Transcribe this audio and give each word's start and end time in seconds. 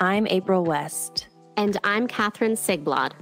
I'm 0.00 0.28
April 0.28 0.62
West. 0.62 1.26
And 1.56 1.76
I'm 1.82 2.06
Catherine 2.06 2.52
Sigblad. 2.52 3.14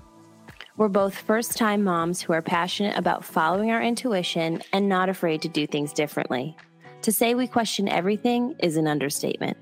We're 0.76 0.88
both 0.88 1.14
first 1.14 1.56
time 1.56 1.82
moms 1.82 2.20
who 2.20 2.34
are 2.34 2.42
passionate 2.42 2.98
about 2.98 3.24
following 3.24 3.70
our 3.70 3.80
intuition 3.82 4.60
and 4.74 4.86
not 4.86 5.08
afraid 5.08 5.40
to 5.40 5.48
do 5.48 5.66
things 5.66 5.94
differently. 5.94 6.54
To 7.00 7.10
say 7.10 7.34
we 7.34 7.46
question 7.46 7.88
everything 7.88 8.56
is 8.58 8.76
an 8.76 8.86
understatement. 8.86 9.56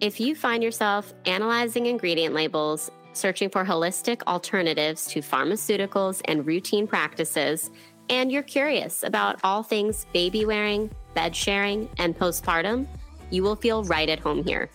If 0.00 0.18
you 0.18 0.34
find 0.34 0.60
yourself 0.60 1.14
analyzing 1.24 1.86
ingredient 1.86 2.34
labels, 2.34 2.90
searching 3.12 3.48
for 3.48 3.64
holistic 3.64 4.20
alternatives 4.26 5.06
to 5.06 5.20
pharmaceuticals 5.20 6.20
and 6.24 6.44
routine 6.44 6.88
practices, 6.88 7.70
and 8.10 8.32
you're 8.32 8.42
curious 8.42 9.04
about 9.04 9.38
all 9.44 9.62
things 9.62 10.06
baby 10.12 10.44
wearing, 10.44 10.90
bed 11.14 11.36
sharing, 11.36 11.88
and 11.98 12.18
postpartum, 12.18 12.88
you 13.30 13.44
will 13.44 13.54
feel 13.54 13.84
right 13.84 14.08
at 14.08 14.18
home 14.18 14.42
here. 14.42 14.68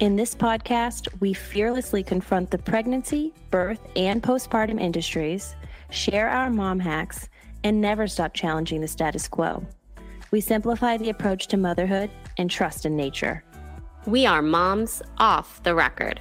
In 0.00 0.16
this 0.16 0.34
podcast, 0.34 1.08
we 1.20 1.34
fearlessly 1.34 2.02
confront 2.02 2.50
the 2.50 2.56
pregnancy, 2.56 3.34
birth, 3.50 3.80
and 3.96 4.22
postpartum 4.22 4.80
industries, 4.80 5.54
share 5.90 6.30
our 6.30 6.48
mom 6.48 6.80
hacks, 6.80 7.28
and 7.64 7.82
never 7.82 8.06
stop 8.06 8.32
challenging 8.32 8.80
the 8.80 8.88
status 8.88 9.28
quo. 9.28 9.62
We 10.30 10.40
simplify 10.40 10.96
the 10.96 11.10
approach 11.10 11.48
to 11.48 11.58
motherhood 11.58 12.10
and 12.38 12.50
trust 12.50 12.86
in 12.86 12.96
nature. 12.96 13.44
We 14.06 14.24
are 14.24 14.40
moms 14.40 15.02
off 15.18 15.62
the 15.64 15.74
record. 15.74 16.18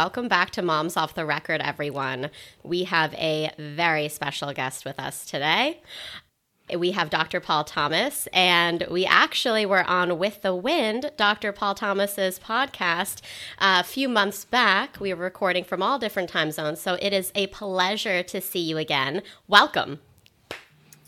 Welcome 0.00 0.28
back 0.28 0.50
to 0.50 0.62
Moms 0.62 0.96
Off 0.96 1.14
the 1.14 1.26
Record, 1.26 1.60
everyone. 1.60 2.30
We 2.62 2.84
have 2.84 3.12
a 3.14 3.50
very 3.58 4.08
special 4.08 4.52
guest 4.52 4.84
with 4.84 4.96
us 5.00 5.26
today. 5.26 5.80
We 6.72 6.92
have 6.92 7.10
Dr. 7.10 7.40
Paul 7.40 7.64
Thomas, 7.64 8.28
and 8.32 8.86
we 8.88 9.04
actually 9.04 9.66
were 9.66 9.82
on 9.82 10.16
With 10.16 10.42
the 10.42 10.54
Wind, 10.54 11.10
Dr. 11.16 11.50
Paul 11.50 11.74
Thomas's 11.74 12.38
podcast, 12.38 13.22
uh, 13.58 13.78
a 13.80 13.82
few 13.82 14.08
months 14.08 14.44
back. 14.44 15.00
We 15.00 15.12
were 15.12 15.24
recording 15.24 15.64
from 15.64 15.82
all 15.82 15.98
different 15.98 16.30
time 16.30 16.52
zones, 16.52 16.80
so 16.80 16.96
it 17.02 17.12
is 17.12 17.32
a 17.34 17.48
pleasure 17.48 18.22
to 18.22 18.40
see 18.40 18.60
you 18.60 18.78
again. 18.78 19.22
Welcome. 19.48 19.98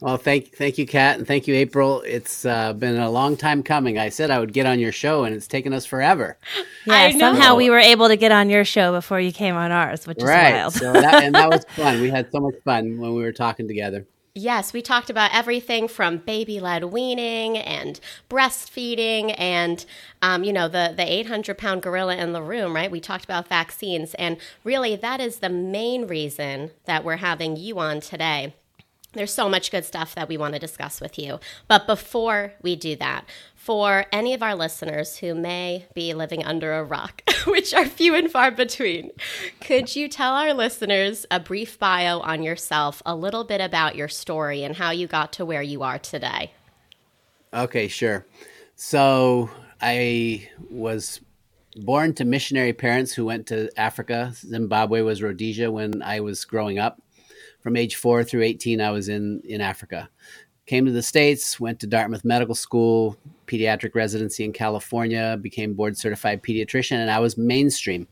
Well, 0.00 0.16
thank 0.16 0.52
thank 0.56 0.78
you, 0.78 0.86
Kat, 0.86 1.18
and 1.18 1.26
thank 1.26 1.46
you, 1.46 1.54
April. 1.54 2.00
It's 2.06 2.46
uh, 2.46 2.72
been 2.72 2.96
a 2.96 3.10
long 3.10 3.36
time 3.36 3.62
coming. 3.62 3.98
I 3.98 4.08
said 4.08 4.30
I 4.30 4.38
would 4.40 4.54
get 4.54 4.64
on 4.64 4.78
your 4.78 4.92
show, 4.92 5.24
and 5.24 5.34
it's 5.34 5.46
taken 5.46 5.74
us 5.74 5.84
forever. 5.84 6.38
Yeah, 6.86 7.10
somehow 7.10 7.56
we 7.56 7.68
were 7.68 7.78
able 7.78 8.08
to 8.08 8.16
get 8.16 8.32
on 8.32 8.48
your 8.48 8.64
show 8.64 8.92
before 8.92 9.20
you 9.20 9.30
came 9.30 9.54
on 9.54 9.70
ours, 9.70 10.06
which 10.06 10.16
is 10.18 10.24
wild. 10.24 10.72
so 10.72 10.92
that, 10.94 11.22
and 11.22 11.34
that 11.34 11.50
was 11.50 11.64
fun. 11.76 12.00
We 12.00 12.08
had 12.08 12.32
so 12.32 12.40
much 12.40 12.54
fun 12.64 12.98
when 12.98 13.14
we 13.14 13.22
were 13.22 13.32
talking 13.32 13.68
together. 13.68 14.06
Yes, 14.34 14.72
we 14.72 14.80
talked 14.80 15.10
about 15.10 15.34
everything 15.34 15.88
from 15.88 16.18
baby 16.18 16.60
led 16.60 16.84
weaning 16.84 17.58
and 17.58 17.98
breastfeeding 18.30 19.34
and, 19.36 19.84
um, 20.22 20.44
you 20.44 20.52
know, 20.52 20.68
the, 20.68 20.94
the 20.96 21.02
800 21.02 21.58
pound 21.58 21.82
gorilla 21.82 22.16
in 22.16 22.32
the 22.32 22.40
room, 22.40 22.74
right? 22.74 22.90
We 22.90 23.00
talked 23.00 23.24
about 23.24 23.48
vaccines. 23.48 24.14
And 24.14 24.36
really, 24.62 24.94
that 24.94 25.20
is 25.20 25.38
the 25.38 25.48
main 25.48 26.06
reason 26.06 26.70
that 26.84 27.04
we're 27.04 27.16
having 27.16 27.56
you 27.56 27.80
on 27.80 28.00
today 28.00 28.54
there's 29.12 29.32
so 29.32 29.48
much 29.48 29.70
good 29.70 29.84
stuff 29.84 30.14
that 30.14 30.28
we 30.28 30.36
want 30.36 30.54
to 30.54 30.60
discuss 30.60 31.00
with 31.00 31.18
you. 31.18 31.40
But 31.66 31.86
before 31.86 32.52
we 32.62 32.76
do 32.76 32.94
that, 32.96 33.24
for 33.54 34.06
any 34.12 34.32
of 34.34 34.42
our 34.42 34.54
listeners 34.54 35.18
who 35.18 35.34
may 35.34 35.86
be 35.94 36.14
living 36.14 36.44
under 36.44 36.72
a 36.74 36.84
rock, 36.84 37.22
which 37.46 37.74
are 37.74 37.84
few 37.84 38.14
and 38.14 38.30
far 38.30 38.50
between, 38.50 39.10
could 39.60 39.94
you 39.94 40.08
tell 40.08 40.34
our 40.34 40.54
listeners 40.54 41.26
a 41.30 41.40
brief 41.40 41.78
bio 41.78 42.20
on 42.20 42.42
yourself, 42.42 43.02
a 43.04 43.14
little 43.14 43.44
bit 43.44 43.60
about 43.60 43.96
your 43.96 44.08
story 44.08 44.62
and 44.62 44.76
how 44.76 44.90
you 44.90 45.06
got 45.06 45.32
to 45.34 45.44
where 45.44 45.62
you 45.62 45.82
are 45.82 45.98
today? 45.98 46.52
Okay, 47.52 47.88
sure. 47.88 48.26
So 48.76 49.50
I 49.80 50.48
was 50.70 51.20
born 51.76 52.14
to 52.14 52.24
missionary 52.24 52.72
parents 52.72 53.12
who 53.12 53.24
went 53.24 53.46
to 53.48 53.70
Africa. 53.78 54.32
Zimbabwe 54.34 55.02
was 55.02 55.22
Rhodesia 55.22 55.70
when 55.70 56.02
I 56.02 56.20
was 56.20 56.44
growing 56.44 56.78
up 56.78 57.00
from 57.60 57.76
age 57.76 57.96
four 57.96 58.24
through 58.24 58.42
18, 58.42 58.80
I 58.80 58.90
was 58.90 59.08
in, 59.08 59.40
in 59.44 59.60
Africa. 59.60 60.08
Came 60.66 60.86
to 60.86 60.92
the 60.92 61.02
States, 61.02 61.58
went 61.58 61.80
to 61.80 61.86
Dartmouth 61.86 62.24
Medical 62.24 62.54
School, 62.54 63.16
pediatric 63.46 63.94
residency 63.94 64.44
in 64.44 64.52
California, 64.52 65.36
became 65.40 65.74
board 65.74 65.96
certified 65.96 66.42
pediatrician, 66.42 66.96
and 66.96 67.10
I 67.10 67.18
was 67.18 67.36
mainstream. 67.36 68.06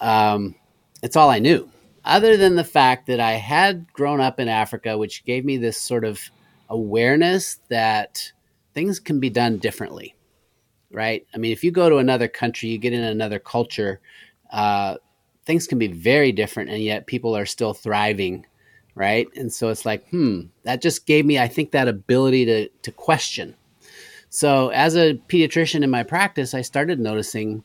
Um, 0.00 0.54
it's 1.02 1.16
all 1.16 1.30
I 1.30 1.38
knew, 1.38 1.70
other 2.04 2.36
than 2.36 2.56
the 2.56 2.64
fact 2.64 3.06
that 3.06 3.20
I 3.20 3.32
had 3.32 3.92
grown 3.92 4.20
up 4.20 4.40
in 4.40 4.48
Africa, 4.48 4.98
which 4.98 5.24
gave 5.24 5.44
me 5.44 5.56
this 5.56 5.80
sort 5.80 6.04
of 6.04 6.20
awareness 6.68 7.60
that 7.68 8.32
things 8.74 8.98
can 8.98 9.20
be 9.20 9.30
done 9.30 9.58
differently, 9.58 10.16
right? 10.90 11.26
I 11.34 11.38
mean, 11.38 11.52
if 11.52 11.62
you 11.62 11.70
go 11.70 11.88
to 11.88 11.98
another 11.98 12.28
country, 12.28 12.68
you 12.68 12.78
get 12.78 12.92
in 12.92 13.04
another 13.04 13.38
culture, 13.38 14.00
uh, 14.50 14.96
things 15.44 15.66
can 15.66 15.78
be 15.78 15.88
very 15.88 16.32
different, 16.32 16.70
and 16.70 16.82
yet 16.82 17.06
people 17.06 17.36
are 17.36 17.46
still 17.46 17.74
thriving 17.74 18.46
right? 18.94 19.28
And 19.36 19.52
so 19.52 19.68
it's 19.68 19.86
like, 19.86 20.08
hmm, 20.10 20.42
that 20.64 20.82
just 20.82 21.06
gave 21.06 21.24
me, 21.24 21.38
I 21.38 21.48
think, 21.48 21.70
that 21.72 21.88
ability 21.88 22.44
to 22.46 22.68
to 22.68 22.92
question. 22.92 23.56
So 24.30 24.70
as 24.70 24.96
a 24.96 25.14
pediatrician 25.28 25.82
in 25.82 25.90
my 25.90 26.02
practice, 26.02 26.54
I 26.54 26.62
started 26.62 26.98
noticing 26.98 27.64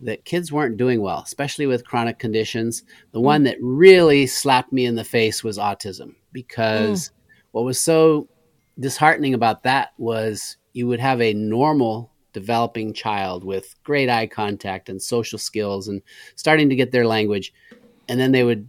that 0.00 0.24
kids 0.24 0.50
weren't 0.50 0.76
doing 0.76 1.02
well, 1.02 1.22
especially 1.24 1.66
with 1.66 1.86
chronic 1.86 2.18
conditions. 2.18 2.82
The 3.12 3.20
mm. 3.20 3.24
one 3.24 3.42
that 3.44 3.58
really 3.60 4.26
slapped 4.26 4.72
me 4.72 4.86
in 4.86 4.94
the 4.94 5.04
face 5.04 5.44
was 5.44 5.58
autism, 5.58 6.14
because 6.32 7.08
mm. 7.08 7.12
what 7.52 7.64
was 7.64 7.78
so 7.78 8.28
disheartening 8.78 9.34
about 9.34 9.62
that 9.64 9.92
was 9.98 10.56
you 10.72 10.86
would 10.86 11.00
have 11.00 11.20
a 11.20 11.34
normal 11.34 12.10
developing 12.32 12.92
child 12.92 13.44
with 13.44 13.74
great 13.84 14.08
eye 14.08 14.26
contact 14.26 14.88
and 14.88 15.02
social 15.02 15.38
skills 15.38 15.88
and 15.88 16.00
starting 16.36 16.68
to 16.68 16.76
get 16.76 16.92
their 16.92 17.06
language 17.06 17.52
and 18.08 18.20
then 18.20 18.32
they 18.32 18.44
would 18.44 18.68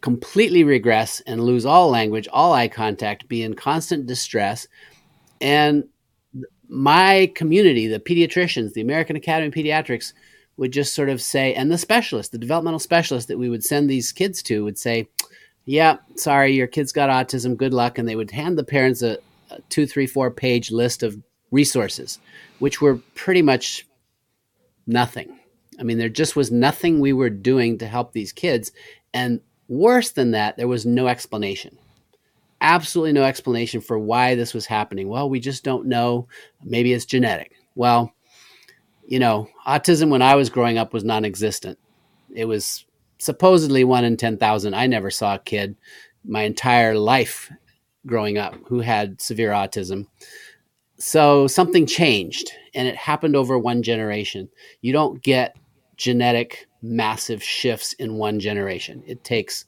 completely 0.00 0.64
regress 0.64 1.20
and 1.20 1.44
lose 1.44 1.66
all 1.66 1.90
language, 1.90 2.28
all 2.32 2.52
eye 2.52 2.68
contact, 2.68 3.28
be 3.28 3.42
in 3.42 3.54
constant 3.54 4.06
distress. 4.06 4.66
And 5.40 5.84
my 6.68 7.32
community, 7.34 7.86
the 7.86 8.00
pediatricians, 8.00 8.72
the 8.72 8.80
American 8.80 9.16
Academy 9.16 9.48
of 9.48 9.54
Pediatrics, 9.54 10.12
would 10.56 10.72
just 10.72 10.94
sort 10.94 11.08
of 11.08 11.22
say, 11.22 11.54
and 11.54 11.70
the 11.70 11.78
specialist, 11.78 12.32
the 12.32 12.38
developmental 12.38 12.78
specialist 12.78 13.28
that 13.28 13.38
we 13.38 13.48
would 13.48 13.64
send 13.64 13.88
these 13.88 14.12
kids 14.12 14.42
to 14.42 14.62
would 14.64 14.78
say, 14.78 15.08
Yeah, 15.64 15.96
sorry, 16.16 16.54
your 16.54 16.66
kid's 16.66 16.92
got 16.92 17.08
autism, 17.08 17.56
good 17.56 17.74
luck. 17.74 17.98
And 17.98 18.08
they 18.08 18.16
would 18.16 18.30
hand 18.30 18.58
the 18.58 18.64
parents 18.64 19.02
a, 19.02 19.18
a 19.50 19.60
two, 19.70 19.86
three, 19.86 20.06
four 20.06 20.30
page 20.30 20.70
list 20.70 21.02
of 21.02 21.16
resources, 21.50 22.18
which 22.58 22.80
were 22.80 22.96
pretty 23.14 23.42
much 23.42 23.86
nothing. 24.86 25.38
I 25.78 25.82
mean, 25.82 25.96
there 25.96 26.10
just 26.10 26.36
was 26.36 26.50
nothing 26.50 27.00
we 27.00 27.14
were 27.14 27.30
doing 27.30 27.78
to 27.78 27.86
help 27.86 28.12
these 28.12 28.32
kids. 28.32 28.70
And 29.14 29.40
Worse 29.70 30.10
than 30.10 30.32
that, 30.32 30.56
there 30.56 30.66
was 30.66 30.84
no 30.84 31.06
explanation. 31.06 31.78
Absolutely 32.60 33.12
no 33.12 33.22
explanation 33.22 33.80
for 33.80 34.00
why 34.00 34.34
this 34.34 34.52
was 34.52 34.66
happening. 34.66 35.08
Well, 35.08 35.30
we 35.30 35.38
just 35.38 35.62
don't 35.62 35.86
know. 35.86 36.26
Maybe 36.64 36.92
it's 36.92 37.04
genetic. 37.04 37.52
Well, 37.76 38.12
you 39.06 39.20
know, 39.20 39.48
autism 39.64 40.10
when 40.10 40.22
I 40.22 40.34
was 40.34 40.50
growing 40.50 40.76
up 40.76 40.92
was 40.92 41.04
non 41.04 41.24
existent. 41.24 41.78
It 42.34 42.46
was 42.46 42.84
supposedly 43.18 43.84
one 43.84 44.02
in 44.04 44.16
10,000. 44.16 44.74
I 44.74 44.88
never 44.88 45.08
saw 45.08 45.36
a 45.36 45.38
kid 45.38 45.76
my 46.24 46.42
entire 46.42 46.96
life 46.98 47.48
growing 48.06 48.38
up 48.38 48.56
who 48.66 48.80
had 48.80 49.20
severe 49.20 49.50
autism. 49.50 50.08
So 50.98 51.46
something 51.46 51.86
changed 51.86 52.50
and 52.74 52.88
it 52.88 52.96
happened 52.96 53.36
over 53.36 53.56
one 53.56 53.84
generation. 53.84 54.48
You 54.80 54.92
don't 54.92 55.22
get 55.22 55.56
genetic 55.96 56.66
massive 56.82 57.42
shifts 57.42 57.92
in 57.94 58.14
one 58.14 58.40
generation. 58.40 59.02
It 59.06 59.24
takes, 59.24 59.64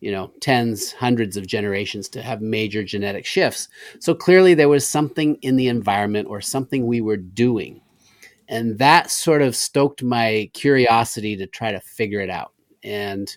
you 0.00 0.12
know, 0.12 0.32
tens, 0.40 0.92
hundreds 0.92 1.36
of 1.36 1.46
generations 1.46 2.08
to 2.10 2.22
have 2.22 2.40
major 2.40 2.84
genetic 2.84 3.26
shifts. 3.26 3.68
So 4.00 4.14
clearly 4.14 4.54
there 4.54 4.68
was 4.68 4.86
something 4.86 5.36
in 5.42 5.56
the 5.56 5.68
environment 5.68 6.28
or 6.28 6.40
something 6.40 6.86
we 6.86 7.00
were 7.00 7.16
doing. 7.16 7.80
And 8.48 8.78
that 8.78 9.10
sort 9.10 9.42
of 9.42 9.56
stoked 9.56 10.02
my 10.02 10.50
curiosity 10.52 11.36
to 11.36 11.46
try 11.46 11.72
to 11.72 11.80
figure 11.80 12.20
it 12.20 12.30
out. 12.30 12.52
And 12.82 13.34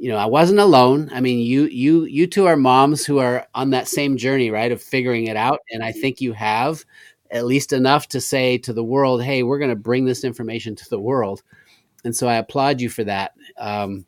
you 0.00 0.08
know, 0.08 0.16
I 0.16 0.24
wasn't 0.24 0.60
alone. 0.60 1.10
I 1.12 1.20
mean, 1.20 1.40
you 1.40 1.64
you 1.64 2.04
you 2.04 2.26
two 2.26 2.46
are 2.46 2.56
moms 2.56 3.04
who 3.04 3.18
are 3.18 3.46
on 3.54 3.68
that 3.70 3.86
same 3.86 4.16
journey, 4.16 4.50
right, 4.50 4.72
of 4.72 4.80
figuring 4.82 5.26
it 5.26 5.36
out, 5.36 5.60
and 5.70 5.84
I 5.84 5.92
think 5.92 6.22
you 6.22 6.32
have 6.32 6.86
at 7.30 7.44
least 7.44 7.74
enough 7.74 8.08
to 8.08 8.20
say 8.20 8.56
to 8.58 8.72
the 8.72 8.82
world, 8.82 9.22
"Hey, 9.22 9.42
we're 9.42 9.58
going 9.58 9.68
to 9.68 9.76
bring 9.76 10.06
this 10.06 10.24
information 10.24 10.74
to 10.76 10.88
the 10.88 10.98
world." 10.98 11.42
And 12.04 12.14
so 12.14 12.28
I 12.28 12.36
applaud 12.36 12.80
you 12.80 12.88
for 12.88 13.04
that. 13.04 13.32
Um, 13.58 14.04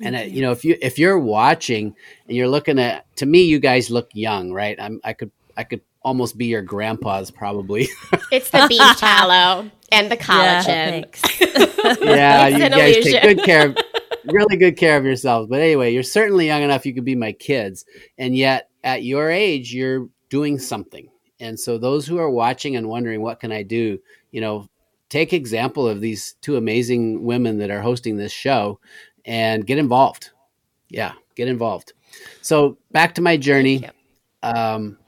and 0.00 0.16
uh, 0.16 0.20
you 0.20 0.42
know, 0.42 0.52
if 0.52 0.64
you 0.64 0.76
if 0.80 0.98
you're 0.98 1.18
watching 1.18 1.94
and 2.26 2.36
you're 2.36 2.48
looking 2.48 2.78
at, 2.78 3.04
to 3.16 3.26
me, 3.26 3.42
you 3.42 3.58
guys 3.58 3.90
look 3.90 4.10
young, 4.14 4.52
right? 4.52 4.76
I'm, 4.80 5.00
I 5.04 5.12
could 5.12 5.30
I 5.56 5.64
could 5.64 5.80
almost 6.02 6.38
be 6.38 6.46
your 6.46 6.62
grandpa's 6.62 7.30
probably. 7.30 7.88
it's 8.32 8.50
the 8.50 8.66
beef 8.68 8.98
tallow 8.98 9.70
and 9.92 10.10
the 10.10 10.16
collagen. 10.16 11.04
Yeah, 11.40 11.96
yeah 12.00 12.48
you 12.48 12.68
guys 12.68 12.96
illusion. 12.96 13.12
take 13.12 13.22
good 13.22 13.44
care 13.44 13.68
of 13.68 13.76
really 14.26 14.56
good 14.56 14.76
care 14.76 14.96
of 14.96 15.04
yourselves. 15.04 15.48
But 15.48 15.60
anyway, 15.60 15.92
you're 15.92 16.02
certainly 16.02 16.46
young 16.46 16.62
enough 16.62 16.86
you 16.86 16.94
could 16.94 17.04
be 17.04 17.16
my 17.16 17.32
kids. 17.32 17.84
And 18.16 18.36
yet 18.36 18.68
at 18.84 19.02
your 19.02 19.30
age, 19.30 19.74
you're 19.74 20.08
doing 20.28 20.58
something. 20.58 21.08
And 21.40 21.58
so 21.58 21.78
those 21.78 22.06
who 22.06 22.18
are 22.18 22.30
watching 22.30 22.76
and 22.76 22.88
wondering 22.88 23.20
what 23.20 23.40
can 23.40 23.52
I 23.52 23.62
do, 23.62 23.98
you 24.30 24.40
know, 24.40 24.68
take 25.08 25.32
example 25.32 25.88
of 25.88 26.00
these 26.00 26.34
two 26.40 26.56
amazing 26.56 27.24
women 27.24 27.58
that 27.58 27.70
are 27.70 27.80
hosting 27.80 28.16
this 28.16 28.32
show 28.32 28.80
and 29.24 29.66
get 29.66 29.78
involved. 29.78 30.30
Yeah, 30.90 31.12
get 31.34 31.48
involved. 31.48 31.92
So 32.42 32.78
back 32.90 33.14
to 33.16 33.22
my 33.22 33.36
journey. 33.36 33.88
Um, 34.42 34.98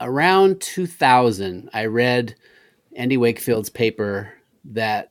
around 0.00 0.60
2000, 0.60 1.70
I 1.72 1.86
read 1.86 2.34
Andy 2.96 3.16
Wakefield's 3.16 3.70
paper 3.70 4.32
that 4.66 5.10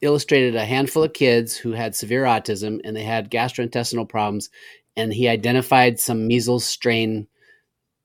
illustrated 0.00 0.56
a 0.56 0.64
handful 0.64 1.04
of 1.04 1.12
kids 1.12 1.56
who 1.56 1.72
had 1.72 1.94
severe 1.94 2.24
autism 2.24 2.80
and 2.84 2.96
they 2.96 3.02
had 3.02 3.30
gastrointestinal 3.30 4.08
problems. 4.08 4.50
And 4.96 5.12
he 5.12 5.28
identified 5.28 6.00
some 6.00 6.26
measles 6.26 6.64
strain 6.64 7.28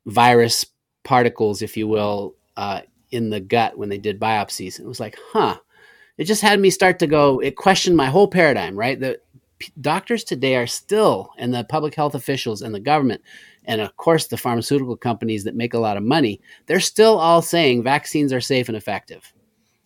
virus 0.06 0.66
particles, 1.04 1.62
if 1.62 1.78
you 1.78 1.88
will, 1.88 2.36
uh, 2.58 2.82
in 3.16 3.30
the 3.30 3.40
gut 3.40 3.78
when 3.78 3.90
they 3.90 3.98
did 3.98 4.20
biopsies. 4.20 4.80
It 4.80 4.86
was 4.86 5.00
like, 5.00 5.18
huh. 5.32 5.58
It 6.18 6.26
just 6.26 6.42
had 6.42 6.60
me 6.60 6.70
start 6.70 7.00
to 7.00 7.08
go, 7.08 7.40
it 7.40 7.56
questioned 7.58 7.98
my 7.98 8.08
whole 8.08 8.28
paradigm, 8.28 8.78
right? 8.78 9.00
The 9.00 9.20
p- 9.60 9.74
doctors 9.82 10.24
today 10.24 10.56
are 10.56 10.68
still, 10.68 11.32
and 11.38 11.54
the 11.54 11.66
public 11.66 11.94
health 11.96 12.16
officials 12.16 12.62
and 12.62 12.74
the 12.74 12.80
government, 12.80 13.22
and 13.66 13.82
of 13.82 13.98
course 13.98 14.28
the 14.28 14.38
pharmaceutical 14.38 14.96
companies 14.96 15.44
that 15.44 15.56
make 15.56 15.74
a 15.74 15.80
lot 15.80 15.98
of 15.98 16.04
money, 16.04 16.40
they're 16.68 16.80
still 16.80 17.18
all 17.18 17.42
saying 17.42 17.84
vaccines 17.84 18.32
are 18.32 18.42
safe 18.42 18.70
and 18.70 18.78
effective, 18.78 19.34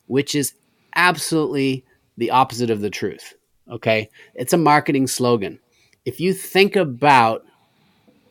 which 0.05 0.35
is 0.35 0.53
absolutely 0.95 1.83
the 2.17 2.31
opposite 2.31 2.69
of 2.69 2.81
the 2.81 2.89
truth. 2.89 3.33
Okay. 3.71 4.09
It's 4.35 4.53
a 4.53 4.57
marketing 4.57 5.07
slogan. 5.07 5.59
If 6.05 6.19
you 6.19 6.33
think 6.33 6.75
about 6.75 7.45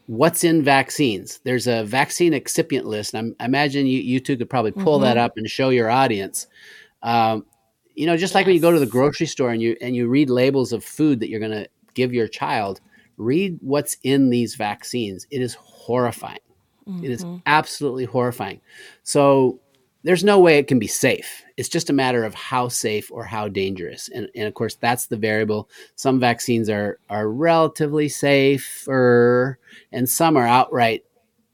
what's 0.09 0.43
in 0.43 0.63
vaccines, 0.63 1.39
there's 1.45 1.67
a 1.67 1.85
vaccine 1.85 2.33
excipient 2.33 2.85
list. 2.85 3.15
I'm, 3.15 3.37
i 3.39 3.45
imagine 3.45 3.87
you, 3.87 4.01
you 4.01 4.21
two 4.21 4.39
could 4.39 4.49
probably 4.49 4.73
pull 4.73 4.97
mm-hmm. 4.97 5.05
that 5.05 5.19
up 5.19 5.37
and 5.37 5.49
show 5.49 5.69
your 5.69 5.91
audience. 5.91 6.47
Um, 7.03 7.45
you 7.95 8.07
know, 8.07 8.17
just 8.17 8.31
yes. 8.31 8.35
like 8.37 8.47
when 8.47 8.55
you 8.55 8.61
go 8.61 8.73
to 8.73 8.79
the 8.79 8.87
grocery 8.87 9.27
store 9.27 9.51
and 9.51 9.61
you 9.61 9.77
and 9.83 9.95
you 9.95 10.09
read 10.09 10.31
labels 10.31 10.73
of 10.73 10.83
food 10.83 11.21
that 11.21 11.29
you're 11.29 11.41
going 11.41 11.53
to 11.53 11.69
give 11.93 12.15
your 12.15 12.27
child, 12.27 12.81
read 13.19 13.59
what's 13.61 13.99
in 14.03 14.31
these 14.31 14.55
vaccines. 14.55 15.27
It 15.31 15.43
is 15.43 15.55
horrifying. 15.55 16.39
Mm-hmm. 16.89 17.05
It 17.05 17.11
is 17.11 17.25
mm-hmm. 17.25 17.41
absolutely 17.45 18.07
horrifying. 18.07 18.63
So 19.03 19.61
there's 20.09 20.25
no 20.25 20.41
way 20.41 20.57
it 20.57 20.69
can 20.69 20.79
be 20.79 20.87
safe. 20.87 21.45
It's 21.59 21.69
just 21.69 21.91
a 21.91 21.93
matter 21.93 22.25
of 22.25 22.35
how 22.35 22.69
safe 22.69 23.13
or 23.13 23.25
how 23.25 23.47
dangerous. 23.47 24.09
And, 24.09 24.27
and 24.35 24.49
of 24.49 24.55
course, 24.55 24.75
that's 24.77 25.09
the 25.09 25.19
variable. 25.19 25.69
Some 25.97 26.19
vaccines 26.19 26.71
are, 26.71 26.99
are 27.11 27.29
relatively 27.29 28.09
safer, 28.09 29.59
and 29.93 30.09
some 30.09 30.39
are 30.39 30.47
outright 30.47 31.05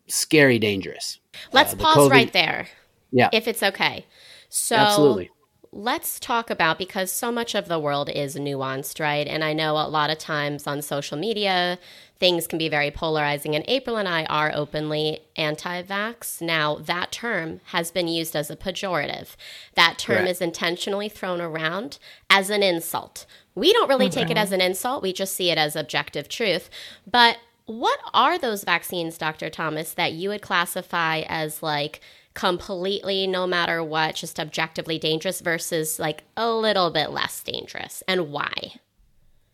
scary 0.07 0.61
dangerous. 0.61 1.19
Let's 1.51 1.73
uh, 1.73 1.79
pause 1.79 1.97
COVID, 1.97 2.11
right 2.11 2.33
there. 2.33 2.69
Yeah. 3.11 3.29
If 3.33 3.49
it's 3.49 3.65
okay. 3.65 4.07
So, 4.51 4.77
absolutely 4.77 5.33
let's 5.75 6.21
talk 6.21 6.51
about 6.51 6.79
because 6.79 7.11
so 7.11 7.33
much 7.33 7.55
of 7.55 7.67
the 7.67 7.81
world 7.81 8.09
is 8.09 8.37
nuanced, 8.37 9.01
right? 9.01 9.27
And 9.27 9.43
I 9.43 9.53
know 9.53 9.73
a 9.73 9.89
lot 9.89 10.09
of 10.09 10.19
times 10.19 10.69
on 10.69 10.81
social 10.83 11.19
media, 11.19 11.81
things 12.21 12.47
can 12.47 12.59
be 12.59 12.69
very 12.69 12.93
polarizing. 12.93 13.57
And 13.57 13.65
April 13.67 13.97
and 13.97 14.09
I 14.09 14.25
are 14.27 14.53
openly 14.55 15.21
anti 15.37 15.83
vax. 15.83 16.41
Now, 16.41 16.77
that 16.77 17.11
term 17.11 17.61
has 17.67 17.91
been 17.91 18.07
used 18.07 18.37
as 18.37 18.51
a 18.51 18.57
pejorative. 18.57 19.35
That 19.75 19.99
term 19.99 20.19
Correct. 20.19 20.31
is 20.31 20.41
intentionally 20.41 21.09
thrown 21.09 21.41
around 21.41 21.99
as 22.31 22.51
an 22.51 22.63
insult. 22.63 23.27
We 23.57 23.73
don't 23.73 23.89
really 23.89 24.09
take 24.09 24.27
it 24.27 24.35
mm-hmm. 24.35 24.39
as 24.39 24.53
an 24.53 24.61
insult, 24.61 25.03
we 25.03 25.13
just 25.13 25.35
see 25.35 25.51
it 25.51 25.59
as 25.59 25.75
objective 25.75 26.29
truth. 26.29 26.71
But 27.05 27.39
what 27.67 27.99
are 28.13 28.39
those 28.39 28.63
vaccines, 28.63 29.19
Dr. 29.19 29.51
Thomas, 29.51 29.93
that 29.95 30.13
you 30.13 30.29
would 30.29 30.43
classify 30.43 31.23
as 31.27 31.63
like, 31.63 32.01
completely 32.35 33.27
no 33.27 33.47
matter 33.47 33.83
what 33.83 34.17
just 34.17 34.41
objectively 34.41 34.99
dangerous 34.99 35.41
versus 35.41 35.99
like 35.99 36.25
a 36.37 36.51
little 36.51 36.91
bit 36.91 37.11
less 37.11 37.43
dangerous. 37.43 38.03
And 38.09 38.31
why? 38.31 38.75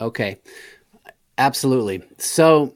Okay. 0.00 0.40
Absolutely. 1.38 2.02
So 2.18 2.74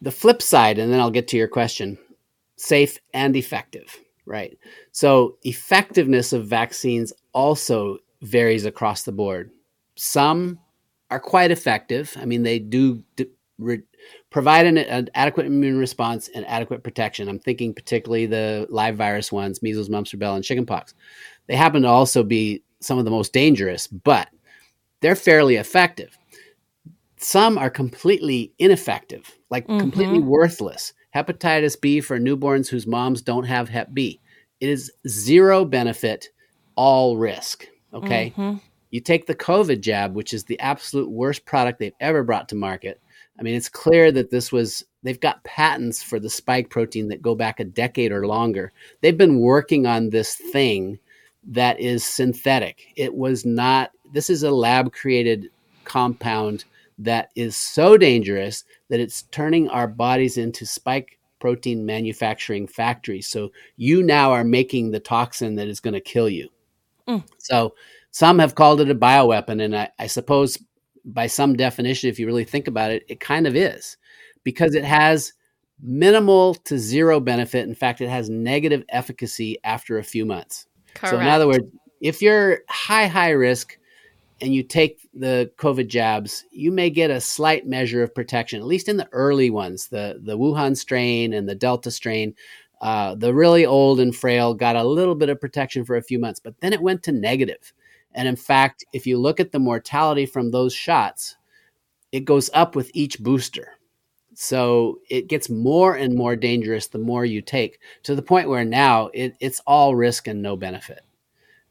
the 0.00 0.12
flip 0.12 0.42
side 0.42 0.78
and 0.78 0.92
then 0.92 1.00
i'll 1.00 1.10
get 1.10 1.26
to 1.26 1.38
your 1.38 1.48
question 1.48 1.96
safe 2.56 2.98
and 3.14 3.34
effective 3.34 3.98
right? 4.26 4.58
So 4.90 5.38
effectiveness 5.44 6.32
of 6.32 6.46
vaccines 6.46 7.12
also 7.32 7.98
varies 8.22 8.66
across 8.66 9.04
the 9.04 9.12
board. 9.12 9.50
Some 9.94 10.58
are 11.10 11.20
quite 11.20 11.50
effective. 11.50 12.14
I 12.20 12.26
mean 12.26 12.42
they 12.42 12.58
do 12.58 13.02
re- 13.58 13.82
provide 14.30 14.66
an, 14.66 14.78
an, 14.78 15.08
adequate 15.14 15.46
immune 15.46 15.78
response 15.78 16.28
and 16.34 16.46
adequate 16.46 16.82
protection. 16.82 17.28
I'm 17.28 17.38
thinking 17.38 17.72
particularly 17.72 18.26
the 18.26 18.66
live 18.70 18.96
virus 18.96 19.32
ones, 19.32 19.62
measles, 19.62 19.88
mumps, 19.88 20.12
rubella, 20.12 20.36
and 20.36 20.44
chickenpox. 20.44 20.94
They 21.46 21.56
happen 21.56 21.82
to 21.82 21.88
also 21.88 22.22
be 22.22 22.62
some 22.80 22.98
of 22.98 23.04
the 23.04 23.10
most 23.10 23.32
dangerous, 23.32 23.86
but 23.86 24.28
they're 25.00 25.16
fairly 25.16 25.56
effective. 25.56 26.18
Some 27.16 27.56
are 27.56 27.70
completely 27.70 28.52
ineffective, 28.58 29.38
like 29.50 29.66
mm-hmm. 29.66 29.78
completely 29.78 30.20
worthless. 30.20 30.92
Hepatitis 31.14 31.80
B 31.80 32.00
for 32.00 32.18
newborns 32.18 32.68
whose 32.68 32.86
moms 32.86 33.22
don't 33.22 33.44
have 33.44 33.68
Hep 33.68 33.94
B. 33.94 34.20
It 34.60 34.68
is 34.68 34.92
zero 35.08 35.64
benefit, 35.64 36.28
all 36.74 37.16
risk. 37.16 37.66
Okay. 37.94 38.34
Mm-hmm. 38.36 38.58
You 38.90 39.00
take 39.00 39.26
the 39.26 39.34
COVID 39.34 39.80
jab, 39.80 40.14
which 40.14 40.34
is 40.34 40.44
the 40.44 40.60
absolute 40.60 41.10
worst 41.10 41.44
product 41.44 41.78
they've 41.78 41.92
ever 42.00 42.22
brought 42.22 42.48
to 42.50 42.54
market 42.54 43.00
I 43.38 43.42
mean, 43.42 43.54
it's 43.54 43.68
clear 43.68 44.10
that 44.12 44.30
this 44.30 44.50
was, 44.50 44.84
they've 45.02 45.20
got 45.20 45.44
patents 45.44 46.02
for 46.02 46.18
the 46.18 46.30
spike 46.30 46.70
protein 46.70 47.08
that 47.08 47.22
go 47.22 47.34
back 47.34 47.60
a 47.60 47.64
decade 47.64 48.12
or 48.12 48.26
longer. 48.26 48.72
They've 49.00 49.16
been 49.16 49.40
working 49.40 49.86
on 49.86 50.10
this 50.10 50.34
thing 50.34 50.98
that 51.48 51.78
is 51.78 52.04
synthetic. 52.04 52.92
It 52.96 53.14
was 53.14 53.44
not, 53.44 53.90
this 54.12 54.30
is 54.30 54.42
a 54.42 54.50
lab 54.50 54.92
created 54.92 55.50
compound 55.84 56.64
that 56.98 57.30
is 57.36 57.56
so 57.56 57.96
dangerous 57.96 58.64
that 58.88 59.00
it's 59.00 59.22
turning 59.24 59.68
our 59.68 59.86
bodies 59.86 60.38
into 60.38 60.64
spike 60.64 61.18
protein 61.38 61.84
manufacturing 61.84 62.66
factories. 62.66 63.28
So 63.28 63.52
you 63.76 64.02
now 64.02 64.32
are 64.32 64.44
making 64.44 64.90
the 64.90 65.00
toxin 65.00 65.56
that 65.56 65.68
is 65.68 65.80
going 65.80 65.94
to 65.94 66.00
kill 66.00 66.28
you. 66.28 66.48
Mm. 67.06 67.22
So 67.38 67.74
some 68.10 68.38
have 68.38 68.54
called 68.54 68.80
it 68.80 68.90
a 68.90 68.94
bioweapon. 68.94 69.62
And 69.62 69.76
I, 69.76 69.90
I 69.98 70.06
suppose 70.06 70.58
by 71.06 71.26
some 71.28 71.54
definition, 71.54 72.10
if 72.10 72.18
you 72.18 72.26
really 72.26 72.44
think 72.44 72.66
about 72.66 72.90
it, 72.90 73.04
it 73.08 73.20
kind 73.20 73.46
of 73.46 73.54
is 73.54 73.96
because 74.44 74.74
it 74.74 74.84
has 74.84 75.32
minimal 75.80 76.54
to 76.54 76.78
zero 76.78 77.20
benefit. 77.20 77.68
In 77.68 77.74
fact, 77.74 78.00
it 78.00 78.08
has 78.08 78.28
negative 78.28 78.84
efficacy 78.88 79.58
after 79.64 79.98
a 79.98 80.04
few 80.04 80.26
months. 80.26 80.66
Correct. 80.94 81.14
So, 81.14 81.20
in 81.20 81.26
other 81.26 81.46
words, 81.46 81.66
if 82.00 82.20
you're 82.20 82.60
high, 82.68 83.06
high 83.06 83.30
risk 83.30 83.78
and 84.40 84.54
you 84.54 84.62
take 84.62 85.08
the 85.14 85.50
COVID 85.58 85.88
jabs, 85.88 86.44
you 86.50 86.70
may 86.70 86.90
get 86.90 87.10
a 87.10 87.20
slight 87.20 87.66
measure 87.66 88.02
of 88.02 88.14
protection, 88.14 88.60
at 88.60 88.66
least 88.66 88.88
in 88.88 88.96
the 88.96 89.08
early 89.12 89.50
ones, 89.50 89.88
the, 89.88 90.20
the 90.22 90.36
Wuhan 90.36 90.76
strain 90.76 91.32
and 91.32 91.48
the 91.48 91.54
Delta 91.54 91.90
strain. 91.90 92.34
Uh, 92.82 93.14
the 93.14 93.32
really 93.32 93.64
old 93.64 94.00
and 94.00 94.14
frail 94.14 94.52
got 94.52 94.76
a 94.76 94.84
little 94.84 95.14
bit 95.14 95.30
of 95.30 95.40
protection 95.40 95.84
for 95.84 95.96
a 95.96 96.02
few 96.02 96.18
months, 96.18 96.40
but 96.40 96.54
then 96.60 96.74
it 96.74 96.82
went 96.82 97.02
to 97.02 97.12
negative. 97.12 97.72
And 98.16 98.26
in 98.26 98.34
fact, 98.34 98.84
if 98.92 99.06
you 99.06 99.18
look 99.18 99.38
at 99.38 99.52
the 99.52 99.58
mortality 99.58 100.26
from 100.26 100.50
those 100.50 100.74
shots, 100.74 101.36
it 102.10 102.24
goes 102.24 102.50
up 102.54 102.74
with 102.74 102.90
each 102.94 103.20
booster. 103.20 103.72
So 104.34 104.98
it 105.08 105.28
gets 105.28 105.48
more 105.48 105.94
and 105.94 106.14
more 106.14 106.34
dangerous 106.34 106.88
the 106.88 106.98
more 106.98 107.24
you 107.24 107.42
take 107.42 107.78
to 108.02 108.14
the 108.14 108.22
point 108.22 108.48
where 108.48 108.64
now 108.64 109.10
it, 109.14 109.36
it's 109.40 109.60
all 109.66 109.94
risk 109.94 110.26
and 110.26 110.42
no 110.42 110.56
benefit. 110.56 111.00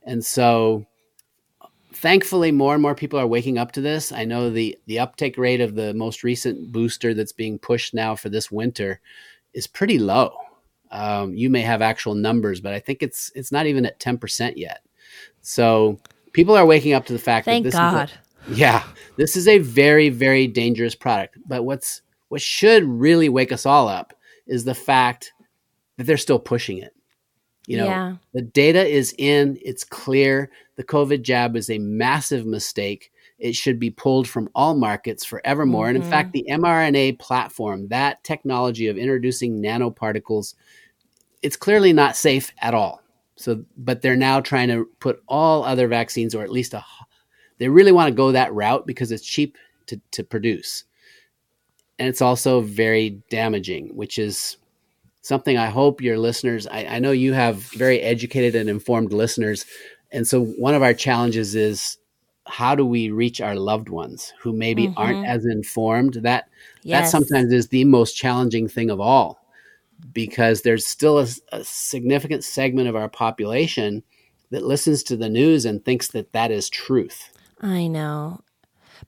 And 0.04 0.24
so 0.24 0.86
thankfully 1.94 2.52
more 2.52 2.74
and 2.74 2.82
more 2.82 2.96
people 2.96 3.20
are 3.20 3.28
waking 3.28 3.58
up 3.58 3.72
to 3.74 3.82
this. 3.82 4.12
I 4.12 4.26
know 4.26 4.50
the 4.50 4.78
the 4.86 5.00
uptake 5.00 5.38
rate 5.38 5.62
of 5.62 5.76
the 5.76 5.94
most 5.94 6.24
recent 6.24 6.72
booster 6.72 7.14
that's 7.14 7.32
being 7.32 7.58
pushed 7.58 7.94
now 7.94 8.16
for 8.16 8.30
this 8.30 8.52
winter 8.52 9.00
is 9.54 9.66
pretty 9.66 9.98
low. 9.98 10.36
Um, 10.92 11.34
you 11.34 11.50
may 11.50 11.62
have 11.62 11.82
actual 11.82 12.14
numbers, 12.14 12.62
but 12.62 12.74
I 12.74 12.80
think 12.80 13.02
it's 13.02 13.32
it's 13.36 13.52
not 13.52 13.66
even 13.66 13.86
at 13.86 14.00
ten 14.00 14.18
percent 14.18 14.58
yet. 14.58 14.82
So 15.42 16.00
people 16.36 16.56
are 16.56 16.66
waking 16.66 16.94
up 16.94 17.06
to 17.06 17.14
the 17.14 17.20
fact 17.20 17.46
Thank 17.46 17.64
that 17.64 17.70
this 17.70 17.80
God. 17.80 18.12
is 18.48 18.58
a, 18.58 18.60
yeah, 18.60 18.84
this 19.18 19.36
is 19.36 19.48
a 19.48 19.58
very 19.60 20.10
very 20.10 20.48
dangerous 20.48 20.94
product. 20.94 21.38
But 21.48 21.64
what's 21.64 22.02
what 22.28 22.42
should 22.42 22.84
really 22.84 23.30
wake 23.30 23.52
us 23.52 23.66
all 23.66 23.88
up 23.88 24.14
is 24.46 24.66
the 24.66 24.76
fact 24.76 25.34
that 25.98 26.04
they're 26.04 26.18
still 26.18 26.40
pushing 26.40 26.78
it. 26.78 26.94
You 27.68 27.78
know, 27.78 27.86
yeah. 27.86 28.16
the 28.34 28.44
data 28.44 28.86
is 28.86 29.16
in, 29.18 29.58
it's 29.64 29.84
clear. 29.84 30.52
The 30.76 30.84
COVID 30.84 31.24
jab 31.24 31.56
is 31.56 31.70
a 31.70 31.80
massive 31.80 32.46
mistake. 32.46 33.12
it 33.38 33.56
should 33.56 33.80
be 33.80 33.90
pulled 33.90 34.28
from 34.28 34.50
all 34.56 34.76
markets 34.76 35.26
forevermore. 35.26 35.88
Mm-hmm. 35.88 35.96
And 35.96 36.04
in 36.04 36.10
fact, 36.10 36.32
the 36.32 36.46
mRNA 36.50 37.20
platform, 37.20 37.88
that 37.90 38.24
technology 38.24 38.88
of 38.88 38.98
introducing 38.98 39.62
nanoparticles, 39.62 40.56
it's 41.42 41.58
clearly 41.58 41.94
not 41.94 42.16
safe 42.16 42.52
at 42.60 42.74
all. 42.74 43.02
So, 43.38 43.66
but 43.78 44.02
they're 44.02 44.16
now 44.16 44.40
trying 44.40 44.70
to 44.70 44.90
put 45.00 45.22
all 45.28 45.64
other 45.64 45.88
vaccines, 45.88 46.34
or 46.34 46.44
at 46.44 46.52
least 46.52 46.74
a, 46.74 46.84
they 47.58 47.68
really 47.68 47.92
want 47.92 48.10
to 48.10 48.16
go 48.16 48.32
that 48.32 48.54
route 48.54 48.88
because 48.88 49.12
it's 49.12 49.26
cheap 49.26 49.58
to, 49.88 50.00
to 50.12 50.24
produce. 50.24 50.84
And 52.00 52.08
it's 52.08 52.22
also 52.22 52.62
very 52.62 53.22
damaging, 53.30 53.96
which 53.96 54.18
is 54.18 54.58
something 55.22 55.58
I 55.58 55.68
hope 55.68 56.02
your 56.02 56.18
listeners, 56.18 56.68
I, 56.68 56.86
I 56.86 57.00
know 57.00 57.12
you 57.12 57.34
have 57.34 57.58
very 57.58 58.00
educated 58.02 58.56
and 58.56 58.70
informed 58.70 59.12
listeners. 59.12 59.66
And 60.12 60.28
so 60.28 60.46
one 60.46 60.76
of 60.76 60.84
our 60.84 60.94
challenges 60.94 61.56
is 61.56 61.98
how 62.48 62.76
do 62.76 62.86
we 62.86 63.10
reach 63.10 63.42
our 63.42 63.56
loved 63.56 63.90
ones 63.90 64.34
who 64.40 64.54
maybe 64.54 64.88
mm-hmm. 64.88 64.98
aren't 64.98 65.26
as 65.26 65.46
informed 65.46 66.16
that 66.22 66.48
yes. 66.84 67.06
that 67.06 67.10
sometimes 67.10 67.52
is 67.52 67.70
the 67.70 67.86
most 67.86 68.14
challenging 68.14 68.68
thing 68.68 68.92
of 68.92 69.00
all 69.00 69.45
because 70.12 70.62
there's 70.62 70.86
still 70.86 71.20
a, 71.20 71.28
a, 71.52 71.64
significant 71.64 72.44
segment 72.44 72.88
of 72.88 72.96
our 72.96 73.10
population 73.10 74.04
that 74.52 74.64
listens 74.64 75.04
to 75.04 75.16
the 75.16 75.30
news 75.30 75.66
and 75.66 75.84
thinks 75.84 76.08
that 76.10 76.34
that 76.34 76.52
is 76.52 76.70
truth. 76.70 77.30
I 77.62 77.88
know. 77.88 78.42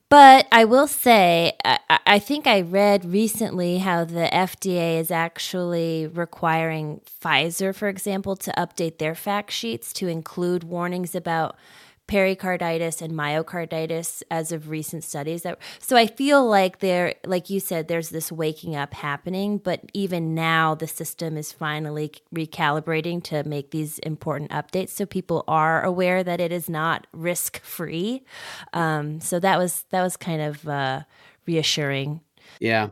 But 0.10 0.48
I 0.52 0.64
will 0.64 0.88
say, 0.88 1.54
I, 1.66 1.80
I, 2.06 2.20
think 2.20 2.48
I 2.48 2.62
read 2.62 3.04
recently 3.04 3.80
how 3.80 4.06
the 4.06 4.30
FDA 4.32 5.00
is 5.00 5.12
actually 5.12 6.08
requiring 6.08 7.02
Pfizer, 7.22 7.76
for 7.76 7.90
example, 7.90 8.38
to 8.38 8.52
update 8.58 9.00
their 9.00 9.16
fact 9.16 9.52
sheets 9.52 9.92
to 9.94 10.08
include 10.08 10.64
warnings 10.64 11.14
about 11.14 11.58
pericarditis 12.08 13.02
and 13.02 13.14
myocarditis 13.14 14.24
as 14.32 14.52
of 14.52 14.70
recent 14.70 15.04
studies 15.04 15.44
that 15.44 15.58
so 15.80 15.96
i 15.96 16.08
feel 16.08 16.48
like 16.48 16.80
there 16.80 17.14
like 17.26 17.50
you 17.50 17.60
said 17.60 17.88
there's 17.88 18.10
this 18.10 18.32
waking 18.32 18.76
up 18.76 18.94
happening 18.94 19.58
but 19.58 19.82
even 19.94 20.34
now 20.34 20.74
the 20.74 20.88
system 20.88 21.38
is 21.38 21.52
finally 21.52 22.12
recalibrating 22.34 23.22
to 23.22 23.44
make 23.44 23.72
these 23.72 24.00
important 24.00 24.50
updates 24.52 24.90
so 24.90 25.06
people 25.06 25.44
are 25.48 25.84
aware 25.84 26.24
that 26.24 26.40
it 26.40 26.52
is 26.52 26.70
not 26.70 27.06
risk 27.12 27.62
free 27.62 28.24
um, 28.74 29.20
so 29.20 29.40
that 29.40 29.58
was 29.58 29.86
that 29.90 30.02
was 30.02 30.18
kind 30.18 30.42
of 30.42 30.68
uh, 30.68 31.02
reassuring. 31.46 32.22
Yeah. 32.60 32.90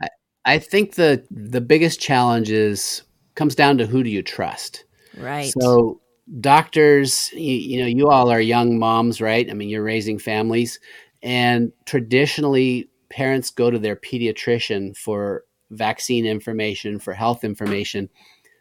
I, 0.00 0.08
I 0.44 0.58
think 0.58 0.94
the 0.94 1.24
the 1.30 1.60
biggest 1.60 2.00
challenge 2.00 2.50
is 2.50 3.02
comes 3.34 3.54
down 3.54 3.78
to 3.78 3.86
who 3.86 4.02
do 4.02 4.10
you 4.10 4.22
trust? 4.22 4.84
Right. 5.16 5.52
So 5.60 6.00
doctors, 6.40 7.30
you, 7.32 7.54
you, 7.54 7.80
know, 7.80 7.86
you 7.86 8.08
all 8.08 8.30
are 8.30 8.40
young 8.40 8.78
moms, 8.78 9.20
right? 9.20 9.48
I 9.50 9.54
mean, 9.54 9.68
you're 9.68 9.82
raising 9.82 10.18
families, 10.18 10.80
and 11.22 11.72
traditionally, 11.84 12.88
parents 13.08 13.50
go 13.50 13.70
to 13.70 13.78
their 13.78 13.96
pediatrician 13.96 14.96
for 14.96 15.44
vaccine 15.70 16.26
information, 16.26 16.98
for 16.98 17.12
health 17.12 17.44
information. 17.44 18.08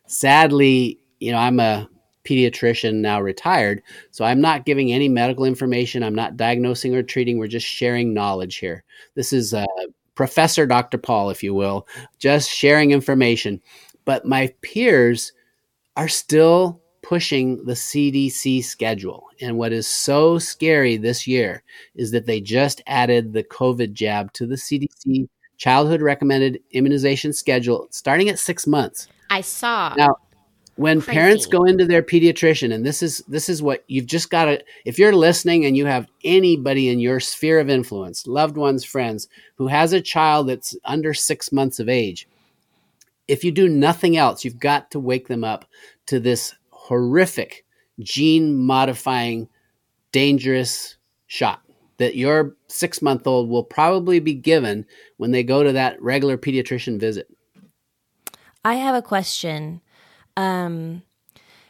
Sadly, 0.08 1.00
you 1.20 1.32
know, 1.32 1.38
I'm 1.38 1.60
a 1.60 1.90
pediatrician 2.24 2.96
now 2.96 3.22
retired, 3.22 3.82
so 4.12 4.26
I'm 4.26 4.42
not 4.42 4.66
giving 4.66 4.92
any 4.92 5.10
medical 5.10 5.46
information. 5.46 6.04
I'm 6.04 6.16
not 6.16 6.38
diagnosing 6.38 6.96
or 6.96 7.04
treating. 7.04 7.38
We're 7.38 7.48
just 7.48 7.68
sharing 7.68 8.14
knowledge 8.14 8.58
here. 8.58 8.84
This 9.16 9.34
is 9.34 9.54
uh, 9.54 9.66
Professor 10.16 10.66
Dr. 10.66 10.98
Paul, 10.98 11.30
if 11.30 11.44
you 11.44 11.54
will, 11.54 11.88
just 12.20 12.50
sharing 12.50 12.92
information. 12.92 13.62
But 14.06 14.26
my 14.26 14.54
peers 14.62 15.34
are 15.98 16.08
still 16.08 16.82
pushing 17.06 17.64
the 17.66 17.74
CDC 17.74 18.64
schedule. 18.64 19.28
And 19.40 19.60
what 19.60 19.72
is 19.72 19.88
so 19.88 20.40
scary 20.40 20.98
this 20.98 21.28
year 21.28 21.62
is 21.94 22.10
that 22.12 22.26
they 22.26 22.42
just 22.42 22.82
added 22.88 23.32
the 23.32 23.44
COVID 23.44 23.94
jab 23.94 24.34
to 24.34 24.48
the 24.48 24.56
CDC 24.56 25.30
childhood 25.58 26.02
recommended 26.02 26.60
immunization 26.72 27.32
schedule 27.32 27.88
starting 27.92 28.28
at 28.28 28.40
six 28.40 28.66
months. 28.66 29.08
I 29.30 29.42
saw. 29.42 29.94
Now, 29.96 30.18
when 30.78 31.00
Crazy. 31.00 31.20
parents 31.20 31.46
go 31.46 31.64
into 31.64 31.86
their 31.86 32.02
pediatrician, 32.02 32.74
and 32.74 32.84
this 32.84 33.04
is 33.04 33.24
this 33.28 33.50
is 33.50 33.62
what 33.62 33.84
you've 33.88 34.08
just 34.08 34.32
got 34.32 34.46
to 34.46 34.64
if 34.84 34.98
you're 34.98 35.16
listening 35.16 35.64
and 35.64 35.78
you 35.78 35.86
have 35.86 36.08
anybody 36.24 36.90
in 36.90 37.00
your 37.00 37.20
sphere 37.20 37.60
of 37.60 37.70
influence, 37.70 38.26
loved 38.26 38.58
ones, 38.58 38.84
friends, 38.84 39.28
who 39.58 39.68
has 39.68 39.94
a 39.94 40.02
child 40.02 40.50
that's 40.50 40.76
under 40.84 41.14
six 41.14 41.52
months 41.52 41.80
of 41.80 41.88
age, 41.88 42.28
if 43.28 43.44
you 43.44 43.52
do 43.52 43.70
nothing 43.70 44.18
else, 44.18 44.44
you've 44.44 44.60
got 44.60 44.90
to 44.90 45.00
wake 45.00 45.28
them 45.28 45.44
up 45.44 45.66
to 46.08 46.20
this 46.20 46.56
horrific 46.86 47.66
gene 48.00 48.56
modifying 48.56 49.50
dangerous 50.12 50.98
shot 51.26 51.62
that 51.98 52.16
your 52.16 52.56
six 52.68 53.02
month 53.02 53.26
old 53.26 53.50
will 53.50 53.64
probably 53.64 54.20
be 54.20 54.36
given 54.36 54.86
when 55.18 55.32
they 55.32 55.42
go 55.42 55.64
to 55.64 55.72
that 55.72 56.00
regular 56.00 56.38
pediatrician 56.38 57.00
visit. 57.00 57.28
I 58.64 58.76
have 58.76 58.94
a 58.94 59.02
question 59.02 59.82
um, 60.38 61.02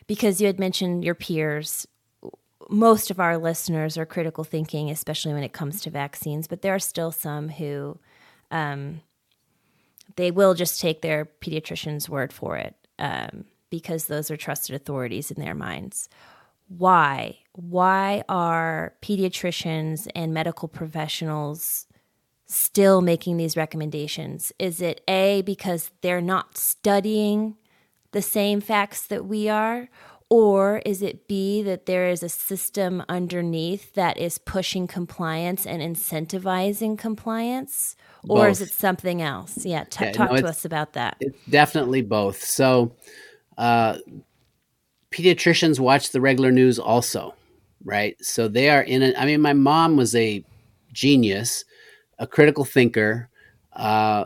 because 0.05 0.41
you 0.41 0.48
had 0.48 0.60
mentioned 0.60 1.05
your 1.05 1.15
peers. 1.15 1.88
Most 2.69 3.10
of 3.10 3.19
our 3.19 3.38
listeners 3.38 3.98
are 3.98 4.05
critical 4.05 4.43
thinking, 4.43 4.89
especially 4.89 5.34
when 5.34 5.43
it 5.43 5.53
comes 5.53 5.79
to 5.81 5.89
vaccines, 5.89 6.48
but 6.48 6.62
there 6.62 6.75
are 6.75 6.79
still 6.79 7.12
some 7.12 7.48
who 7.48 7.98
um, 8.51 9.01
they 10.17 10.29
will 10.29 10.55
just 10.55 10.81
take 10.81 11.01
their 11.01 11.25
pediatrician's 11.25 12.10
word 12.10 12.34
for 12.34 12.57
it. 12.57 12.75
Um, 13.00 13.45
because 13.79 14.05
those 14.05 14.32
are 14.32 14.38
trusted 14.38 14.74
authorities 14.74 15.32
in 15.32 15.41
their 15.44 15.53
minds. 15.53 16.08
Why? 16.70 17.39
Why 17.51 18.24
are 18.29 18.94
pediatricians 19.01 20.08
and 20.15 20.34
medical 20.34 20.70
professionals 20.70 21.88
still 22.46 23.01
making 23.01 23.36
these 23.36 23.58
recommendations? 23.58 24.53
Is 24.60 24.82
it 24.82 25.01
A, 25.10 25.41
because 25.46 25.91
they're 26.01 26.22
not 26.22 26.58
studying 26.58 27.58
the 28.12 28.22
same 28.22 28.62
facts 28.62 29.08
that 29.08 29.25
we 29.25 29.50
are? 29.50 29.89
Or 30.29 30.82
is 30.86 31.03
it 31.03 31.27
B, 31.27 31.62
that 31.63 31.86
there 31.86 32.10
is 32.10 32.24
a 32.24 32.29
system 32.29 33.03
underneath 33.08 33.94
that 33.94 34.17
is 34.17 34.39
pushing 34.39 34.88
compliance 34.88 35.67
and 35.67 35.84
incentivizing 35.84 36.98
compliance? 36.98 37.96
Or 38.27 38.46
both. 38.46 38.51
is 38.51 38.62
it 38.62 38.70
something 38.70 39.22
else? 39.22 39.65
Yeah, 39.65 39.84
t- 39.84 40.12
talk 40.12 40.32
no, 40.32 40.38
to 40.38 40.48
us 40.48 40.65
about 40.65 40.94
that. 40.94 41.17
It's 41.20 41.38
definitely 41.48 42.01
both. 42.01 42.44
So, 42.44 42.96
uh, 43.58 43.98
pediatricians 45.12 45.80
watch 45.80 46.12
the 46.12 46.22
regular 46.22 46.52
news 46.52 46.80
also, 46.80 47.34
right? 47.84 48.16
So 48.24 48.48
they 48.48 48.70
are 48.70 48.82
in 48.82 49.02
it. 49.02 49.16
I 49.18 49.26
mean, 49.26 49.42
my 49.42 49.54
mom 49.54 49.96
was 49.96 50.16
a 50.16 50.44
genius, 50.92 51.66
a 52.20 52.28
critical 52.28 52.66
thinker, 52.66 53.30
uh, 53.74 54.26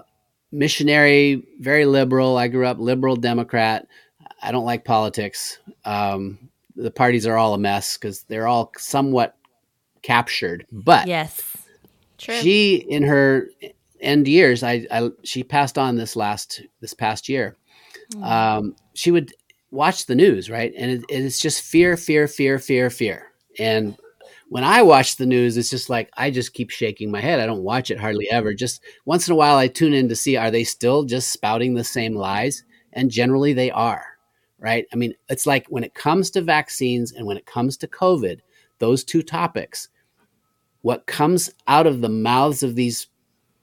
missionary, 0.52 1.44
very 1.60 1.86
liberal. 1.86 2.38
I 2.38 2.48
grew 2.48 2.66
up 2.66 2.80
liberal 2.80 3.16
Democrat. 3.16 3.88
I 4.42 4.52
don't 4.52 4.66
like 4.66 4.86
politics. 4.86 5.60
Um, 5.86 6.50
the 6.76 6.92
parties 6.92 7.28
are 7.28 7.38
all 7.38 7.54
a 7.54 7.58
mess 7.58 7.98
because 7.98 8.24
they're 8.24 8.48
all 8.48 8.72
somewhat 8.78 9.36
captured. 10.02 10.66
But 10.72 11.08
yes, 11.08 11.42
True. 12.18 12.36
she 12.36 12.76
in 12.76 13.04
her 13.04 13.50
end 14.00 14.28
years, 14.28 14.64
I, 14.64 14.88
I 14.92 15.10
she 15.24 15.44
passed 15.44 15.78
on 15.78 15.98
this 15.98 16.16
last 16.16 16.62
this 16.80 16.94
past 16.94 17.28
year. 17.30 17.58
Mm. 18.14 18.24
Um, 18.24 18.76
she 19.00 19.12
would 19.12 19.34
watch 19.72 20.08
the 20.08 20.16
news, 20.16 20.50
right? 20.50 20.74
And 20.76 20.92
it, 20.92 21.06
it's 21.08 21.40
just 21.40 21.62
fear, 21.62 21.96
fear, 21.96 22.28
fear, 22.28 22.60
fear, 22.60 22.90
fear. 22.90 23.32
And 23.58 23.96
when 24.50 24.66
I 24.66 24.82
watch 24.82 25.16
the 25.16 25.26
news, 25.26 25.56
it's 25.56 25.70
just 25.70 25.90
like 25.90 26.10
I 26.18 26.30
just 26.32 26.54
keep 26.54 26.70
shaking 26.70 27.10
my 27.10 27.22
head. 27.22 27.40
I 27.40 27.46
don't 27.46 27.64
watch 27.64 27.92
it 27.92 28.00
hardly 28.00 28.30
ever. 28.30 28.54
Just 28.54 28.82
once 29.06 29.26
in 29.26 29.32
a 29.32 29.38
while, 29.38 29.56
I 29.56 29.70
tune 29.70 29.94
in 29.94 30.10
to 30.10 30.18
see 30.18 30.36
are 30.36 30.52
they 30.52 30.66
still 30.66 31.06
just 31.06 31.32
spouting 31.32 31.76
the 31.76 31.84
same 31.84 32.14
lies? 32.14 32.66
And 32.92 33.10
generally, 33.10 33.54
they 33.54 33.72
are, 33.72 34.04
right? 34.58 34.86
I 34.92 34.98
mean, 34.98 35.14
it's 35.30 35.46
like 35.46 35.66
when 35.68 35.86
it 35.86 35.94
comes 35.94 36.30
to 36.32 36.42
vaccines 36.42 37.14
and 37.14 37.26
when 37.26 37.38
it 37.38 37.46
comes 37.46 37.78
to 37.78 37.88
COVID, 37.88 38.40
those 38.80 39.06
two 39.06 39.24
topics, 39.24 39.88
what 40.82 41.08
comes 41.08 41.50
out 41.70 41.88
of 41.88 42.02
the 42.02 42.10
mouths 42.10 42.64
of 42.64 42.76
these 42.76 43.08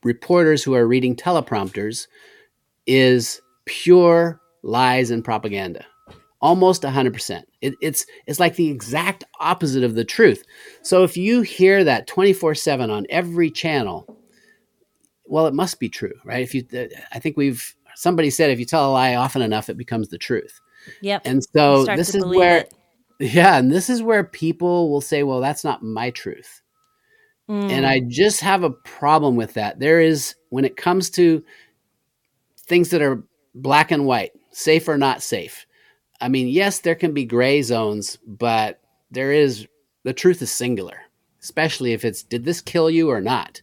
reporters 0.03 0.63
who 0.63 0.75
are 0.75 0.89
reading 0.89 1.15
teleprompters 1.15 2.07
is 2.87 3.43
pure 3.67 4.41
lies 4.63 5.11
and 5.11 5.25
propaganda. 5.25 5.85
Almost 6.41 6.83
100% 6.83 7.43
it, 7.67 7.75
it's 7.81 8.07
it's 8.27 8.39
like 8.39 8.57
the 8.57 8.69
exact 8.69 9.25
opposite 9.41 9.83
of 9.83 9.95
the 9.95 10.05
truth. 10.05 10.45
So 10.83 11.03
if 11.03 11.17
you 11.17 11.43
hear 11.43 11.83
that 11.85 12.07
24/7 12.07 12.91
on 12.91 13.07
every 13.11 13.51
channel 13.51 14.07
well 15.25 15.47
it 15.47 15.55
must 15.55 15.81
be 15.81 15.89
true 15.89 16.13
right? 16.25 16.43
If 16.43 16.55
you 16.55 16.65
i 17.13 17.19
think 17.19 17.37
we've 17.37 17.75
somebody 17.97 18.31
said 18.31 18.51
if 18.51 18.59
you 18.61 18.65
tell 18.65 18.89
a 18.89 18.93
lie 18.93 19.15
often 19.17 19.43
enough 19.43 19.69
it 19.69 19.77
becomes 19.77 20.09
the 20.09 20.19
truth. 20.19 20.61
Yep. 21.01 21.23
And 21.25 21.43
so 21.43 21.85
this 21.85 22.15
is 22.15 22.25
where 22.25 22.59
it. 22.59 22.75
yeah 23.19 23.57
and 23.59 23.73
this 23.73 23.91
is 23.91 24.03
where 24.03 24.23
people 24.23 24.91
will 24.91 25.01
say 25.01 25.23
well 25.23 25.41
that's 25.41 25.65
not 25.65 25.83
my 25.83 26.11
truth. 26.11 26.63
Mm. 27.49 27.71
and 27.71 27.87
i 27.87 28.01
just 28.01 28.41
have 28.41 28.65
a 28.65 28.71
problem 28.71 29.37
with 29.37 29.55
that. 29.55 29.79
There 29.79 30.01
is 30.01 30.35
when 30.51 30.65
it 30.65 30.77
comes 30.77 31.11
to 31.11 31.43
things 32.67 32.91
that 32.91 33.03
are 33.03 33.25
black 33.55 33.91
and 33.91 34.05
white 34.05 34.33
safe 34.57 34.89
or 34.89 34.97
not 34.97 35.23
safe. 35.23 35.67
I 36.21 36.29
mean, 36.29 36.49
yes, 36.49 36.81
there 36.81 36.95
can 36.95 37.13
be 37.13 37.25
gray 37.25 37.61
zones, 37.63 38.17
but 38.27 38.81
there 39.11 39.33
is 39.33 39.67
the 40.03 40.15
truth 40.15 40.41
is 40.41 40.51
singular. 40.51 40.99
especially 41.43 41.93
if 41.93 42.05
it's 42.05 42.23
did 42.25 42.45
this 42.45 42.61
kill 42.61 42.91
you 42.91 43.09
or 43.11 43.21
not? 43.21 43.63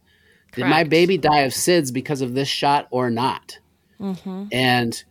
Did 0.53 0.67
my 0.67 0.83
baby 0.83 1.17
die 1.17 1.41
of 1.41 1.51
SIDS 1.51 1.91
because 1.91 2.21
of 2.21 2.33
this 2.33 2.47
shot 2.47 2.87
or 2.91 3.09
not? 3.09 3.57
Mm-hmm. 3.99 4.45
And 4.51 5.03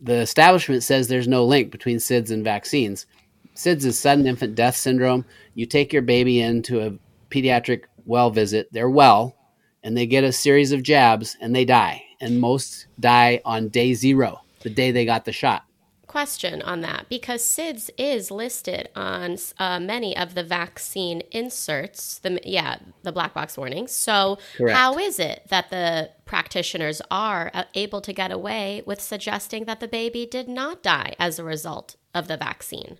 the 0.00 0.14
establishment 0.14 0.82
says 0.82 1.06
there's 1.06 1.28
no 1.28 1.44
link 1.44 1.70
between 1.70 1.98
SIDS 1.98 2.30
and 2.30 2.42
vaccines. 2.42 3.06
SIDS 3.54 3.84
is 3.84 3.98
sudden 3.98 4.26
infant 4.26 4.54
death 4.54 4.74
syndrome. 4.74 5.26
You 5.54 5.66
take 5.66 5.92
your 5.92 6.02
baby 6.02 6.40
into 6.40 6.80
a 6.80 6.94
pediatric 7.30 7.82
well 8.06 8.30
visit, 8.30 8.68
they're 8.72 8.90
well, 8.90 9.36
and 9.82 9.96
they 9.96 10.06
get 10.06 10.24
a 10.24 10.32
series 10.32 10.72
of 10.72 10.82
jabs 10.82 11.36
and 11.40 11.54
they 11.54 11.64
die. 11.64 12.02
And 12.20 12.40
most 12.40 12.86
die 12.98 13.42
on 13.44 13.68
day 13.68 13.92
zero, 13.92 14.40
the 14.66 14.74
day 14.74 14.90
they 14.90 15.04
got 15.04 15.24
the 15.24 15.32
shot. 15.32 15.62
question 16.08 16.60
on 16.62 16.80
that 16.80 17.06
because 17.08 17.40
SIDS 17.44 17.88
is 17.96 18.32
listed 18.32 18.88
on 18.96 19.36
uh, 19.60 19.78
many 19.78 20.16
of 20.16 20.34
the 20.34 20.42
vaccine 20.42 21.22
inserts. 21.30 22.18
The 22.18 22.40
yeah, 22.42 22.78
the 23.04 23.12
black 23.12 23.32
box 23.32 23.56
warnings. 23.56 23.92
So 23.92 24.38
Correct. 24.56 24.76
how 24.76 24.98
is 24.98 25.20
it 25.20 25.42
that 25.50 25.70
the 25.70 26.10
practitioners 26.24 27.00
are 27.12 27.52
uh, 27.54 27.64
able 27.74 28.00
to 28.00 28.12
get 28.12 28.32
away 28.32 28.82
with 28.86 29.00
suggesting 29.00 29.66
that 29.66 29.78
the 29.78 29.86
baby 29.86 30.26
did 30.26 30.48
not 30.48 30.82
die 30.82 31.14
as 31.20 31.38
a 31.38 31.44
result 31.44 31.94
of 32.12 32.26
the 32.26 32.36
vaccine? 32.36 32.98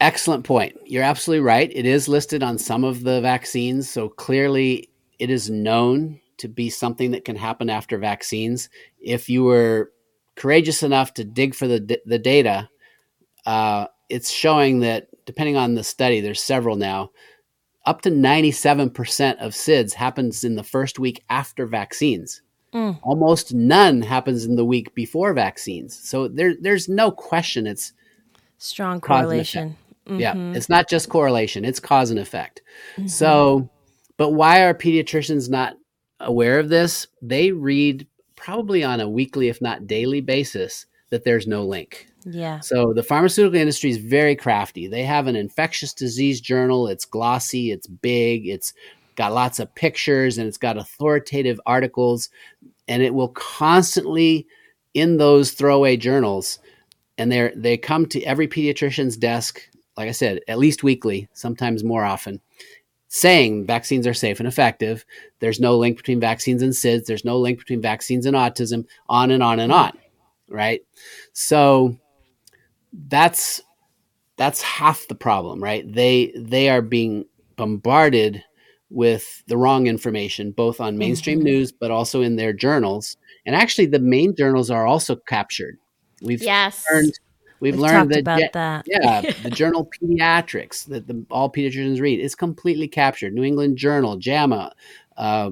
Excellent 0.00 0.44
point. 0.44 0.76
You're 0.86 1.04
absolutely 1.04 1.44
right. 1.44 1.70
It 1.72 1.86
is 1.86 2.08
listed 2.08 2.42
on 2.42 2.58
some 2.58 2.82
of 2.82 3.04
the 3.04 3.20
vaccines. 3.20 3.88
So 3.88 4.08
clearly, 4.08 4.90
it 5.20 5.30
is 5.30 5.48
known 5.50 6.20
to 6.40 6.48
be 6.48 6.70
something 6.70 7.12
that 7.12 7.24
can 7.24 7.36
happen 7.36 7.70
after 7.70 7.98
vaccines. 7.98 8.68
If 9.00 9.28
you 9.28 9.44
were 9.44 9.92
courageous 10.36 10.82
enough 10.82 11.14
to 11.14 11.24
dig 11.24 11.54
for 11.54 11.66
the, 11.68 12.00
the 12.04 12.18
data, 12.18 12.68
uh, 13.46 13.86
it's 14.08 14.30
showing 14.30 14.80
that 14.80 15.08
depending 15.26 15.56
on 15.56 15.74
the 15.74 15.84
study, 15.84 16.20
there's 16.20 16.42
several 16.42 16.76
now, 16.76 17.10
up 17.86 18.02
to 18.02 18.10
97% 18.10 19.38
of 19.38 19.52
SIDS 19.52 19.92
happens 19.94 20.44
in 20.44 20.56
the 20.56 20.62
first 20.62 20.98
week 20.98 21.22
after 21.30 21.66
vaccines. 21.66 22.42
Mm. 22.74 22.98
Almost 23.02 23.54
none 23.54 24.02
happens 24.02 24.44
in 24.44 24.56
the 24.56 24.64
week 24.64 24.94
before 24.94 25.32
vaccines. 25.34 25.98
So 25.98 26.28
there, 26.28 26.54
there's 26.60 26.88
no 26.88 27.10
question 27.10 27.66
it's 27.66 27.92
Strong 28.58 29.00
correlation. 29.00 29.76
yeah, 30.06 30.32
mm-hmm. 30.34 30.54
it's 30.54 30.68
not 30.68 30.88
just 30.88 31.08
correlation, 31.08 31.64
it's 31.64 31.80
cause 31.80 32.10
and 32.10 32.20
effect. 32.20 32.60
Mm-hmm. 32.96 33.06
So, 33.06 33.70
but 34.18 34.32
why 34.32 34.62
are 34.62 34.74
pediatricians 34.74 35.48
not 35.48 35.76
aware 36.20 36.58
of 36.58 36.68
this? 36.68 37.06
They 37.22 37.52
read 37.52 38.06
probably 38.36 38.84
on 38.84 39.00
a 39.00 39.08
weekly, 39.08 39.48
if 39.48 39.60
not 39.60 39.86
daily 39.86 40.20
basis, 40.20 40.86
that 41.10 41.24
there's 41.24 41.46
no 41.46 41.64
link. 41.64 42.06
Yeah. 42.24 42.60
So, 42.60 42.92
the 42.94 43.02
pharmaceutical 43.02 43.58
industry 43.58 43.90
is 43.90 43.96
very 43.96 44.36
crafty. 44.36 44.86
They 44.86 45.04
have 45.04 45.26
an 45.26 45.36
infectious 45.36 45.92
disease 45.94 46.40
journal, 46.40 46.86
it's 46.86 47.04
glossy, 47.04 47.70
it's 47.70 47.86
big, 47.86 48.46
it's 48.46 48.74
got 49.16 49.32
lots 49.32 49.58
of 49.58 49.74
pictures, 49.74 50.38
and 50.38 50.46
it's 50.46 50.58
got 50.58 50.76
authoritative 50.76 51.60
articles, 51.66 52.28
and 52.86 53.02
it 53.02 53.14
will 53.14 53.28
constantly 53.28 54.46
in 54.94 55.16
those 55.16 55.52
throwaway 55.52 55.96
journals 55.96 56.58
and 57.20 57.30
they 57.30 57.52
they 57.54 57.76
come 57.76 58.06
to 58.06 58.22
every 58.22 58.48
pediatrician's 58.48 59.16
desk 59.16 59.60
like 59.96 60.08
i 60.08 60.12
said 60.12 60.40
at 60.48 60.58
least 60.58 60.82
weekly 60.82 61.28
sometimes 61.32 61.84
more 61.84 62.04
often 62.04 62.40
saying 63.12 63.66
vaccines 63.66 64.06
are 64.06 64.14
safe 64.14 64.38
and 64.38 64.46
effective. 64.46 65.04
There's 65.40 65.58
no 65.58 65.76
link 65.76 65.96
between 65.96 66.20
vaccines 66.20 66.62
and 66.62 66.72
sids 66.72 67.06
there's 67.06 67.24
no 67.24 67.38
link 67.38 67.58
between 67.58 67.82
vaccines 67.82 68.24
and 68.24 68.36
autism. 68.36 68.86
On 69.08 69.30
and 69.32 69.42
on 69.42 69.58
and 69.58 69.72
on 69.72 69.92
right? 70.48 70.82
So 71.32 71.96
that's 73.08 73.60
that's 74.36 74.62
half 74.62 75.08
the 75.08 75.16
problem 75.16 75.62
right? 75.62 75.90
They 75.92 76.32
they 76.36 76.68
are 76.68 76.82
being 76.82 77.24
bombarded 77.56 78.42
with 78.90 79.42
the 79.48 79.56
wrong 79.56 79.88
information 79.88 80.52
both 80.52 80.80
on 80.80 80.92
mm-hmm. 80.92 80.98
mainstream 80.98 81.42
news 81.42 81.72
but 81.72 81.90
also 81.90 82.22
in 82.22 82.36
their 82.36 82.52
journals. 82.52 83.16
And 83.44 83.56
actually 83.56 83.86
the 83.86 83.98
main 83.98 84.36
journals 84.36 84.70
are 84.70 84.86
also 84.86 85.16
captured. 85.16 85.78
We've 86.22 86.42
Yes. 86.42 86.84
learned 86.92 87.18
we've, 87.60 87.74
We've 87.74 87.80
learned 87.80 88.10
that 88.10 88.20
about 88.20 88.40
yeah, 88.40 88.48
that. 88.52 88.86
yeah 88.88 89.20
the 89.42 89.50
journal 89.50 89.88
pediatrics 90.02 90.84
that 90.86 91.06
the, 91.06 91.24
all 91.30 91.50
pediatricians 91.50 92.00
read 92.00 92.20
is 92.20 92.34
completely 92.34 92.88
captured. 92.88 93.32
New 93.34 93.44
england 93.44 93.76
journal 93.76 94.16
jama 94.16 94.72
uh, 95.16 95.50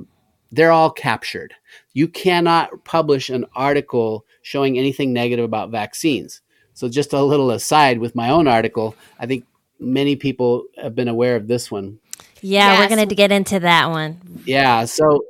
they're 0.50 0.72
all 0.72 0.90
captured. 0.90 1.52
You 1.92 2.08
cannot 2.08 2.82
publish 2.84 3.28
an 3.28 3.44
article 3.54 4.24
showing 4.40 4.78
anything 4.78 5.12
negative 5.12 5.44
about 5.44 5.70
vaccines. 5.70 6.40
So 6.72 6.88
just 6.88 7.12
a 7.12 7.20
little 7.22 7.50
aside 7.50 7.98
with 7.98 8.14
my 8.14 8.30
own 8.30 8.48
article 8.48 8.94
i 9.18 9.26
think 9.26 9.44
many 9.80 10.16
people 10.16 10.64
have 10.76 10.94
been 10.94 11.08
aware 11.08 11.36
of 11.36 11.46
this 11.48 11.70
one. 11.70 11.98
Yeah, 12.40 12.80
we're 12.80 12.88
going 12.88 13.08
to 13.08 13.14
get 13.14 13.30
into 13.32 13.60
that 13.60 13.90
one. 13.90 14.20
yeah 14.44 14.84
so 14.84 15.20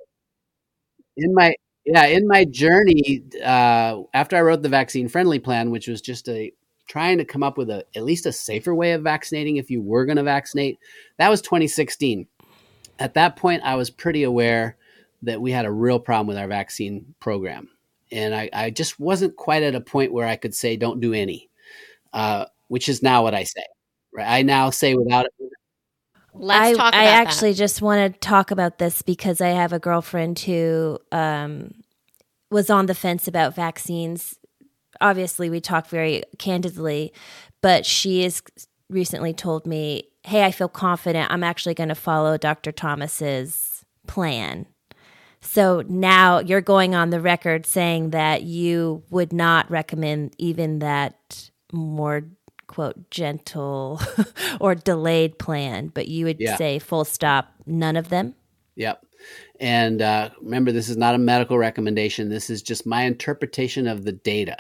in 1.17 1.35
my 1.35 1.55
yeah 1.85 2.07
in 2.07 2.27
my 2.29 2.45
journey 2.45 3.23
uh, 3.43 4.03
after 4.15 4.37
i 4.37 4.41
wrote 4.41 4.63
the 4.63 4.69
vaccine 4.69 5.09
friendly 5.09 5.39
plan 5.39 5.71
which 5.71 5.89
was 5.89 6.01
just 6.01 6.29
a 6.29 6.53
trying 6.89 7.19
to 7.19 7.25
come 7.25 7.43
up 7.43 7.57
with 7.57 7.71
a 7.71 7.85
at 7.95 8.05
least 8.05 8.27
a 8.27 8.33
safer 8.33 8.75
way 8.75 8.93
of 8.93 9.03
vaccinating 9.03 9.57
if 9.57 9.71
you 9.71 9.81
were 9.81 10.05
going 10.05 10.17
to 10.17 10.23
vaccinate 10.23 10.79
that 11.19 11.31
was 11.31 11.41
2016 11.43 12.27
at 12.99 13.15
that 13.15 13.37
point 13.37 13.63
i 13.65 13.75
was 13.75 13.91
pretty 13.91 14.23
aware 14.23 14.77
that 15.23 15.41
we 15.41 15.51
had 15.51 15.65
a 15.65 15.71
real 15.71 16.01
problem 16.01 16.27
with 16.27 16.39
our 16.39 16.49
vaccine 16.49 17.15
program 17.21 17.69
and 18.11 18.35
i, 18.35 18.51
I 18.53 18.71
just 18.71 18.99
wasn't 18.99 19.37
quite 19.37 19.63
at 19.63 19.75
a 19.75 19.81
point 19.81 20.13
where 20.13 20.27
i 20.27 20.37
could 20.37 20.55
say 20.55 20.77
don't 20.77 21.01
do 21.01 21.13
any 21.13 21.49
uh, 22.15 22.47
which 22.69 22.89
is 22.89 23.03
now 23.03 23.23
what 23.23 23.35
i 23.35 23.45
say 23.45 23.65
right 24.13 24.27
i 24.29 24.43
now 24.43 24.71
say 24.71 24.95
without 24.95 25.27
Let's 26.41 26.69
I, 26.69 26.73
talk 26.75 26.95
about 26.95 27.01
I 27.01 27.05
that. 27.07 27.27
actually 27.27 27.55
just 27.55 27.83
want 27.83 28.15
to 28.15 28.21
talk 28.21 28.51
about 28.53 28.79
this 28.79 29.03
because 29.03 29.41
I 29.41 29.49
have 29.49 29.73
a 29.73 29.81
girlfriend 29.81 30.39
who 30.39 30.99
um, 31.11 31.73
was 32.51 32.71
on 32.71 32.87
the 32.87 32.95
fence 32.95 33.27
about 33.27 33.55
vaccines. 33.55 34.39
Obviously, 35.01 35.51
we 35.51 35.61
talk 35.61 35.89
very 35.89 36.23
candidly, 36.39 37.13
but 37.63 37.85
she 37.87 38.23
has 38.23 38.43
recently 38.91 39.33
told 39.33 39.67
me, 39.67 40.05
"Hey, 40.25 40.45
I 40.45 40.51
feel 40.51 40.69
confident. 40.69 41.31
I'm 41.31 41.45
actually 41.45 41.75
going 41.75 41.89
to 41.91 41.95
follow 41.95 42.37
Dr. 42.37 42.73
Thomas's 42.73 43.85
plan." 44.07 44.67
So 45.41 45.83
now 45.89 46.41
you're 46.41 46.61
going 46.61 46.95
on 46.97 47.11
the 47.11 47.21
record 47.21 47.65
saying 47.65 48.11
that 48.11 48.43
you 48.43 49.05
would 49.11 49.33
not 49.33 49.71
recommend 49.71 50.35
even 50.39 50.81
that 50.81 51.51
more 51.73 52.25
quote 52.67 53.09
gentle 53.11 54.01
or 54.61 54.75
delayed 54.75 55.39
plan, 55.39 55.89
but 55.89 56.09
you 56.09 56.25
would 56.27 56.39
Yeah. 56.41 56.57
say 56.57 56.79
full 56.81 57.05
stop, 57.05 57.53
none 57.67 57.97
of 57.97 58.09
them. 58.09 58.35
Yep. 58.77 59.05
And 59.61 60.03
uh, 60.03 60.31
remember, 60.41 60.71
this 60.73 60.89
is 60.89 60.97
not 60.97 61.15
a 61.15 61.19
medical 61.19 61.57
recommendation. 61.57 62.29
This 62.29 62.51
is 62.51 62.61
just 62.63 62.85
my 62.87 63.03
interpretation 63.03 63.87
of 63.87 64.05
the 64.05 64.13
data, 64.13 64.57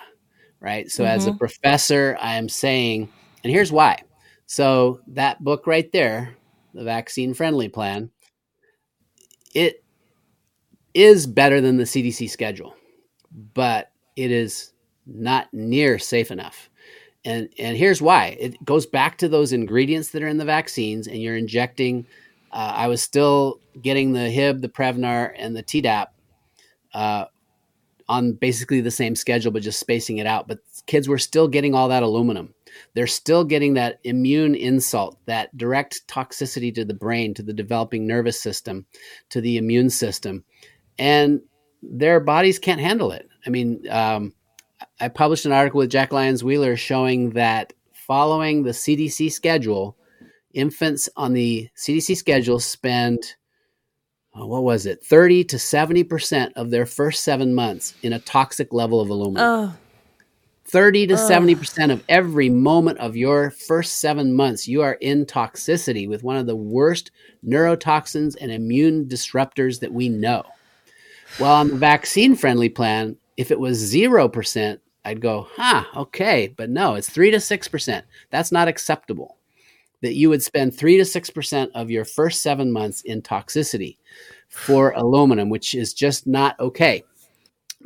right? 0.60 0.90
So, 0.90 1.04
as 1.04 1.26
a 1.26 1.32
professor, 1.32 2.16
I 2.20 2.34
am 2.34 2.48
saying, 2.48 3.08
and 3.44 3.52
here's 3.52 3.72
why. 3.72 4.02
So, 4.46 5.00
that 5.08 5.42
book 5.42 5.66
right 5.66 5.90
there, 5.92 6.36
the 6.74 6.84
vaccine 6.84 7.34
friendly 7.34 7.68
plan, 7.68 8.10
it 9.54 9.82
is 10.94 11.26
better 11.26 11.60
than 11.60 11.76
the 11.76 11.84
CDC 11.84 12.30
schedule, 12.30 12.74
but 13.54 13.90
it 14.16 14.30
is 14.30 14.72
not 15.06 15.52
near 15.52 15.98
safe 15.98 16.30
enough. 16.30 16.68
And, 17.24 17.48
and 17.58 17.76
here's 17.76 18.00
why 18.00 18.36
it 18.40 18.64
goes 18.64 18.86
back 18.86 19.18
to 19.18 19.28
those 19.28 19.52
ingredients 19.52 20.10
that 20.10 20.22
are 20.22 20.28
in 20.28 20.38
the 20.38 20.44
vaccines, 20.44 21.06
and 21.06 21.20
you're 21.20 21.36
injecting 21.36 22.06
uh, 22.52 22.72
I 22.74 22.88
was 22.88 23.02
still 23.02 23.60
getting 23.80 24.12
the 24.12 24.30
Hib, 24.30 24.60
the 24.60 24.68
Prevnar, 24.68 25.32
and 25.36 25.54
the 25.54 25.62
Tdap 25.62 26.08
uh, 26.94 27.26
on 28.08 28.32
basically 28.32 28.80
the 28.80 28.90
same 28.90 29.14
schedule, 29.14 29.52
but 29.52 29.62
just 29.62 29.80
spacing 29.80 30.18
it 30.18 30.26
out. 30.26 30.48
But 30.48 30.60
kids 30.86 31.08
were 31.08 31.18
still 31.18 31.48
getting 31.48 31.74
all 31.74 31.88
that 31.88 32.02
aluminum. 32.02 32.54
They're 32.94 33.06
still 33.06 33.44
getting 33.44 33.74
that 33.74 34.00
immune 34.04 34.54
insult, 34.54 35.18
that 35.26 35.56
direct 35.56 36.06
toxicity 36.08 36.74
to 36.74 36.84
the 36.84 36.94
brain, 36.94 37.34
to 37.34 37.42
the 37.42 37.52
developing 37.52 38.06
nervous 38.06 38.40
system, 38.40 38.86
to 39.30 39.40
the 39.40 39.56
immune 39.56 39.90
system, 39.90 40.44
and 40.98 41.40
their 41.82 42.20
bodies 42.20 42.58
can't 42.58 42.80
handle 42.80 43.12
it. 43.12 43.28
I 43.46 43.50
mean, 43.50 43.88
um, 43.90 44.32
I 45.00 45.08
published 45.08 45.46
an 45.46 45.52
article 45.52 45.78
with 45.78 45.90
Jack 45.90 46.12
Lyons 46.12 46.42
Weiler 46.42 46.76
showing 46.76 47.30
that 47.30 47.72
following 47.92 48.62
the 48.62 48.70
CDC 48.70 49.30
schedule, 49.30 49.96
infants 50.54 51.08
on 51.16 51.34
the 51.34 51.68
CDC 51.76 52.16
schedule 52.16 52.58
spend 52.58 53.34
Uh, 54.34 54.46
what 54.46 54.62
was 54.62 54.86
it 54.86 55.04
30 55.04 55.44
to 55.44 55.56
70% 55.56 56.52
of 56.54 56.70
their 56.70 56.86
first 56.86 57.24
7 57.24 57.54
months 57.54 57.94
in 58.02 58.12
a 58.12 58.20
toxic 58.20 58.72
level 58.72 59.00
of 59.00 59.08
aluminum. 59.08 59.44
Oh, 59.44 59.76
30 60.66 61.06
to 61.08 61.14
Ugh. 61.14 61.30
70% 61.30 61.90
of 61.90 62.04
every 62.10 62.50
moment 62.50 62.98
of 62.98 63.16
your 63.16 63.50
first 63.50 64.00
7 64.00 64.32
months 64.32 64.68
you 64.68 64.82
are 64.82 64.94
in 65.00 65.24
toxicity 65.24 66.06
with 66.06 66.22
one 66.22 66.36
of 66.36 66.46
the 66.46 66.56
worst 66.56 67.10
neurotoxins 67.46 68.36
and 68.38 68.52
immune 68.52 69.06
disruptors 69.06 69.80
that 69.80 69.92
we 69.92 70.10
know. 70.10 70.44
Well, 71.40 71.54
on 71.54 71.68
the 71.68 71.76
vaccine 71.76 72.36
friendly 72.36 72.68
plan, 72.68 73.16
if 73.38 73.50
it 73.50 73.58
was 73.58 73.78
0%, 73.78 74.80
I'd 75.04 75.20
go, 75.22 75.46
"Huh, 75.54 75.84
okay, 75.96 76.52
but 76.54 76.68
no, 76.68 76.96
it's 76.96 77.08
3 77.08 77.30
to 77.30 77.40
6%. 77.40 78.04
That's 78.30 78.52
not 78.52 78.68
acceptable." 78.68 79.38
That 80.02 80.14
you 80.14 80.28
would 80.28 80.42
spend 80.42 80.74
three 80.76 80.96
to 80.96 81.04
six 81.04 81.30
percent 81.30 81.70
of 81.74 81.90
your 81.90 82.04
first 82.04 82.42
seven 82.42 82.70
months 82.72 83.02
in 83.02 83.22
toxicity 83.22 83.96
for 84.48 84.90
aluminum, 84.96 85.48
which 85.48 85.74
is 85.74 85.94
just 85.94 86.26
not 86.26 86.58
okay. 86.61 87.04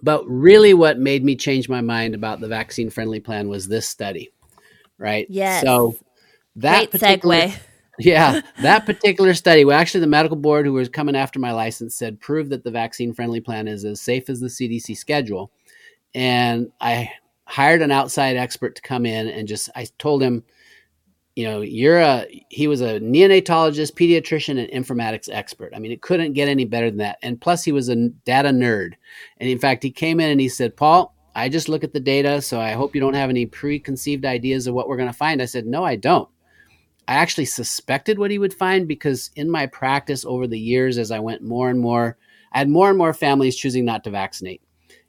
But 0.03 0.27
really, 0.27 0.75
what 0.75 0.99
made 0.99 1.25
me 1.25 1.37
change 1.37 1.69
my 1.69 1.81
mind 1.81 2.15
about 2.15 2.41
the 2.41 2.49
vaccine 2.49 2.91
friendly 2.91 3.21
plan 3.21 3.49
was 3.49 3.69
this 3.69 3.89
study, 3.89 4.33
right? 4.99 5.27
Yes. 5.29 5.63
So 5.63 5.97
that 6.57 6.91
Great 6.91 6.91
particular, 6.91 7.37
segue. 7.37 7.61
yeah, 7.99 8.41
that 8.63 8.87
particular 8.87 9.35
study, 9.35 9.65
well, 9.65 9.79
actually, 9.79 10.01
the 10.01 10.07
medical 10.07 10.37
board 10.37 10.67
who 10.67 10.73
was 10.73 10.89
coming 10.89 11.17
after 11.17 11.39
my 11.39 11.53
license 11.53 11.95
said 11.95 12.21
proved 12.21 12.51
that 12.51 12.65
the 12.65 12.71
vaccine 12.71 13.13
friendly 13.13 13.41
plan 13.41 13.69
is 13.69 13.85
as 13.85 14.01
safe 14.01 14.29
as 14.31 14.41
the 14.41 14.49
CDC 14.49 14.97
schedule. 14.97 15.51
And 16.15 16.73
I 16.81 17.11
hired 17.45 17.83
an 17.83 17.91
outside 17.91 18.37
expert 18.37 18.77
to 18.77 18.83
come 18.83 19.07
in 19.07 19.29
and 19.29 19.47
just, 19.47 19.69
I 19.75 19.87
told 19.99 20.23
him, 20.23 20.43
you 21.35 21.49
know, 21.49 21.63
you're 21.63 22.01
a, 22.01 22.27
he 22.51 22.67
was 22.67 22.81
a 22.81 23.01
neonatologist, 23.01 23.95
pediatrician, 23.95 24.59
and 24.59 24.71
informatics 24.71 25.29
expert. 25.33 25.73
I 25.75 25.79
mean, 25.79 25.93
it 25.93 26.03
couldn't 26.03 26.35
get 26.35 26.49
any 26.49 26.65
better 26.65 26.91
than 26.91 26.99
that. 26.99 27.19
And 27.23 27.41
plus, 27.41 27.65
he 27.65 27.73
was 27.73 27.89
a 27.89 28.09
data 28.25 28.51
nerd. 28.51 28.95
And 29.39 29.49
in 29.49 29.59
fact, 29.59 29.83
he 29.83 29.91
came 29.91 30.21
in 30.21 30.31
and 30.31 30.41
he 30.41 30.49
said, 30.49 30.77
Paul, 30.77 31.15
I 31.35 31.49
just 31.49 31.69
look 31.69 31.85
at 31.85 31.95
the 31.95 32.01
data, 32.01 32.43
so 32.43 32.61
I 32.61 32.73
hope 32.73 32.95
you 32.95 33.01
don't 33.01 33.15
have 33.15 33.31
any 33.31 33.47
preconceived 33.47 34.27
ideas 34.27 34.67
of 34.67 34.75
what 34.75 34.89
we're 34.89 34.99
going 34.99 35.09
to 35.09 35.15
find. 35.15 35.41
I 35.41 35.47
said, 35.47 35.67
No, 35.67 35.83
I 35.83 35.97
don't. 35.97 36.29
I 37.09 37.15
actually 37.15 37.47
suspected 37.47 38.19
what 38.19 38.31
he 38.31 38.39
would 38.39 38.55
find 38.55 38.87
because 38.87 39.31
in 39.35 39.51
my 39.51 39.67
practice 39.67 40.25
over 40.25 40.47
the 40.47 40.59
years, 40.59 40.99
as 40.99 41.11
I 41.11 41.19
went 41.19 41.43
more 41.43 41.71
and 41.71 41.81
more, 41.81 42.17
I 42.53 42.59
had 42.59 42.69
more 42.69 42.91
and 42.91 42.99
more 42.99 43.15
families 43.15 43.57
choosing 43.57 43.85
not 43.85 44.05
to 44.05 44.11
vaccinate. 44.11 44.63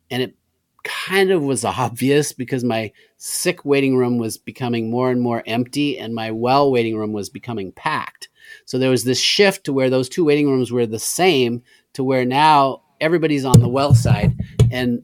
And 0.10 0.24
it 0.24 0.36
kind 0.84 1.32
of 1.32 1.43
was 1.43 1.65
obvious 1.65 2.34
because 2.34 2.63
my 2.63 2.91
sick 3.17 3.65
waiting 3.65 3.96
room 3.96 4.17
was 4.17 4.38
becoming 4.38 4.89
more 4.89 5.10
and 5.12 5.22
more 5.22 5.43
empty 5.46 5.98
and 5.98 6.13
my 6.13 6.32
well 6.32 6.72
waiting 6.72 6.98
room 6.98 7.13
was 7.13 7.30
becoming 7.30 7.72
packed. 7.72 8.30
So 8.65 8.78
there 8.78 8.89
was 8.89 9.04
this 9.04 9.19
shift 9.19 9.65
to 9.65 9.74
where 9.74 9.89
those 9.89 10.10
two 10.10 10.26
waiting 10.26 10.50
rooms 10.50 10.72
were 10.72 10.86
the 10.86 11.00
same 11.00 11.63
to 11.93 12.04
where 12.04 12.26
now 12.26 12.82
everybody's 13.02 13.46
on 13.46 13.60
the 13.60 13.69
well 13.69 13.93
side 13.93 14.38
and 14.72 15.04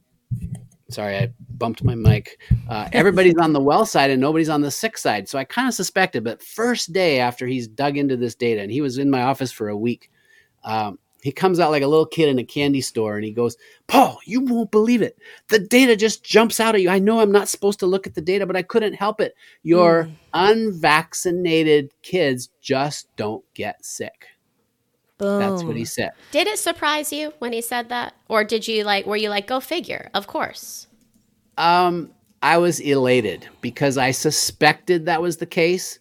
sorry, 0.89 1.17
I 1.17 1.31
bumped 1.51 1.83
my 1.83 1.95
mic. 1.95 2.39
Uh, 2.67 2.89
everybody's 2.93 3.37
on 3.37 3.53
the 3.53 3.61
well 3.61 3.85
side 3.85 4.11
and 4.11 4.21
nobody's 4.21 4.49
on 4.49 4.61
the 4.61 4.71
sick 4.71 4.97
side. 4.97 5.29
So 5.29 5.37
I 5.37 5.43
kind 5.43 5.67
of 5.67 5.73
suspected, 5.73 6.23
but 6.23 6.43
first 6.43 6.91
day 6.93 7.19
after 7.19 7.47
he's 7.47 7.67
dug 7.67 7.97
into 7.97 8.17
this 8.17 8.35
data, 8.35 8.61
and 8.61 8.71
he 8.71 8.81
was 8.81 8.97
in 8.97 9.09
my 9.09 9.23
office 9.23 9.51
for 9.51 9.69
a 9.69 9.77
week, 9.77 10.11
um, 10.63 10.99
he 11.21 11.31
comes 11.31 11.59
out 11.59 11.71
like 11.71 11.83
a 11.83 11.87
little 11.87 12.05
kid 12.05 12.29
in 12.29 12.39
a 12.39 12.43
candy 12.43 12.81
store 12.81 13.15
and 13.15 13.25
he 13.25 13.31
goes, 13.31 13.57
Paul, 13.87 14.19
you 14.25 14.41
won't 14.41 14.71
believe 14.71 15.01
it. 15.01 15.17
The 15.49 15.59
data 15.59 15.95
just 15.95 16.23
jumps 16.23 16.59
out 16.59 16.75
at 16.75 16.81
you. 16.81 16.89
I 16.89 16.99
know 16.99 17.19
I'm 17.19 17.31
not 17.31 17.49
supposed 17.49 17.79
to 17.79 17.85
look 17.87 18.07
at 18.07 18.15
the 18.15 18.21
data, 18.21 18.45
but 18.45 18.55
I 18.55 18.61
couldn't 18.61 18.93
help 18.93 19.19
it. 19.19 19.35
Your 19.63 20.05
Mm. 20.05 20.15
unvaccinated 20.33 21.91
kids 22.01 22.49
just 22.61 23.13
don't 23.15 23.43
get 23.53 23.83
sick. 23.83 24.27
Boom. 25.17 25.39
That's 25.39 25.63
what 25.63 25.75
he 25.75 25.85
said. 25.85 26.11
Did 26.31 26.47
it 26.47 26.59
surprise 26.59 27.11
you 27.11 27.33
when 27.39 27.51
he 27.51 27.61
said 27.61 27.89
that? 27.89 28.13
Or 28.29 28.43
did 28.43 28.67
you 28.67 28.83
like, 28.83 29.05
were 29.05 29.17
you 29.17 29.29
like, 29.29 29.47
go 29.47 29.59
figure? 29.59 30.09
Of 30.13 30.27
course. 30.27 30.87
Um, 31.57 32.11
I 32.41 32.57
was 32.57 32.79
elated 32.79 33.47
because 33.59 33.97
I 33.97 34.11
suspected 34.11 35.05
that 35.05 35.21
was 35.21 35.37
the 35.37 35.45
case, 35.45 35.99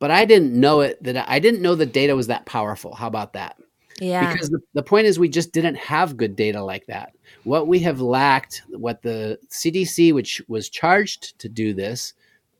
but 0.00 0.10
I 0.10 0.24
didn't 0.24 0.58
know 0.58 0.80
it. 0.80 1.00
That 1.04 1.28
I 1.28 1.38
didn't 1.38 1.62
know 1.62 1.76
the 1.76 1.86
data 1.86 2.16
was 2.16 2.26
that 2.26 2.46
powerful. 2.46 2.94
How 2.96 3.06
about 3.06 3.34
that? 3.34 3.57
Yeah. 4.00 4.32
Because 4.32 4.50
the, 4.50 4.60
the 4.74 4.82
point 4.82 5.06
is, 5.06 5.18
we 5.18 5.28
just 5.28 5.52
didn't 5.52 5.76
have 5.76 6.16
good 6.16 6.36
data 6.36 6.62
like 6.62 6.86
that. 6.86 7.12
What 7.44 7.66
we 7.66 7.78
have 7.80 8.00
lacked, 8.00 8.62
what 8.68 9.02
the 9.02 9.38
CDC, 9.50 10.12
which 10.12 10.42
was 10.48 10.68
charged 10.68 11.38
to 11.40 11.48
do 11.48 11.74
this 11.74 12.14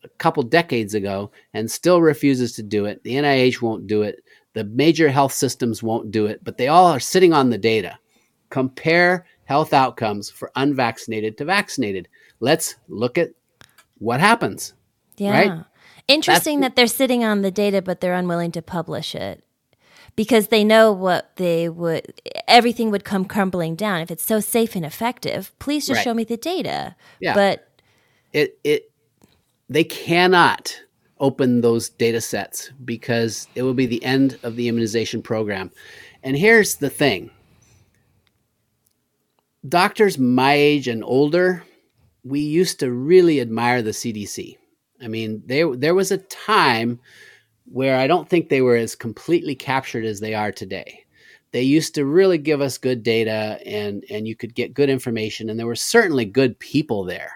a 0.04 0.08
couple 0.08 0.42
decades 0.42 0.94
ago 0.94 1.30
and 1.54 1.70
still 1.70 2.00
refuses 2.00 2.52
to 2.54 2.62
do 2.62 2.86
it, 2.86 3.02
the 3.04 3.14
NIH 3.14 3.62
won't 3.62 3.86
do 3.86 4.02
it, 4.02 4.22
the 4.54 4.64
major 4.64 5.08
health 5.08 5.32
systems 5.32 5.82
won't 5.82 6.10
do 6.10 6.26
it, 6.26 6.42
but 6.42 6.56
they 6.56 6.68
all 6.68 6.86
are 6.86 7.00
sitting 7.00 7.32
on 7.32 7.50
the 7.50 7.58
data. 7.58 7.98
Compare 8.50 9.26
health 9.44 9.72
outcomes 9.72 10.30
for 10.30 10.50
unvaccinated 10.56 11.36
to 11.38 11.44
vaccinated. 11.44 12.08
Let's 12.40 12.76
look 12.88 13.18
at 13.18 13.30
what 13.98 14.20
happens. 14.20 14.74
yeah. 15.16 15.30
right? 15.30 15.64
Interesting 16.06 16.60
that 16.60 16.74
they're 16.74 16.86
sitting 16.86 17.22
on 17.22 17.42
the 17.42 17.50
data, 17.50 17.82
but 17.82 18.00
they're 18.00 18.14
unwilling 18.14 18.50
to 18.52 18.62
publish 18.62 19.14
it 19.14 19.44
because 20.18 20.48
they 20.48 20.64
know 20.64 20.90
what 20.90 21.30
they 21.36 21.68
would, 21.68 22.20
everything 22.48 22.90
would 22.90 23.04
come 23.04 23.24
crumbling 23.24 23.76
down. 23.76 24.00
If 24.00 24.10
it's 24.10 24.24
so 24.24 24.40
safe 24.40 24.74
and 24.74 24.84
effective, 24.84 25.56
please 25.60 25.86
just 25.86 25.98
Right. 25.98 26.02
show 26.02 26.12
me 26.12 26.24
the 26.24 26.36
data. 26.36 26.96
Yeah. 27.20 27.34
But 27.34 27.68
it 28.32 28.58
it 28.64 28.90
they 29.70 29.84
cannot 29.84 30.76
open 31.20 31.60
those 31.60 31.88
data 31.88 32.20
sets 32.20 32.72
because 32.84 33.46
it 33.54 33.62
will 33.62 33.74
be 33.74 33.86
the 33.86 34.02
end 34.02 34.40
of 34.42 34.56
the 34.56 34.66
immunization 34.66 35.22
program. 35.22 35.70
And 36.24 36.36
here's 36.36 36.74
the 36.74 36.90
thing. 36.90 37.30
Doctors 39.68 40.18
my 40.18 40.54
age 40.54 40.88
and 40.88 41.04
older, 41.04 41.62
we 42.24 42.40
used 42.40 42.80
to 42.80 42.90
really 42.90 43.40
admire 43.40 43.82
the 43.82 43.92
CDC. 43.92 44.56
I 45.00 45.06
mean, 45.06 45.44
there 45.46 45.76
there 45.76 45.94
was 45.94 46.10
a 46.10 46.18
time 46.18 46.98
where 47.70 47.98
I 47.98 48.06
don't 48.06 48.28
think 48.28 48.48
they 48.48 48.62
were 48.62 48.76
as 48.76 48.94
completely 48.94 49.54
captured 49.54 50.04
as 50.04 50.20
they 50.20 50.34
are 50.34 50.52
today. 50.52 51.04
They 51.52 51.62
used 51.62 51.94
to 51.94 52.04
really 52.04 52.38
give 52.38 52.60
us 52.60 52.78
good 52.78 53.02
data 53.02 53.58
and 53.64 54.04
and 54.10 54.28
you 54.28 54.36
could 54.36 54.54
get 54.54 54.74
good 54.74 54.90
information 54.90 55.48
and 55.48 55.58
there 55.58 55.66
were 55.66 55.76
certainly 55.76 56.24
good 56.24 56.58
people 56.58 57.04
there. 57.04 57.32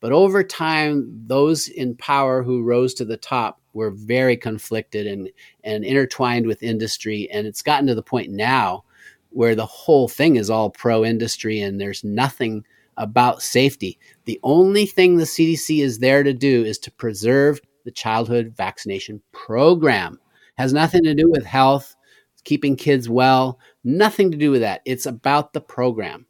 But 0.00 0.12
over 0.12 0.44
time, 0.44 1.08
those 1.26 1.68
in 1.68 1.96
power 1.96 2.42
who 2.42 2.62
rose 2.62 2.92
to 2.94 3.06
the 3.06 3.16
top 3.16 3.60
were 3.72 3.90
very 3.90 4.36
conflicted 4.36 5.06
and, 5.06 5.30
and 5.64 5.82
intertwined 5.82 6.46
with 6.46 6.62
industry. 6.62 7.26
And 7.32 7.46
it's 7.46 7.62
gotten 7.62 7.86
to 7.86 7.94
the 7.94 8.02
point 8.02 8.30
now 8.30 8.84
where 9.30 9.54
the 9.54 9.64
whole 9.64 10.08
thing 10.08 10.36
is 10.36 10.50
all 10.50 10.68
pro 10.68 11.06
industry 11.06 11.60
and 11.60 11.80
there's 11.80 12.04
nothing 12.04 12.66
about 12.98 13.42
safety. 13.42 13.98
The 14.26 14.38
only 14.42 14.84
thing 14.84 15.16
the 15.16 15.24
CDC 15.24 15.82
is 15.82 15.98
there 16.00 16.22
to 16.22 16.34
do 16.34 16.64
is 16.64 16.78
to 16.80 16.90
preserve 16.90 17.60
the 17.84 17.90
childhood 17.90 18.54
vaccination 18.56 19.20
program. 19.32 20.18
Has 20.56 20.72
nothing 20.72 21.02
to 21.04 21.14
do 21.14 21.30
with 21.30 21.44
health, 21.44 21.96
keeping 22.44 22.76
kids 22.76 23.08
well, 23.08 23.58
nothing 23.82 24.30
to 24.30 24.36
do 24.36 24.50
with 24.50 24.60
that. 24.60 24.82
It's 24.84 25.06
about 25.06 25.52
the 25.52 25.60
program. 25.60 26.26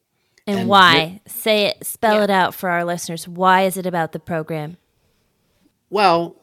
and, 0.47 0.61
And 0.61 0.69
why? 0.69 1.21
Say 1.27 1.67
it, 1.67 1.87
spell 1.87 2.17
Yeah. 2.17 2.25
it 2.25 2.31
out 2.31 2.55
for 2.55 2.69
our 2.69 2.85
listeners. 2.85 3.27
Why 3.27 3.62
is 3.62 3.77
it 3.79 3.87
about 3.87 4.12
the 4.12 4.19
program? 4.19 4.77
Well, 5.90 6.37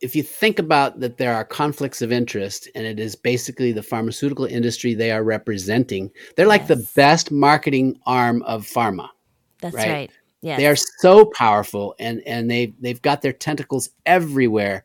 if 0.00 0.14
you 0.14 0.22
think 0.22 0.58
about 0.58 1.00
that, 1.00 1.16
there 1.18 1.34
are 1.34 1.44
conflicts 1.44 2.02
of 2.02 2.12
interest, 2.12 2.68
and 2.74 2.86
it 2.86 2.98
is 3.00 3.16
basically 3.16 3.72
the 3.72 3.82
pharmaceutical 3.82 4.44
industry 4.44 4.94
they 4.94 5.10
are 5.10 5.22
representing. 5.24 6.10
They're 6.36 6.46
like 6.46 6.66
the 6.66 6.86
best 6.94 7.30
marketing 7.30 7.98
arm 8.06 8.42
of 8.42 8.66
pharma. 8.66 9.08
That's 9.60 9.74
Right. 9.74 9.88
right. 9.88 10.10
Yes. 10.44 10.58
They 10.58 10.66
are 10.66 10.76
so 10.76 11.24
powerful, 11.24 11.94
and 11.98 12.20
and 12.26 12.50
they 12.50 12.74
they've 12.78 13.00
got 13.00 13.22
their 13.22 13.32
tentacles 13.32 13.88
everywhere. 14.04 14.84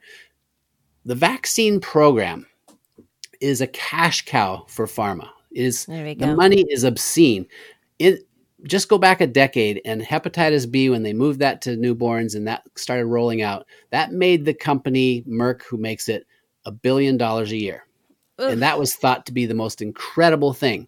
The 1.04 1.16
vaccine 1.16 1.82
program 1.82 2.48
is 3.42 3.60
a 3.60 3.68
cash 3.68 4.26
cow 4.26 4.64
for 4.70 4.86
pharma. 4.86 5.28
It 5.52 5.66
is 5.66 5.86
the 5.86 6.34
money 6.34 6.64
is 6.70 6.86
obscene. 6.86 7.46
It 8.00 8.22
just 8.64 8.88
go 8.88 8.98
back 8.98 9.20
a 9.20 9.28
decade 9.28 9.82
and 9.84 10.02
hepatitis 10.02 10.70
B 10.70 10.90
when 10.90 11.04
they 11.04 11.12
moved 11.12 11.40
that 11.40 11.62
to 11.64 11.72
newborns 11.72 12.36
and 12.36 12.48
that 12.48 12.64
started 12.76 13.08
rolling 13.08 13.42
out, 13.42 13.66
that 13.90 14.14
made 14.14 14.46
the 14.46 14.54
company 14.54 15.24
Merck 15.28 15.64
who 15.64 15.76
makes 15.76 16.08
it 16.08 16.26
a 16.64 16.72
billion 16.72 17.18
dollars 17.18 17.52
a 17.52 17.58
year. 17.58 17.86
Ugh. 18.38 18.52
And 18.52 18.62
that 18.62 18.80
was 18.80 18.96
thought 18.96 19.26
to 19.26 19.34
be 19.34 19.46
the 19.46 19.54
most 19.54 19.82
incredible 19.82 20.54
thing. 20.54 20.88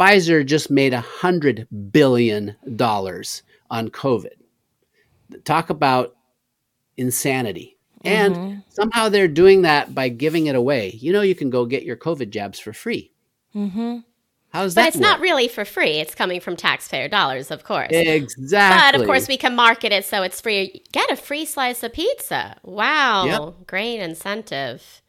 Pfizer 0.00 0.44
just 0.46 0.70
made 0.70 0.94
a 0.94 1.00
hundred 1.02 1.68
billion 1.92 2.56
dollars 2.74 3.42
on 3.70 3.90
COVID. 3.90 4.32
Talk 5.44 5.68
about 5.68 6.16
insanity. 6.96 7.76
And 8.02 8.34
Mhm. 8.34 8.62
somehow 8.70 9.10
they're 9.10 9.28
doing 9.28 9.60
that 9.62 9.94
by 9.94 10.08
giving 10.08 10.46
it 10.46 10.54
away. 10.54 10.96
You 10.98 11.12
know, 11.12 11.20
you 11.20 11.34
can 11.34 11.50
go 11.50 11.66
get 11.66 11.82
your 11.82 11.96
COVID 11.96 12.30
jabs 12.30 12.58
for 12.58 12.72
free. 12.72 13.12
Mm-hmm. 13.54 13.98
How 14.54 14.62
does 14.62 14.74
But 14.74 14.80
that 14.82 14.88
it's 14.88 14.96
not 14.96 15.20
really 15.20 15.48
for 15.48 15.64
free. 15.66 15.98
It's 16.00 16.14
coming 16.14 16.40
from 16.40 16.56
taxpayer 16.56 17.06
dollars, 17.08 17.50
of 17.50 17.62
course. 17.62 17.90
exactly. 17.92 18.56
But 18.92 19.00
of 19.00 19.06
course, 19.06 19.28
we 19.28 19.36
can 19.36 19.54
market 19.54 19.92
it 19.92 20.04
so 20.06 20.22
it's 20.22 20.40
free. 20.40 20.82
Get 20.92 21.10
a 21.10 21.16
free 21.16 21.44
slice 21.44 21.82
of 21.82 21.92
pizza. 21.92 22.56
Wow. 22.64 23.54
Great 23.66 24.00
incentive. 24.00 24.99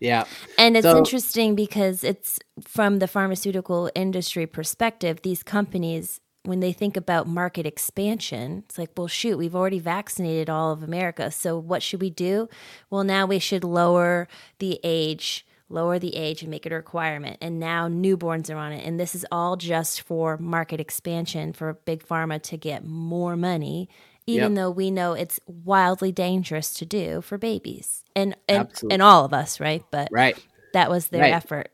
Yeah, 0.00 0.24
And 0.58 0.76
it's 0.76 0.84
So- 0.86 0.96
interesting 0.98 1.54
because 1.54 2.02
it's 2.02 2.38
from 2.62 2.98
the 2.98 3.06
pharmaceutical 3.06 3.90
industry 3.94 4.46
perspective, 4.46 5.20
these 5.22 5.42
companies, 5.42 6.20
when 6.44 6.60
they 6.60 6.72
think 6.72 6.96
about 6.96 7.28
market 7.28 7.66
expansion, 7.66 8.64
it's 8.66 8.78
like, 8.78 8.90
well, 8.96 9.06
shoot, 9.08 9.36
we've 9.36 9.54
already 9.54 9.78
vaccinated 9.78 10.48
all 10.48 10.72
of 10.72 10.82
America. 10.82 11.30
So 11.30 11.58
what 11.58 11.82
should 11.82 12.00
we 12.00 12.08
do? 12.10 12.48
Well, 12.88 13.04
now 13.04 13.26
we 13.26 13.38
should 13.38 13.62
lower 13.62 14.26
the 14.58 14.80
age, 14.82 15.46
lower 15.68 15.98
the 15.98 16.16
age 16.16 16.40
and 16.40 16.50
make 16.50 16.64
it 16.64 16.72
a 16.72 16.76
requirement. 16.76 17.36
And 17.42 17.60
now 17.60 17.88
newborns 17.88 18.52
are 18.52 18.56
on 18.56 18.72
it. 18.72 18.86
And 18.86 18.98
this 18.98 19.14
is 19.14 19.26
all 19.30 19.56
just 19.56 20.00
for 20.00 20.38
market 20.38 20.80
expansion 20.80 21.52
for 21.52 21.74
Big 21.84 22.06
Pharma 22.06 22.42
to 22.44 22.56
get 22.56 22.84
more 22.86 23.36
money 23.36 23.88
even 24.26 24.54
Yep. 24.54 24.62
though 24.62 24.70
we 24.70 24.90
know 24.90 25.12
it's 25.14 25.40
wildly 25.46 26.12
dangerous 26.12 26.72
to 26.74 26.86
do 26.86 27.20
for 27.20 27.38
babies 27.38 28.04
and 28.14 28.36
and, 28.48 28.60
Absolutely. 28.60 28.94
and 28.94 29.02
all 29.02 29.24
of 29.24 29.32
us, 29.32 29.60
right? 29.60 29.82
But 29.90 30.08
Right. 30.10 30.36
that 30.72 30.90
was 30.90 31.08
their 31.08 31.22
Right. 31.22 31.32
effort. 31.32 31.70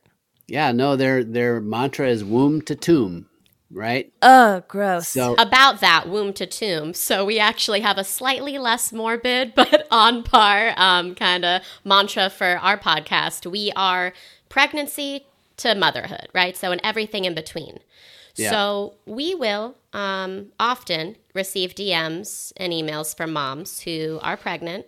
Yeah, 0.48 0.72
no, 0.72 0.96
their 0.96 1.24
their 1.24 1.60
mantra 1.60 2.08
is 2.08 2.24
womb 2.24 2.62
to 2.62 2.74
tomb, 2.76 3.26
right? 3.70 4.12
Oh, 4.22 4.62
gross. 4.68 5.08
So 5.08 5.34
about 5.38 5.80
that 5.80 6.08
womb 6.08 6.32
to 6.34 6.46
tomb. 6.46 6.94
So 6.94 7.24
we 7.24 7.38
actually 7.38 7.80
have 7.80 7.98
a 7.98 8.04
slightly 8.04 8.56
less 8.58 8.92
morbid 8.92 9.54
but 9.56 9.86
on 9.90 10.22
par 10.22 10.72
um, 10.76 11.14
kind 11.14 11.44
of 11.44 11.62
mantra 11.84 12.30
for 12.30 12.58
our 12.62 12.78
podcast. 12.78 13.50
We 13.50 13.72
are 13.74 14.12
pregnancy 14.48 15.26
to 15.58 15.74
motherhood, 15.74 16.28
right? 16.34 16.56
So 16.56 16.70
and 16.70 16.80
everything 16.84 17.24
in 17.24 17.34
between. 17.34 17.80
Yeah. 18.36 18.50
So 18.50 18.94
we 19.06 19.34
will 19.34 19.74
um, 19.94 20.52
often 20.60 21.16
receive 21.36 21.74
DMs 21.74 22.52
and 22.56 22.72
emails 22.72 23.16
from 23.16 23.32
moms 23.32 23.80
who 23.82 24.18
are 24.22 24.36
pregnant 24.36 24.86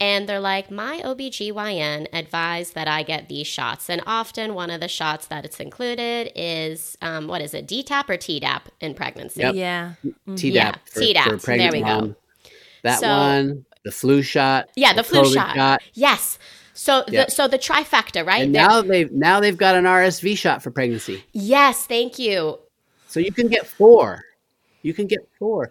and 0.00 0.28
they're 0.28 0.38
like, 0.38 0.70
my 0.70 1.00
OBGYN 1.04 2.06
advised 2.12 2.74
that 2.74 2.86
I 2.86 3.02
get 3.02 3.28
these 3.28 3.46
shots. 3.48 3.90
And 3.90 4.00
often 4.06 4.54
one 4.54 4.70
of 4.70 4.80
the 4.80 4.86
shots 4.88 5.26
that 5.26 5.44
it's 5.44 5.58
included 5.58 6.30
is, 6.36 6.96
um, 7.02 7.26
what 7.26 7.40
is 7.40 7.52
it, 7.54 7.66
DTaP 7.66 8.08
or 8.08 8.16
TDAP 8.16 8.60
in 8.80 8.94
pregnancy? 8.94 9.40
Yep. 9.40 9.54
yeah. 9.56 9.92
Tdap 10.28 10.52
Yeah, 10.52 10.72
for, 10.84 11.00
Tdap. 11.00 11.24
for 11.24 11.28
There 11.30 11.38
pregnant 11.38 11.72
we 11.72 11.80
go. 11.82 12.14
That 12.84 13.00
So- 13.00 13.08
one, 13.08 13.64
the 13.84 13.90
flu 13.90 14.22
shot. 14.22 14.68
Yeah, 14.76 14.92
the, 14.92 15.02
flu 15.02 15.22
COVID 15.22 15.34
shot. 15.34 15.82
Yes. 15.94 16.38
So 16.74 17.02
Yeah. 17.08 17.24
the 17.24 17.30
so 17.32 17.48
the 17.48 17.58
trifecta, 17.58 18.24
right? 18.24 18.44
And 18.44 18.52
now 18.52 18.82
they've 18.82 19.10
now 19.10 19.40
they've 19.40 19.56
got 19.56 19.74
an 19.74 19.84
RSV 19.84 20.38
shot 20.38 20.62
for 20.62 20.70
pregnancy. 20.70 21.24
yes, 21.32 21.86
thank 21.86 22.20
you. 22.20 22.60
So 23.08 23.18
you 23.18 23.32
can 23.32 23.48
get 23.48 23.66
four. 23.66 24.24
You 24.82 24.94
can 24.94 25.06
get 25.06 25.20
four. 25.38 25.70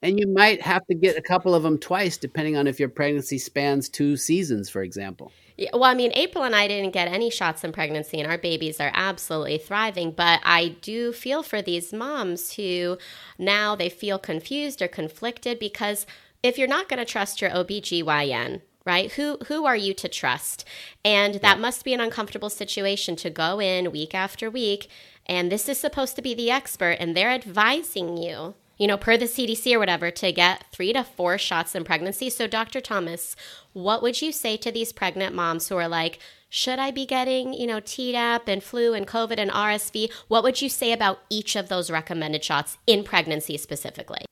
And 0.00 0.18
you 0.18 0.28
might 0.28 0.62
have 0.62 0.86
to 0.86 0.94
get 0.94 1.18
a 1.18 1.22
couple 1.22 1.54
of 1.54 1.64
them 1.64 1.76
twice, 1.76 2.16
depending 2.16 2.56
on 2.56 2.68
if 2.68 2.78
your 2.78 2.88
pregnancy 2.88 3.36
spans 3.36 3.88
two 3.88 4.16
seasons, 4.16 4.70
for 4.70 4.82
example. 4.82 5.32
Yeah, 5.56 5.70
well, 5.72 5.84
I 5.84 5.94
mean, 5.94 6.12
April 6.14 6.44
and 6.44 6.54
I 6.54 6.68
didn't 6.68 6.92
get 6.92 7.08
any 7.08 7.30
shots 7.30 7.64
in 7.64 7.72
pregnancy, 7.72 8.20
and 8.20 8.30
our 8.30 8.38
babies 8.38 8.80
are 8.80 8.92
absolutely 8.94 9.58
thriving. 9.58 10.12
But 10.12 10.40
I 10.44 10.76
do 10.82 11.12
feel 11.12 11.42
for 11.42 11.60
these 11.60 11.92
moms 11.92 12.52
who 12.52 12.96
now 13.38 13.74
they 13.74 13.88
feel 13.88 14.20
confused 14.20 14.80
or 14.80 14.86
conflicted 14.86 15.58
because 15.58 16.06
if 16.44 16.58
you're 16.58 16.68
not 16.68 16.88
going 16.88 17.00
to 17.00 17.04
trust 17.04 17.40
your 17.40 17.50
OBGYN, 17.50 18.60
right? 18.88 19.12
Who 19.12 19.36
who 19.48 19.66
are 19.66 19.76
you 19.76 19.92
to 19.94 20.08
trust? 20.08 20.64
And 21.04 21.34
that 21.36 21.60
must 21.60 21.84
be 21.84 21.92
an 21.92 22.00
uncomfortable 22.00 22.50
situation 22.50 23.16
to 23.16 23.28
go 23.28 23.60
in 23.60 23.92
week 23.92 24.14
after 24.14 24.48
week, 24.48 24.88
and 25.28 25.52
this 25.52 25.68
is 25.68 25.78
supposed 25.78 26.16
to 26.16 26.22
be 26.22 26.34
the 26.34 26.50
expert, 26.50 26.96
and 27.00 27.16
they're 27.16 27.30
advising 27.30 28.16
you 28.16 28.54
you 28.78 28.86
know, 28.86 28.96
per 28.96 29.16
the 29.16 29.26
CDC 29.26 29.74
or 29.74 29.78
whatever, 29.78 30.10
to 30.10 30.32
get 30.32 30.64
three 30.72 30.92
to 30.92 31.02
four 31.02 31.36
shots 31.36 31.74
in 31.74 31.84
pregnancy. 31.84 32.30
So, 32.30 32.46
Dr. 32.46 32.80
Thomas, 32.80 33.34
what 33.72 34.02
would 34.02 34.22
you 34.22 34.32
say 34.32 34.56
to 34.56 34.70
these 34.70 34.92
pregnant 34.92 35.34
moms 35.34 35.68
who 35.68 35.76
are 35.76 35.88
like, 35.88 36.20
should 36.48 36.78
I 36.78 36.92
be 36.92 37.04
getting, 37.04 37.52
you 37.52 37.66
know, 37.66 37.80
Tdap 37.80 38.42
and 38.46 38.62
flu 38.62 38.94
and 38.94 39.06
COVID 39.06 39.36
and 39.36 39.50
RSV? 39.50 40.10
What 40.28 40.42
would 40.44 40.62
you 40.62 40.68
say 40.68 40.92
about 40.92 41.18
each 41.28 41.56
of 41.56 41.68
those 41.68 41.90
recommended 41.90 42.42
shots 42.42 42.78
in 42.86 43.04
pregnancy 43.04 43.58
specifically? 43.58 44.24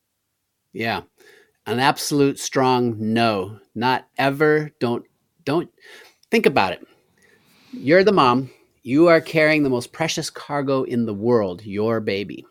Yeah. 0.73 1.03
An 1.67 1.81
absolute 1.81 2.39
strong 2.39 2.97
no. 2.99 3.59
Not 3.75 4.07
ever. 4.17 4.71
Don't 4.81 5.05
don't 5.45 5.71
think 6.31 6.47
about 6.47 6.73
it. 6.73 6.87
You're 7.73 8.05
the 8.05 8.13
mom. 8.13 8.51
You 8.87 9.09
are 9.09 9.21
carrying 9.21 9.65
the 9.65 9.69
most 9.69 9.91
precious 9.91 10.31
cargo 10.31 10.85
in 10.85 11.07
the 11.07 11.13
world, 11.13 11.67
your 11.67 11.99
baby. 11.99 12.47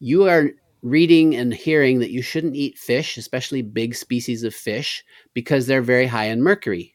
You 0.00 0.28
are 0.28 0.50
reading 0.82 1.34
and 1.34 1.54
hearing 1.54 1.98
that 2.00 2.10
you 2.10 2.20
shouldn't 2.20 2.56
eat 2.56 2.76
fish, 2.76 3.16
especially 3.16 3.62
big 3.62 3.94
species 3.94 4.42
of 4.42 4.54
fish, 4.54 5.02
because 5.32 5.66
they're 5.66 5.80
very 5.80 6.06
high 6.06 6.26
in 6.26 6.42
mercury. 6.42 6.94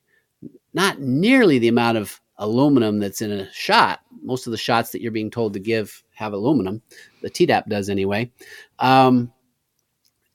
Not 0.76 1.02
nearly 1.02 1.58
the 1.58 1.70
amount 1.70 1.98
of 1.98 2.22
aluminum 2.38 3.00
that's 3.00 3.24
in 3.24 3.32
a 3.32 3.52
shot. 3.52 4.02
Most 4.22 4.46
of 4.46 4.52
the 4.52 4.58
shots 4.58 4.92
that 4.92 5.02
you're 5.02 5.12
being 5.12 5.32
told 5.32 5.54
to 5.54 5.60
give 5.60 6.04
have 6.14 6.34
aluminum. 6.34 6.84
The 7.24 7.32
Tdap 7.32 7.66
does 7.66 7.90
anyway. 7.90 8.32
Um, 8.78 9.34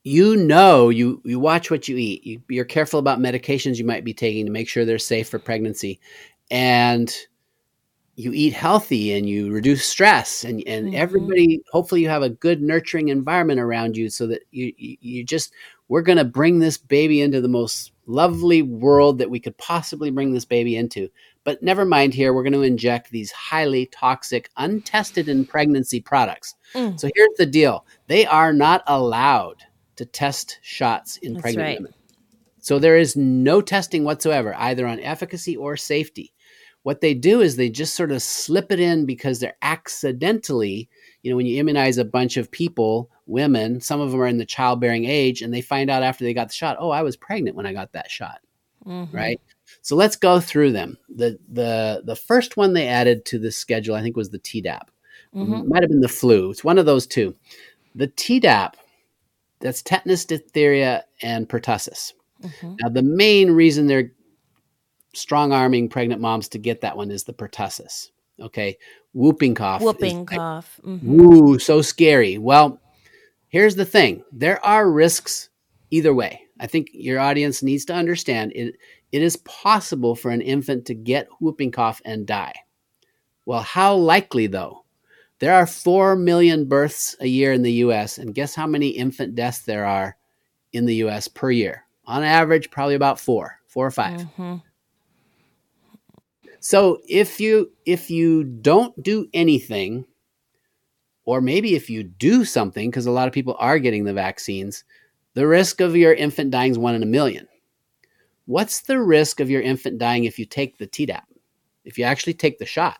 you 0.02 0.34
know 0.34 0.88
you 0.88 1.22
you 1.24 1.38
watch 1.38 1.70
what 1.70 1.86
you 1.86 1.96
eat 1.96 2.24
you, 2.24 2.42
you're 2.48 2.64
careful 2.64 2.98
about 2.98 3.20
medications 3.20 3.76
you 3.76 3.84
might 3.84 4.04
be 4.04 4.14
taking 4.14 4.46
to 4.46 4.52
make 4.52 4.68
sure 4.68 4.84
they're 4.84 5.00
safe 5.00 5.28
for 5.28 5.40
pregnancy 5.40 5.98
and 6.48 7.26
you 8.18 8.32
eat 8.32 8.54
healthy 8.54 9.12
and 9.12 9.28
you 9.28 9.50
reduce 9.52 9.84
stress 9.84 10.42
and 10.42 10.62
and 10.66 10.88
Mhm. 10.88 10.94
everybody 10.94 11.60
hopefully 11.70 12.00
you 12.00 12.08
have 12.08 12.22
a 12.22 12.30
good 12.30 12.62
nurturing 12.62 13.08
environment 13.10 13.60
around 13.60 13.96
you 13.96 14.08
so 14.08 14.26
that 14.26 14.42
you 14.50 14.72
you, 14.78 14.96
you 15.00 15.24
just 15.24 15.52
we're 15.88 16.02
going 16.02 16.18
to 16.18 16.24
bring 16.24 16.58
this 16.58 16.78
baby 16.78 17.20
into 17.20 17.40
the 17.40 17.48
most 17.48 17.92
lovely 18.06 18.62
world 18.62 19.18
that 19.18 19.30
we 19.30 19.38
could 19.38 19.56
possibly 19.58 20.10
bring 20.10 20.32
this 20.32 20.46
baby 20.46 20.76
into 20.76 21.08
but 21.44 21.62
never 21.62 21.84
mind 21.84 22.14
here 22.14 22.32
we're 22.32 22.42
going 22.42 22.52
to 22.54 22.62
inject 22.62 23.10
these 23.10 23.30
highly 23.32 23.86
toxic 23.86 24.48
untested 24.56 25.28
in 25.28 25.44
pregnancy 25.44 26.00
products 26.00 26.54
Mm. 26.74 26.98
so 26.98 27.10
here's 27.14 27.36
the 27.36 27.46
deal 27.46 27.84
they 28.06 28.24
are 28.26 28.52
not 28.52 28.82
allowed 28.86 29.62
to 29.96 30.04
test 30.06 30.58
shots 30.62 31.18
in 31.18 31.34
That's 31.34 31.42
pregnant 31.42 31.66
right. 31.68 31.78
women. 31.78 31.92
So 32.60 32.78
there 32.80 32.96
is 32.98 33.14
no 33.14 33.60
testing 33.60 34.02
whatsoever, 34.04 34.52
either 34.56 34.86
on 34.88 34.98
efficacy 35.00 35.56
or 35.56 35.76
safety. 35.76 36.32
What 36.86 37.00
they 37.00 37.14
do 37.14 37.40
is 37.40 37.56
they 37.56 37.68
just 37.68 37.94
sort 37.94 38.12
of 38.12 38.22
slip 38.22 38.70
it 38.70 38.78
in 38.78 39.06
because 39.06 39.40
they're 39.40 39.56
accidentally, 39.60 40.88
you 41.24 41.30
know, 41.32 41.36
when 41.36 41.44
you 41.46 41.58
immunize 41.58 41.98
a 41.98 42.04
bunch 42.04 42.36
of 42.36 42.48
people, 42.48 43.10
women, 43.26 43.80
some 43.80 44.00
of 44.00 44.12
them 44.12 44.20
are 44.20 44.26
in 44.28 44.38
the 44.38 44.46
childbearing 44.46 45.04
age, 45.04 45.42
and 45.42 45.52
they 45.52 45.60
find 45.60 45.90
out 45.90 46.04
after 46.04 46.24
they 46.24 46.32
got 46.32 46.46
the 46.46 46.54
shot, 46.54 46.76
oh, 46.78 46.90
I 46.90 47.02
was 47.02 47.16
pregnant 47.16 47.56
when 47.56 47.66
I 47.66 47.72
got 47.72 47.90
that 47.94 48.08
shot 48.08 48.38
Mhm. 48.86 49.12
right? 49.12 49.40
So 49.82 49.96
let's 49.96 50.14
go 50.14 50.38
through 50.38 50.70
them. 50.70 50.96
The 51.08 51.36
the 51.52 52.02
the 52.04 52.14
first 52.14 52.56
one 52.56 52.72
they 52.72 52.86
added 52.86 53.24
to 53.24 53.38
the 53.40 53.50
schedule, 53.50 53.96
I 53.96 54.02
think, 54.02 54.16
was 54.16 54.30
the 54.30 54.38
Tdap. 54.38 54.86
Mhm. 55.34 55.66
Might 55.66 55.82
have 55.82 55.90
been 55.90 56.02
the 56.02 56.08
flu. 56.08 56.50
It's 56.52 56.62
one 56.62 56.78
of 56.78 56.86
those 56.86 57.04
two. 57.04 57.34
The 57.96 58.06
Tdap, 58.06 58.74
that's 59.58 59.82
tetanus, 59.82 60.24
diphtheria, 60.24 61.04
and 61.20 61.48
pertussis. 61.48 62.12
Mhm. 62.44 62.76
Now, 62.80 62.90
the 62.90 63.02
main 63.02 63.50
reason 63.50 63.88
they're 63.88 64.12
strong 65.16 65.52
arming 65.52 65.88
pregnant 65.88 66.20
moms 66.20 66.48
to 66.50 66.58
get 66.58 66.80
that 66.82 66.96
one 66.96 67.10
is 67.10 67.24
the 67.24 67.32
pertussis. 67.32 68.10
Okay, 68.40 68.76
whooping 69.14 69.54
cough. 69.54 69.80
Whooping 69.80 70.18
like, 70.18 70.38
cough. 70.38 70.78
Mhm. 70.84 71.02
Woo, 71.02 71.58
so 71.58 71.80
scary. 71.82 72.36
Well, 72.38 72.80
here's 73.48 73.76
the 73.76 73.84
thing 73.86 74.22
there 74.32 74.64
are 74.64 74.90
risks 74.90 75.48
either 75.90 76.14
way. 76.14 76.42
I 76.60 76.66
think 76.66 76.88
your 76.92 77.18
audience 77.18 77.62
needs 77.62 77.84
to 77.86 77.94
understand 77.94 78.52
it, 78.54 78.76
it 79.12 79.22
is 79.22 79.36
possible 79.38 80.14
for 80.14 80.30
an 80.30 80.40
infant 80.40 80.84
to 80.86 80.94
get 80.94 81.28
whooping 81.40 81.70
cough 81.70 82.02
and 82.04 82.26
die. 82.26 82.54
Well, 83.46 83.62
how 83.62 83.94
likely 83.94 84.46
though? 84.46 84.84
There 85.38 85.52
are 85.54 85.66
4 85.66 86.16
million 86.16 86.66
births 86.66 87.14
a 87.20 87.26
year 87.26 87.52
in 87.52 87.62
the 87.62 87.72
US, 87.84 88.18
and 88.18 88.34
guess 88.34 88.54
how 88.54 88.66
many 88.66 88.88
infant 88.88 89.34
deaths 89.34 89.60
there 89.60 89.84
are 89.84 90.16
in 90.72 90.86
the 90.86 90.96
US 90.96 91.28
per 91.28 91.50
year? 91.50 91.84
On 92.06 92.22
average, 92.22 92.70
probably 92.70 92.94
about 92.94 93.20
four, 93.20 93.58
four 93.66 93.86
or 93.86 93.90
5 93.90 94.20
Mhm. 94.38 94.62
So 96.66 96.98
if 97.08 97.38
you 97.38 97.70
if 97.84 98.10
you 98.10 98.42
don't 98.42 99.00
do 99.00 99.28
anything, 99.32 100.04
or 101.24 101.40
maybe 101.40 101.76
if 101.76 101.88
you 101.88 102.02
do 102.02 102.44
something, 102.44 102.90
because 102.90 103.06
a 103.06 103.12
lot 103.12 103.28
of 103.28 103.32
people 103.32 103.54
are 103.60 103.78
getting 103.78 104.02
the 104.02 104.12
vaccines, 104.12 104.82
the 105.34 105.46
risk 105.46 105.80
of 105.80 105.94
your 105.94 106.12
infant 106.12 106.50
dying 106.50 106.72
is 106.72 106.78
one 106.78 106.96
in 106.96 107.04
a 107.04 107.06
million. 107.06 107.46
What's 108.46 108.80
the 108.80 109.00
risk 109.00 109.38
of 109.38 109.48
your 109.48 109.62
infant 109.62 110.00
dying 110.00 110.24
if 110.24 110.40
you 110.40 110.44
take 110.44 110.76
the 110.76 110.88
Tdap? 110.88 111.22
If 111.84 111.98
you 111.98 112.04
actually 112.04 112.34
take 112.34 112.58
the 112.58 112.66
shot? 112.66 112.98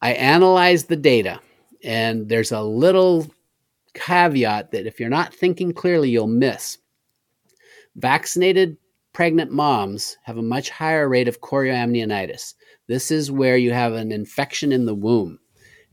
I 0.00 0.14
analyzed 0.14 0.88
the 0.88 0.96
data, 0.96 1.40
and 1.84 2.26
there's 2.26 2.52
a 2.52 2.62
little 2.62 3.26
caveat 3.92 4.70
that 4.70 4.86
if 4.86 4.98
you're 4.98 5.10
not 5.10 5.34
thinking 5.34 5.74
clearly, 5.74 6.08
you'll 6.08 6.26
miss. 6.26 6.78
Vaccinated 7.96 8.78
pregnant 9.16 9.50
moms 9.50 10.18
have 10.24 10.36
a 10.36 10.42
much 10.42 10.68
higher 10.68 11.08
rate 11.08 11.26
of 11.26 11.40
chorioamnionitis. 11.40 12.52
This 12.86 13.10
is 13.10 13.30
where 13.30 13.56
you 13.56 13.72
have 13.72 13.94
an 13.94 14.12
infection 14.12 14.72
in 14.72 14.84
the 14.84 14.94
womb. 14.94 15.38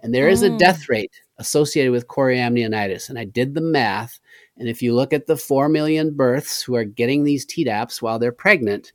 And 0.01 0.13
there 0.13 0.27
is 0.27 0.43
a 0.43 0.49
Mm. 0.49 0.59
death 0.59 0.89
rate 0.89 1.13
associated 1.37 1.93
with 1.93 2.09
chorioamnionitis. 2.09 3.07
And 3.07 3.17
I 3.17 3.23
did 3.23 3.53
the 3.53 3.61
math. 3.61 4.19
And 4.57 4.67
if 4.67 4.81
you 4.81 4.93
look 4.93 5.13
at 5.13 5.25
the 5.25 5.37
4 5.37 5.69
million 5.69 6.13
births 6.13 6.61
who 6.61 6.75
are 6.75 6.83
getting 6.83 7.23
these 7.23 7.45
Tdaps 7.45 8.01
while 8.01 8.19
they're 8.19 8.33
pregnant, 8.33 8.91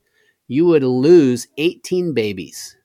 you 0.47 0.67
would 0.67 0.85
lose 0.85 1.49
18 1.57 2.13
babies 2.13 2.77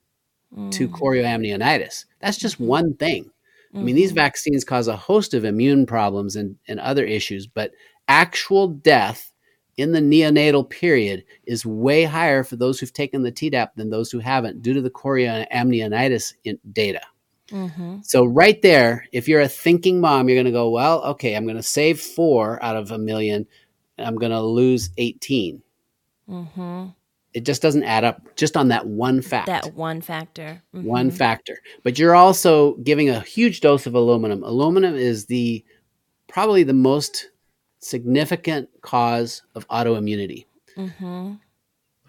to 0.70 0.88
Mm. 0.88 0.92
chorioamnionitis. 0.98 2.06
That's 2.20 2.38
just 2.38 2.58
one 2.58 2.94
thing. 2.94 3.30
I 3.74 3.82
mean, 3.82 3.96
these 3.96 4.12
Mhm. 4.12 4.14
vaccines 4.14 4.64
cause 4.64 4.88
a 4.88 4.96
host 4.96 5.34
of 5.34 5.44
immune 5.44 5.84
problems 5.84 6.36
and, 6.36 6.56
and 6.68 6.80
other 6.80 7.04
issues, 7.04 7.46
but 7.46 7.72
actual 8.08 8.68
death 8.68 9.33
in 9.76 9.92
the 9.92 10.00
neonatal 10.00 10.68
period 10.68 11.24
is 11.44 11.66
way 11.66 12.04
higher 12.04 12.44
for 12.44 12.56
those 12.56 12.78
who've 12.78 12.92
taken 12.92 13.22
the 13.22 13.32
Tdap 13.32 13.70
than 13.76 13.90
those 13.90 14.10
who 14.10 14.18
haven't 14.18 14.62
due 14.62 14.74
to 14.74 14.80
the 14.80 14.90
chorioamnionitis 14.90 16.34
in 16.44 16.58
data. 16.72 17.00
Mm-hmm. 17.48 17.98
So 18.02 18.24
right 18.24 18.60
there, 18.62 19.06
if 19.12 19.28
you're 19.28 19.40
a 19.40 19.48
thinking 19.48 20.00
mom, 20.00 20.28
you're 20.28 20.36
going 20.36 20.46
to 20.46 20.52
go, 20.52 20.70
well, 20.70 21.02
okay, 21.04 21.36
I'm 21.36 21.44
going 21.44 21.56
to 21.56 21.62
save 21.62 22.00
four 22.00 22.62
out 22.62 22.76
of 22.76 22.90
a 22.90 22.98
million. 22.98 23.46
I'm 23.98 24.16
going 24.16 24.32
to 24.32 24.40
lose 24.40 24.90
18. 24.96 25.62
Mm-hmm. 26.28 26.86
It 27.34 27.44
just 27.44 27.62
doesn't 27.62 27.82
add 27.82 28.04
up 28.04 28.36
just 28.36 28.56
on 28.56 28.68
that 28.68 28.86
one 28.86 29.20
fact. 29.20 29.46
That 29.46 29.74
one 29.74 30.00
factor. 30.00 30.62
one 30.70 31.10
Mhm. 31.10 31.14
factor. 31.16 31.58
But 31.82 31.98
you're 31.98 32.14
also 32.14 32.76
giving 32.76 33.10
a 33.10 33.20
huge 33.20 33.60
dose 33.60 33.86
of 33.86 33.94
aluminum. 33.94 34.44
Aluminum 34.44 34.94
is 34.94 35.26
the 35.26 35.64
probably 36.28 36.62
the 36.62 36.72
most 36.72 37.30
significant 37.84 38.68
cause 38.80 39.42
of 39.54 39.68
autoimmunity. 39.68 40.46
Mhm. 40.76 41.38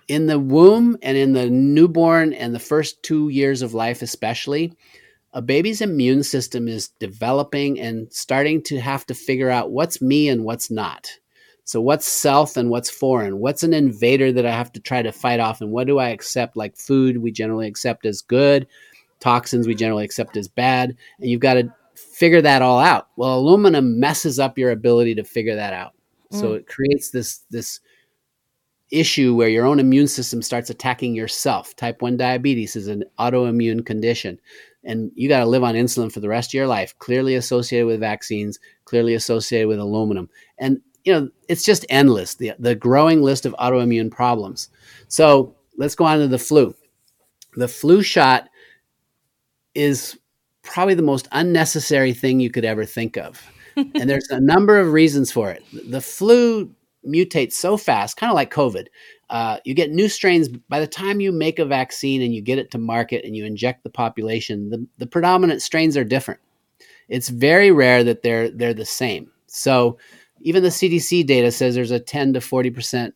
In 0.07 0.27
the 0.27 0.39
womb 0.39 0.97
and 1.01 1.17
in 1.17 1.33
the 1.33 1.49
newborn 1.49 2.33
and 2.33 2.53
the 2.53 2.59
first 2.59 3.01
2 3.03 3.29
years 3.29 3.61
of 3.61 3.73
life 3.73 4.01
especially, 4.01 4.73
a 5.33 5.41
baby's 5.41 5.81
immune 5.81 6.23
system 6.23 6.67
is 6.67 6.89
developing 6.99 7.79
and 7.79 8.11
starting 8.13 8.61
to 8.63 8.79
have 8.79 9.05
to 9.07 9.13
figure 9.13 9.49
out 9.49 9.71
what's 9.71 10.01
me 10.01 10.29
and 10.29 10.45
what's 10.45 10.71
not. 10.71 11.09
So 11.65 11.81
what's 11.81 12.07
self 12.07 12.55
and 12.55 12.69
what's 12.69 12.89
foreign? 12.89 13.39
What's 13.39 13.63
an 13.63 13.73
invader 13.73 14.31
that 14.31 14.45
I 14.45 14.51
have 14.51 14.71
to 14.73 14.79
try 14.79 15.01
to 15.01 15.11
fight 15.11 15.39
off 15.39 15.61
and 15.61 15.71
what 15.71 15.87
do 15.87 15.97
I 15.97 16.09
accept 16.09 16.55
like 16.55 16.77
food 16.77 17.17
we 17.17 17.31
generally 17.31 17.67
accept 17.67 18.05
as 18.05 18.21
good, 18.21 18.67
toxins 19.19 19.67
we 19.67 19.73
generally 19.73 20.05
accept 20.05 20.37
as 20.37 20.47
bad, 20.47 20.95
and 21.19 21.29
you've 21.29 21.41
got 21.41 21.55
to 21.55 21.73
figure 22.15 22.41
that 22.41 22.61
all 22.61 22.79
out. 22.79 23.09
Well, 23.17 23.37
aluminum 23.37 23.99
messes 23.99 24.39
up 24.39 24.57
your 24.57 24.71
ability 24.71 25.15
to 25.15 25.23
figure 25.25 25.55
that 25.55 25.73
out. 25.73 25.93
So 26.31 26.51
mm. 26.51 26.57
it 26.57 26.67
creates 26.67 27.09
this 27.09 27.39
this 27.49 27.81
issue 28.91 29.35
where 29.35 29.49
your 29.49 29.65
own 29.65 29.79
immune 29.79 30.07
system 30.07 30.41
starts 30.41 30.69
attacking 30.69 31.15
yourself. 31.15 31.75
Type 31.75 32.01
1 32.01 32.17
diabetes 32.17 32.75
is 32.75 32.87
an 32.87 33.03
autoimmune 33.19 33.85
condition 33.85 34.39
and 34.85 35.11
you 35.15 35.27
got 35.27 35.39
to 35.39 35.45
live 35.45 35.63
on 35.63 35.73
insulin 35.73 36.11
for 36.11 36.19
the 36.19 36.29
rest 36.29 36.51
of 36.51 36.53
your 36.53 36.67
life, 36.67 36.97
clearly 36.99 37.35
associated 37.35 37.87
with 37.87 37.99
vaccines, 37.99 38.59
clearly 38.85 39.15
associated 39.15 39.67
with 39.67 39.79
aluminum. 39.79 40.29
And 40.57 40.79
you 41.03 41.13
know, 41.13 41.29
it's 41.49 41.63
just 41.63 41.85
endless 41.89 42.35
the 42.35 42.53
the 42.57 42.75
growing 42.75 43.21
list 43.21 43.45
of 43.45 43.55
autoimmune 43.59 44.09
problems. 44.09 44.69
So, 45.07 45.55
let's 45.77 45.95
go 45.95 46.05
on 46.05 46.19
to 46.19 46.27
the 46.27 46.39
flu. 46.39 46.73
The 47.55 47.67
flu 47.67 48.01
shot 48.01 48.49
is 49.75 50.17
probably 50.65 50.93
the 50.93 51.01
most 51.01 51.27
unnecessary 51.31 52.13
thing 52.13 52.39
you 52.39 52.49
could 52.49 52.65
ever 52.65 52.85
think 52.85 53.17
of. 53.17 53.41
and 53.75 54.09
there's 54.09 54.29
a 54.29 54.39
number 54.39 54.79
of 54.79 54.91
reasons 54.91 55.31
for 55.31 55.51
it. 55.51 55.63
The 55.89 56.01
flu 56.01 56.71
mutates 57.05 57.53
so 57.53 57.77
fast, 57.77 58.17
kind 58.17 58.31
of 58.31 58.35
like 58.35 58.53
COVID. 58.53 58.87
Uh, 59.29 59.57
you 59.63 59.73
get 59.73 59.91
new 59.91 60.07
strains 60.07 60.47
by 60.47 60.79
the 60.79 60.87
time 60.87 61.19
you 61.19 61.31
make 61.31 61.59
a 61.59 61.65
vaccine 61.65 62.21
and 62.21 62.33
you 62.33 62.41
get 62.41 62.59
it 62.59 62.71
to 62.71 62.77
market 62.77 63.25
and 63.25 63.35
you 63.35 63.45
inject 63.45 63.83
the 63.83 63.89
population. 63.89 64.69
The, 64.69 64.85
the 64.97 65.07
predominant 65.07 65.61
strains 65.61 65.97
are 65.97 66.03
different. 66.03 66.39
It's 67.07 67.29
very 67.29 67.71
rare 67.71 68.03
that 68.03 68.23
they're 68.23 68.49
they're 68.49 68.73
the 68.73 68.85
same. 68.85 69.31
So 69.47 69.97
even 70.41 70.63
the 70.63 70.69
CDC 70.69 71.25
data 71.25 71.51
says 71.51 71.75
there's 71.75 71.91
a 71.91 71.99
10 71.99 72.33
to 72.33 72.41
40 72.41 72.69
percent 72.71 73.15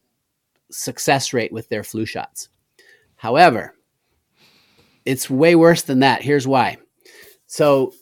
success 0.72 1.34
rate 1.34 1.52
with 1.52 1.70
their 1.70 1.84
flu 1.84 2.06
shots. 2.06 2.50
However, 3.16 3.74
it's 5.06 5.30
way 5.30 5.56
worse 5.56 5.82
than 5.82 6.00
that. 6.00 6.22
Here's 6.22 6.48
why. 6.48 6.78
So 7.50 7.94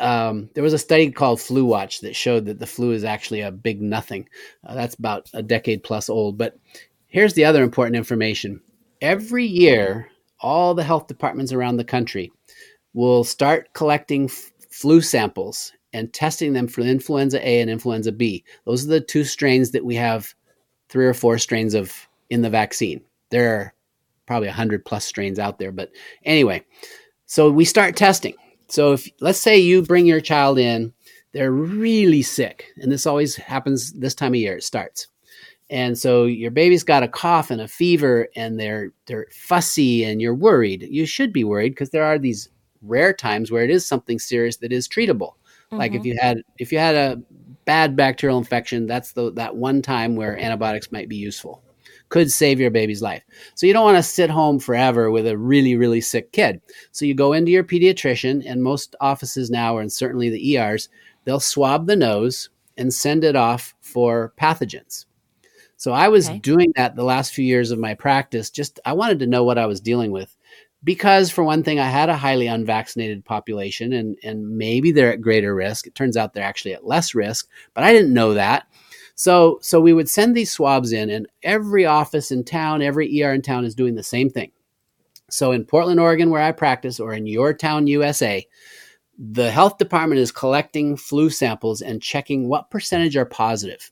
um, 0.00 0.48
there 0.54 0.64
was 0.64 0.72
a 0.72 0.78
study 0.78 1.10
called 1.10 1.40
Flu 1.42 1.66
Watch 1.66 2.00
that 2.00 2.16
showed 2.16 2.46
that 2.46 2.58
the 2.58 2.66
flu 2.66 2.92
is 2.92 3.04
actually 3.04 3.42
a 3.42 3.52
big 3.52 3.82
nothing. 3.82 4.26
Uh, 4.66 4.74
that's 4.74 4.94
about 4.94 5.28
a 5.34 5.42
decade 5.42 5.84
plus 5.84 6.08
old. 6.08 6.38
But 6.38 6.58
here's 7.06 7.34
the 7.34 7.44
other 7.44 7.62
important 7.62 7.96
information. 7.96 8.62
Every 9.02 9.44
year, 9.44 10.08
all 10.40 10.74
the 10.74 10.82
health 10.82 11.06
departments 11.06 11.52
around 11.52 11.76
the 11.76 11.84
country 11.84 12.32
will 12.94 13.24
start 13.24 13.74
collecting 13.74 14.24
f- 14.24 14.52
flu 14.70 15.02
samples 15.02 15.72
and 15.92 16.10
testing 16.12 16.54
them 16.54 16.66
for 16.66 16.80
influenza 16.80 17.46
A 17.46 17.60
and 17.60 17.70
influenza 17.70 18.10
B. 18.10 18.42
Those 18.64 18.86
are 18.86 18.88
the 18.90 19.00
two 19.02 19.22
strains 19.22 19.70
that 19.72 19.84
we 19.84 19.96
have 19.96 20.34
three 20.88 21.06
or 21.06 21.14
four 21.14 21.36
strains 21.36 21.74
of 21.74 22.08
in 22.30 22.40
the 22.40 22.50
vaccine. 22.50 23.02
There 23.30 23.54
are 23.54 23.74
probably 24.26 24.48
100 24.48 24.86
plus 24.86 25.04
strains 25.04 25.38
out 25.38 25.58
there. 25.58 25.72
But 25.72 25.90
anyway, 26.24 26.64
so 27.26 27.50
we 27.50 27.66
start 27.66 27.94
testing. 27.94 28.34
So 28.68 28.92
if 28.92 29.08
let's 29.20 29.38
say 29.38 29.58
you 29.58 29.82
bring 29.82 30.06
your 30.06 30.20
child 30.20 30.58
in, 30.58 30.92
they're 31.32 31.52
really 31.52 32.22
sick, 32.22 32.66
and 32.76 32.90
this 32.90 33.06
always 33.06 33.36
happens 33.36 33.92
this 33.92 34.14
time 34.14 34.32
of 34.32 34.40
year. 34.40 34.56
It 34.56 34.64
starts, 34.64 35.08
and 35.70 35.98
so 35.98 36.24
your 36.24 36.50
baby's 36.50 36.84
got 36.84 37.02
a 37.02 37.08
cough 37.08 37.50
and 37.50 37.60
a 37.60 37.68
fever, 37.68 38.28
and 38.36 38.58
they're 38.58 38.92
they're 39.06 39.26
fussy, 39.30 40.04
and 40.04 40.20
you're 40.20 40.34
worried. 40.34 40.86
You 40.90 41.06
should 41.06 41.32
be 41.32 41.44
worried 41.44 41.70
because 41.70 41.90
there 41.90 42.04
are 42.04 42.18
these 42.18 42.48
rare 42.82 43.12
times 43.12 43.50
where 43.50 43.64
it 43.64 43.70
is 43.70 43.86
something 43.86 44.18
serious 44.18 44.58
that 44.58 44.72
is 44.72 44.88
treatable. 44.88 45.34
Like 45.70 45.92
if 45.92 45.98
mm-hmm. 45.98 46.06
you 46.06 46.18
had 46.20 46.42
if 46.58 46.72
you 46.72 46.78
had 46.78 46.94
a 46.94 47.20
bad 47.66 47.94
bacterial 47.94 48.38
infection, 48.38 48.86
that's 48.86 49.12
the 49.12 49.32
that 49.32 49.56
one 49.56 49.82
time 49.82 50.16
where 50.16 50.38
antibiotics 50.38 50.90
might 50.90 51.10
be 51.10 51.16
useful 51.16 51.62
could 52.08 52.30
save 52.30 52.60
your 52.60 52.70
baby's 52.70 53.02
life. 53.02 53.22
So 53.54 53.66
you 53.66 53.72
don't 53.72 53.84
want 53.84 53.96
to 53.98 54.02
sit 54.02 54.30
home 54.30 54.58
forever 54.58 55.10
with 55.10 55.26
a 55.26 55.36
really, 55.36 55.76
really 55.76 56.00
sick 56.00 56.32
kid. 56.32 56.60
So 56.92 57.04
you 57.04 57.14
go 57.14 57.32
into 57.32 57.50
your 57.50 57.64
pediatrician, 57.64 58.42
and 58.46 58.62
most 58.62 58.96
offices 59.00 59.50
now, 59.50 59.78
and 59.78 59.92
certainly 59.92 60.30
the 60.30 60.56
ERs, 60.56 60.88
they'll 61.24 61.40
swab 61.40 61.86
the 61.86 61.96
nose 61.96 62.50
and 62.76 62.92
send 62.92 63.24
it 63.24 63.36
off 63.36 63.74
for 63.80 64.32
pathogens. 64.40 65.06
So 65.76 65.92
I 65.92 66.08
was 66.08 66.28
Okay. 66.28 66.38
doing 66.40 66.72
that 66.76 66.96
the 66.96 67.04
last 67.04 67.32
few 67.32 67.44
years 67.44 67.70
of 67.70 67.78
my 67.78 67.94
practice. 67.94 68.50
Just 68.50 68.80
I 68.84 68.92
wanted 68.94 69.20
to 69.20 69.26
know 69.26 69.44
what 69.44 69.58
I 69.58 69.66
was 69.66 69.80
dealing 69.80 70.10
with. 70.10 70.34
Because 70.84 71.30
for 71.30 71.42
one 71.42 71.64
thing, 71.64 71.80
I 71.80 71.88
had 71.88 72.08
a 72.08 72.16
highly 72.16 72.46
unvaccinated 72.46 73.24
population 73.24 73.92
and, 73.92 74.16
and 74.22 74.56
maybe 74.56 74.92
they're 74.92 75.12
at 75.12 75.20
greater 75.20 75.52
risk. 75.52 75.88
It 75.88 75.94
turns 75.96 76.16
out 76.16 76.34
they're 76.34 76.44
actually 76.44 76.72
at 76.74 76.86
less 76.86 77.16
risk, 77.16 77.48
but 77.74 77.82
I 77.82 77.92
didn't 77.92 78.14
know 78.14 78.34
that. 78.34 78.68
So, 79.18 79.58
so 79.62 79.80
we 79.80 79.92
would 79.92 80.08
send 80.08 80.36
these 80.36 80.52
swabs 80.52 80.92
in, 80.92 81.10
and 81.10 81.26
every 81.42 81.84
office 81.84 82.30
in 82.30 82.44
town, 82.44 82.82
every 82.82 83.20
ER 83.20 83.34
in 83.34 83.42
town 83.42 83.64
is 83.64 83.74
doing 83.74 83.96
the 83.96 84.02
same 84.04 84.30
thing. 84.30 84.52
So, 85.28 85.50
in 85.50 85.64
Portland, 85.64 85.98
Oregon, 85.98 86.30
where 86.30 86.40
I 86.40 86.52
practice, 86.52 87.00
or 87.00 87.12
in 87.12 87.26
your 87.26 87.52
town, 87.52 87.88
USA, 87.88 88.46
the 89.18 89.50
health 89.50 89.76
department 89.76 90.20
is 90.20 90.30
collecting 90.30 90.96
flu 90.96 91.30
samples 91.30 91.82
and 91.82 92.00
checking 92.00 92.48
what 92.48 92.70
percentage 92.70 93.16
are 93.16 93.24
positive. 93.24 93.90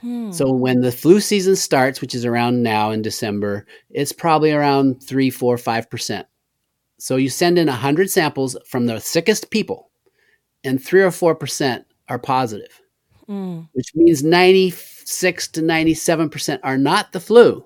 Hmm. 0.00 0.32
So, 0.32 0.50
when 0.50 0.80
the 0.80 0.90
flu 0.90 1.20
season 1.20 1.54
starts, 1.54 2.00
which 2.00 2.12
is 2.12 2.24
around 2.24 2.60
now 2.60 2.90
in 2.90 3.02
December, 3.02 3.66
it's 3.88 4.12
probably 4.12 4.50
around 4.50 5.00
three, 5.00 5.30
four, 5.30 5.56
five 5.56 5.88
percent. 5.88 6.26
So, 6.98 7.14
you 7.14 7.28
send 7.28 7.56
in 7.56 7.68
100 7.68 8.10
samples 8.10 8.56
from 8.66 8.86
the 8.86 8.98
sickest 8.98 9.52
people, 9.52 9.90
and 10.64 10.82
three 10.82 11.02
or 11.02 11.12
four 11.12 11.36
percent 11.36 11.86
are 12.08 12.18
positive 12.18 12.80
Mm. 13.28 13.68
which 13.72 13.94
means 13.94 14.22
96 14.22 15.48
to 15.48 15.62
97% 15.62 16.60
are 16.62 16.76
not 16.78 17.12
the 17.12 17.20
flu, 17.20 17.64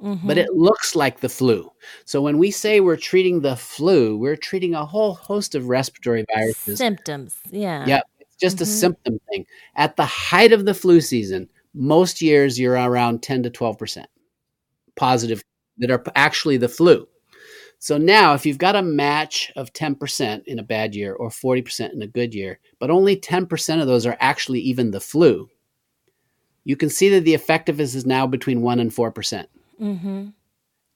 Mhm. 0.00 0.26
but 0.26 0.38
it 0.38 0.50
looks 0.54 0.94
like 0.94 1.20
the 1.20 1.28
flu. 1.28 1.70
So 2.04 2.22
when 2.22 2.38
we 2.38 2.50
say 2.50 2.80
we're 2.80 2.96
treating 2.96 3.40
the 3.40 3.56
flu, 3.56 4.16
we're 4.16 4.36
treating 4.36 4.74
a 4.74 4.84
whole 4.86 5.14
host 5.14 5.54
of 5.54 5.68
respiratory 5.68 6.24
viruses. 6.34 6.78
symptoms. 6.78 7.36
Yeah. 7.50 7.86
Yep, 7.86 8.02
it's 8.20 8.36
just 8.36 8.60
a 8.60 8.64
Mhm. 8.64 8.68
symptom 8.68 9.20
thing. 9.30 9.46
At 9.76 9.96
the 9.96 10.04
height 10.06 10.52
of 10.52 10.64
the 10.64 10.74
flu 10.74 11.00
season, 11.00 11.48
most 11.74 12.22
years 12.22 12.58
you're 12.58 12.74
around 12.74 13.22
10 13.22 13.42
to 13.42 13.50
12% 13.50 14.06
positive 14.96 15.42
that 15.78 15.90
are 15.90 16.02
actually 16.14 16.56
the 16.56 16.68
flu. 16.68 17.06
So 17.82 17.96
now, 17.96 18.34
if 18.34 18.44
you've 18.44 18.58
got 18.58 18.76
a 18.76 18.82
match 18.82 19.50
of 19.56 19.72
10% 19.72 20.44
in 20.44 20.58
a 20.58 20.62
bad 20.62 20.94
year 20.94 21.14
or 21.14 21.30
40% 21.30 21.94
in 21.94 22.02
a 22.02 22.06
good 22.06 22.34
year, 22.34 22.60
but 22.78 22.90
only 22.90 23.16
10% 23.16 23.80
of 23.80 23.86
those 23.86 24.04
are 24.04 24.18
actually 24.20 24.60
even 24.60 24.90
the 24.90 25.00
flu, 25.00 25.48
you 26.64 26.76
can 26.76 26.90
see 26.90 27.08
that 27.08 27.24
the 27.24 27.32
effectiveness 27.32 27.94
is 27.94 28.04
now 28.04 28.26
between 28.26 28.60
1 28.60 28.80
and 28.80 28.90
4%. 28.90 29.46
Mm-hmm. 29.80 30.28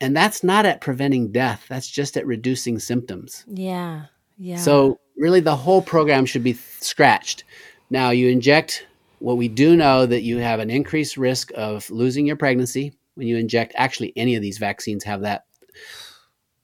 And 0.03 0.17
that's 0.17 0.45
not 0.45 0.67
at 0.67 0.83
preventing 0.83 1.33
death, 1.33 1.65
that's 1.71 1.89
just 1.89 2.19
at 2.19 2.27
reducing 2.27 2.79
symptoms. 2.79 3.47
Yeah. 3.49 4.03
Yeah. 4.37 4.59
So 4.59 5.01
really, 5.17 5.41
the 5.41 5.57
whole 5.57 5.81
program 5.81 6.27
should 6.27 6.45
be 6.45 6.59
scratched. 6.81 7.45
Now 7.89 8.11
you 8.11 8.29
inject. 8.29 8.87
What 9.21 9.39
we 9.39 9.49
do 9.49 9.75
know 9.75 10.05
that 10.05 10.23
you 10.23 10.37
have 10.37 10.61
an 10.61 10.69
increased 10.69 11.17
risk 11.17 11.51
of 11.55 11.89
losing 11.89 12.27
your 12.27 12.37
pregnancy 12.37 12.93
when 13.15 13.27
you 13.27 13.39
inject. 13.39 13.73
Actually, 13.77 14.13
any 14.17 14.35
of 14.35 14.43
these 14.43 14.59
vaccines 14.59 15.05
have 15.05 15.23
that. 15.23 15.47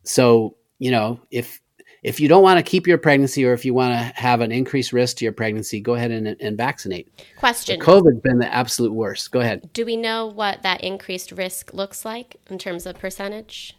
So 0.03 0.57
you 0.79 0.91
know 0.91 1.21
if 1.31 1.61
if 2.03 2.19
you 2.19 2.29
don't 2.29 2.43
want 2.43 2.59
to 2.59 2.63
keep 2.63 2.87
your 2.87 2.99
pregnancy 2.99 3.45
or 3.45 3.53
if 3.53 3.65
you 3.65 3.75
want 3.75 3.93
to 3.93 4.21
have 4.21 4.41
an 4.41 4.53
increased 4.53 4.93
risk 4.93 5.19
to 5.19 5.25
your 5.25 5.33
pregnancy, 5.33 5.81
go 5.81 5.95
ahead 5.95 6.11
and, 6.11 6.29
and 6.41 6.57
vaccinate. 6.57 7.11
But 7.17 7.25
Question 7.39 7.81
COVID's 7.81 8.21
been 8.23 8.39
the 8.39 8.53
absolute 8.53 8.93
worst. 8.93 9.31
Go 9.31 9.41
ahead. 9.41 9.71
Do 9.75 9.85
we 9.85 9.97
know 9.97 10.27
what 10.27 10.63
that 10.63 10.83
increased 10.83 11.33
risk 11.33 11.75
looks 11.75 12.05
like 12.05 12.37
in 12.49 12.59
terms 12.59 12.87
of 12.87 12.99
percentage? 12.99 13.77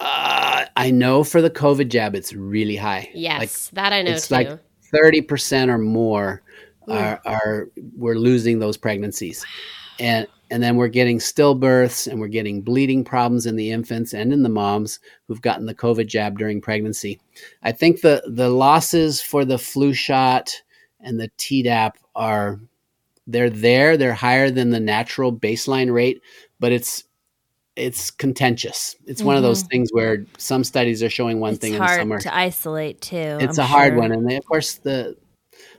Uh, 0.00 0.66
I 0.76 0.90
know 0.90 1.24
for 1.24 1.42
the 1.42 1.50
COVID 1.50 1.88
jab, 1.88 2.14
it's 2.14 2.32
really 2.32 2.76
high. 2.76 3.10
Yes, 3.14 3.40
Like, 3.40 3.74
that 3.74 3.92
I 3.92 4.02
know 4.02 4.12
it's 4.12 4.28
too. 4.28 4.34
like 4.34 4.58
thirty 4.92 5.22
percent 5.22 5.70
or 5.70 5.78
more 5.78 6.42
are 6.86 7.20
are 7.24 7.68
we're 7.96 8.14
losing 8.14 8.58
those 8.58 8.76
pregnancies. 8.76 9.44
And 9.98 10.26
and 10.50 10.62
then 10.62 10.76
we're 10.76 10.88
getting 10.88 11.18
stillbirths 11.18 12.10
and 12.10 12.18
we're 12.20 12.28
getting 12.28 12.62
bleeding 12.62 13.04
problems 13.04 13.46
in 13.46 13.56
the 13.56 13.70
infants 13.70 14.14
and 14.14 14.32
in 14.32 14.42
the 14.42 14.48
moms 14.48 14.98
who've 15.26 15.42
gotten 15.42 15.66
the 15.66 15.74
COVID 15.74 16.06
jab 16.06 16.38
during 16.38 16.60
pregnancy. 16.60 17.20
I 17.62 17.72
think 17.72 18.00
the 18.00 18.22
the 18.26 18.48
losses 18.48 19.20
for 19.20 19.44
the 19.44 19.58
flu 19.58 19.92
shot 19.92 20.50
and 21.00 21.20
the 21.20 21.30
Tdap 21.38 21.92
are 22.14 22.58
they're 23.26 23.50
there, 23.50 23.96
they're 23.96 24.14
higher 24.14 24.50
than 24.50 24.70
the 24.70 24.80
natural 24.80 25.32
baseline 25.32 25.92
rate, 25.92 26.22
but 26.58 26.72
it's 26.72 27.04
it's 27.76 28.10
contentious. 28.10 28.96
It's 29.06 29.20
mm-hmm. 29.20 29.26
one 29.26 29.36
of 29.36 29.42
those 29.42 29.60
mm-hmm. 29.60 29.68
things 29.68 29.90
where 29.92 30.24
some 30.36 30.64
studies 30.64 31.02
are 31.02 31.10
showing 31.10 31.40
one 31.40 31.54
it's 31.54 31.60
thing 31.60 31.76
and 31.76 31.88
some 31.88 32.12
are 32.12 32.18
to 32.20 32.34
isolate 32.34 33.00
too. 33.00 33.38
It's 33.40 33.58
I'm 33.58 33.64
a 33.64 33.68
hard 33.68 33.96
one, 33.96 34.12
and 34.12 34.28
they, 34.28 34.36
of 34.36 34.46
course 34.46 34.74
the 34.74 35.16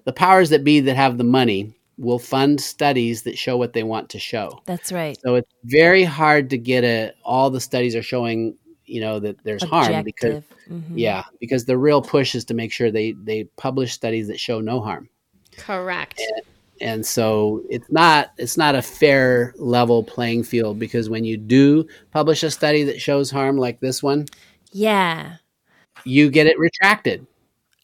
the 0.05 0.13
powers 0.13 0.49
that 0.51 0.63
be 0.63 0.79
that 0.81 0.95
have 0.95 1.17
the 1.17 1.23
money 1.23 1.73
will 1.99 2.19
fund 2.19 2.61
studies 2.61 3.23
that 3.23 3.37
show 3.37 3.57
what 3.57 3.73
they 3.73 3.83
want 3.83 4.09
to 4.09 4.19
show. 4.19 4.61
That's 4.65 4.91
right. 4.91 5.17
So 5.21 5.35
it's 5.35 5.51
very 5.65 6.03
hard 6.03 6.49
to 6.51 6.57
get 6.57 6.83
a 6.83 7.13
all 7.23 7.49
the 7.49 7.59
studies 7.59 7.95
are 7.95 8.01
showing, 8.01 8.57
you 8.85 9.01
know, 9.01 9.19
that 9.19 9.43
there's 9.43 9.63
Objective. 9.63 9.93
harm 9.93 10.03
because 10.05 10.43
mm-hmm. 10.69 10.97
yeah, 10.97 11.23
because 11.39 11.65
the 11.65 11.77
real 11.77 12.01
push 12.01 12.35
is 12.35 12.45
to 12.45 12.53
make 12.53 12.71
sure 12.71 12.89
they 12.89 13.11
they 13.11 13.43
publish 13.57 13.93
studies 13.93 14.27
that 14.29 14.39
show 14.39 14.61
no 14.61 14.79
harm. 14.79 15.09
Correct. 15.57 16.19
And, 16.19 16.41
and 16.81 17.05
so 17.05 17.63
it's 17.69 17.91
not 17.91 18.31
it's 18.37 18.55
not 18.55 18.75
a 18.75 18.81
fair 18.81 19.53
level 19.57 20.01
playing 20.03 20.43
field 20.43 20.79
because 20.79 21.09
when 21.09 21.25
you 21.25 21.35
do 21.35 21.85
publish 22.11 22.43
a 22.43 22.51
study 22.51 22.83
that 22.83 23.01
shows 23.01 23.29
harm 23.29 23.57
like 23.57 23.81
this 23.81 24.01
one, 24.01 24.25
yeah, 24.71 25.35
you 26.05 26.29
get 26.29 26.47
it 26.47 26.57
retracted. 26.57 27.27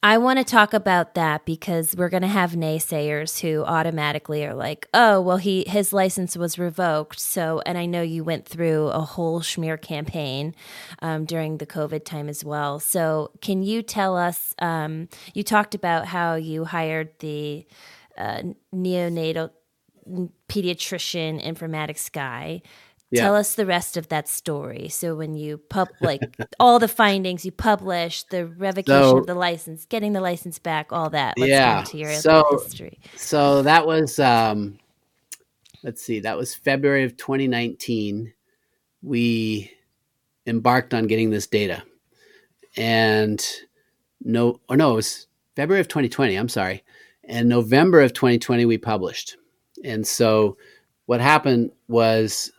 I 0.06 0.20
want 0.20 0.38
to 0.38 0.46
talk 0.46 0.76
about 0.76 1.16
that 1.16 1.46
because 1.46 1.96
we're 1.96 2.10
going 2.10 2.22
to 2.22 2.28
have 2.28 2.52
naysayers 2.52 3.40
who 3.40 3.64
automatically 3.64 4.46
are 4.46 4.54
like, 4.54 4.88
"Oh, 4.94 5.20
well 5.20 5.38
he 5.38 5.64
his 5.68 5.92
license 5.92 6.38
was 6.38 6.60
revoked." 6.60 7.20
So, 7.20 7.64
and 7.66 7.76
I 7.76 7.88
know 7.88 8.04
you 8.04 8.24
went 8.24 8.46
through 8.46 8.90
a 8.90 9.02
whole 9.02 9.42
schmear 9.42 9.82
campaign 9.82 10.54
um, 11.02 11.26
during 11.26 11.58
the 11.58 11.66
COVID 11.66 12.06
time 12.06 12.30
as 12.30 12.46
well. 12.46 12.80
So, 12.80 13.32
can 13.42 13.64
you 13.64 13.82
tell 13.82 14.16
us? 14.16 14.54
Um, 14.60 15.10
you 15.34 15.42
talked 15.42 15.74
about 15.74 16.06
how 16.06 16.36
you 16.36 16.66
hired 16.66 17.10
the 17.18 17.66
uh, 18.16 18.44
neonatal 18.72 19.50
pediatrician 20.48 21.44
informatics 21.44 22.12
guy 22.12 22.62
yeah. 23.12 23.22
Tell 23.22 23.36
us 23.36 23.56
the 23.56 23.66
rest 23.66 23.98
of 23.98 24.10
that 24.10 24.28
story. 24.28 24.90
So 24.90 25.16
when 25.16 25.36
you 25.36 25.58
pub 25.58 25.90
like 26.02 26.22
all 26.60 26.80
the 26.80 26.88
findings 26.88 27.46
you 27.46 27.52
publish, 27.52 28.24
the 28.24 28.48
revocation 28.48 29.04
so, 29.04 29.18
of 29.20 29.28
the 29.28 29.36
license, 29.36 29.86
getting 29.86 30.14
the 30.14 30.22
license 30.22 30.60
back, 30.60 30.92
all 30.92 31.10
that. 31.12 31.36
Let's 31.38 31.50
yeah. 31.50 31.84
Go 31.84 31.98
your 31.98 32.14
so, 32.14 32.60
history. 32.64 33.00
So 33.16 33.62
that 33.62 33.86
was 33.86 34.20
um 34.20 34.80
let's 35.84 36.02
see, 36.02 36.20
that 36.22 36.36
was 36.36 36.56
February 36.56 37.04
of 37.04 37.16
2019. 37.16 38.34
We 39.04 39.72
embarked 40.48 40.94
on 40.94 41.08
getting 41.08 41.30
this 41.30 41.48
data. 41.48 41.84
And 42.76 43.46
no 44.22 44.60
or 44.68 44.78
no, 44.78 44.94
it 44.94 44.96
was 44.96 45.28
February 45.56 45.80
of 45.80 45.88
2020, 45.88 46.36
I'm 46.36 46.50
sorry. 46.50 46.84
And 47.24 47.48
November 47.50 48.02
of 48.02 48.14
2020 48.14 48.66
we 48.66 48.80
published. 48.80 49.38
And 49.84 50.06
so 50.06 50.58
what 51.06 51.22
happened 51.22 51.72
was 51.88 52.52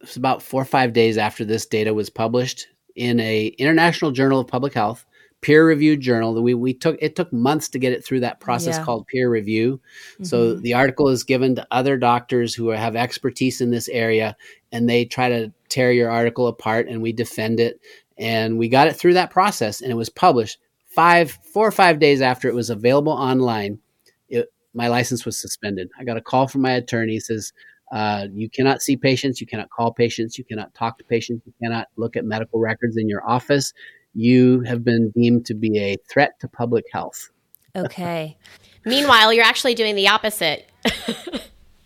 it 0.00 0.06
was 0.06 0.16
about 0.16 0.42
four 0.42 0.62
or 0.62 0.66
five 0.66 0.92
days 0.92 1.18
after 1.18 1.44
this 1.44 1.66
data 1.66 1.92
was 1.94 2.10
published 2.10 2.68
in 2.94 3.20
a 3.20 3.46
international 3.58 4.10
journal 4.10 4.40
of 4.40 4.48
public 4.48 4.74
health 4.74 5.04
peer 5.40 5.66
reviewed 5.66 6.00
journal 6.00 6.34
that 6.34 6.42
we, 6.42 6.54
we 6.54 6.74
took 6.74 6.96
it 7.00 7.14
took 7.14 7.32
months 7.32 7.68
to 7.68 7.78
get 7.78 7.92
it 7.92 8.04
through 8.04 8.20
that 8.20 8.40
process 8.40 8.76
yeah. 8.76 8.84
called 8.84 9.06
peer 9.06 9.30
review. 9.30 9.80
Mm-hmm. 10.14 10.24
so 10.24 10.54
the 10.54 10.74
article 10.74 11.08
is 11.08 11.24
given 11.24 11.54
to 11.54 11.66
other 11.70 11.96
doctors 11.96 12.54
who 12.54 12.68
have 12.68 12.96
expertise 12.96 13.60
in 13.60 13.70
this 13.70 13.88
area 13.88 14.36
and 14.72 14.88
they 14.88 15.04
try 15.04 15.28
to 15.28 15.52
tear 15.68 15.92
your 15.92 16.10
article 16.10 16.46
apart 16.46 16.88
and 16.88 17.02
we 17.02 17.12
defend 17.12 17.60
it. 17.60 17.80
And 18.16 18.58
we 18.58 18.68
got 18.68 18.88
it 18.88 18.96
through 18.96 19.14
that 19.14 19.30
process 19.30 19.80
and 19.80 19.92
it 19.92 19.96
was 19.96 20.08
published 20.08 20.58
five 20.86 21.30
four 21.30 21.66
or 21.66 21.72
five 21.72 22.00
days 22.00 22.20
after 22.20 22.48
it 22.48 22.54
was 22.54 22.70
available 22.70 23.12
online. 23.12 23.78
It, 24.28 24.52
my 24.74 24.88
license 24.88 25.24
was 25.24 25.38
suspended. 25.38 25.88
I 25.98 26.04
got 26.04 26.16
a 26.16 26.22
call 26.22 26.48
from 26.48 26.62
my 26.62 26.72
attorney. 26.72 27.12
He 27.12 27.20
says 27.20 27.52
uh, 27.92 28.26
you 28.32 28.50
cannot 28.50 28.82
see 28.82 28.96
patients, 28.96 29.40
you 29.40 29.46
cannot 29.46 29.70
call 29.70 29.92
patients, 29.92 30.38
you 30.38 30.44
cannot 30.44 30.74
talk 30.74 30.98
to 30.98 31.04
patients, 31.04 31.42
you 31.46 31.52
cannot 31.62 31.88
look 31.96 32.16
at 32.16 32.24
medical 32.24 32.60
records 32.60 32.96
in 32.96 33.08
your 33.08 33.28
office. 33.28 33.72
You 34.14 34.60
have 34.62 34.84
been 34.84 35.10
deemed 35.10 35.46
to 35.46 35.54
be 35.54 35.78
a 35.78 35.96
threat 36.10 36.38
to 36.40 36.48
public 36.48 36.84
health. 36.92 37.30
Okay. 37.76 38.36
Meanwhile, 38.84 39.32
you're 39.32 39.44
actually 39.44 39.74
doing 39.74 39.94
the 39.94 40.08
opposite. 40.08 40.68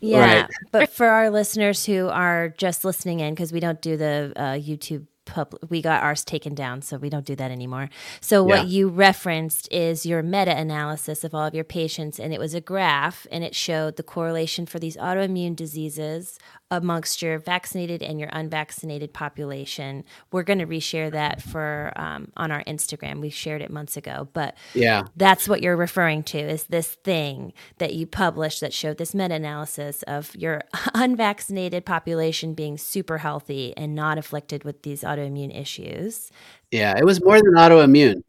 yeah, 0.01 0.41
right. 0.43 0.51
but 0.71 0.91
for 0.91 1.07
our 1.07 1.31
listeners 1.31 1.85
who 1.85 2.09
are 2.09 2.49
just 2.51 2.85
listening 2.85 3.21
in, 3.21 3.35
because 3.35 3.53
we 3.53 3.61
don't 3.61 3.81
do 3.81 3.97
the 3.97 4.33
uh, 4.37 4.43
YouTube 4.53 5.07
pub- 5.33 5.59
we 5.71 5.81
got 5.81 6.03
ours 6.03 6.25
taken 6.25 6.55
down, 6.55 6.83
so 6.83 6.99
we 6.99 7.09
don't 7.09 7.25
do 7.25 7.35
that 7.37 7.51
anymore. 7.51 7.89
So 8.21 8.45
what 8.45 8.67
you 8.69 8.89
referenced 8.89 9.67
is 9.73 10.05
your 10.05 10.23
meta-analysis 10.23 11.25
of 11.25 11.35
all 11.35 11.47
of 11.47 11.55
your 11.55 11.65
patients, 11.65 12.21
and 12.21 12.35
it 12.35 12.39
was 12.39 12.53
a 12.53 12.61
graph, 12.61 13.27
and 13.33 13.43
it 13.43 13.55
showed 13.55 13.97
the 13.97 14.03
correlation 14.03 14.67
for 14.67 14.79
these 14.79 14.97
autoimmune 14.99 15.57
diseases 15.57 16.39
amongst 16.73 17.21
your 17.21 17.39
vaccinated 17.39 18.03
and 18.03 18.19
your 18.19 18.31
unvaccinated 18.33 19.13
population. 19.13 20.05
We're 20.33 20.43
going 20.43 20.59
to 20.59 20.67
reshare 20.67 21.13
that 21.13 21.43
for 21.43 21.93
um, 21.97 22.33
on 22.35 22.51
our 22.51 22.65
Instagram. 22.65 23.21
We 23.21 23.29
shared 23.29 23.61
it 23.61 23.71
months 23.71 23.99
ago, 23.99 24.29
but 24.33 24.57
yeah, 24.73 25.05
that's 25.15 25.47
what 25.47 25.63
you're 25.63 25.77
referring 25.77 26.23
to 26.25 26.39
is 26.39 26.65
this 26.65 26.95
thing 27.05 27.53
that 27.77 27.93
you 27.93 28.07
published 28.07 28.63
that 28.63 28.73
showed 28.73 28.97
this 28.97 29.15
meta-analysis 29.15 30.03
of 30.05 30.35
your 30.35 30.63
unvaccinated 30.95 31.85
population 31.85 32.55
being 32.55 32.79
super 32.79 33.19
healthy 33.19 33.77
and 33.77 33.95
not 33.95 34.17
afflicted 34.17 34.65
with 34.65 34.83
these 34.83 35.03
autoimmune 35.03 35.55
issues. 35.55 36.31
Yeah, 36.71 36.95
it 36.97 37.05
was 37.05 37.23
more 37.23 37.37
than 37.37 37.53
autoimmune. 37.53 38.23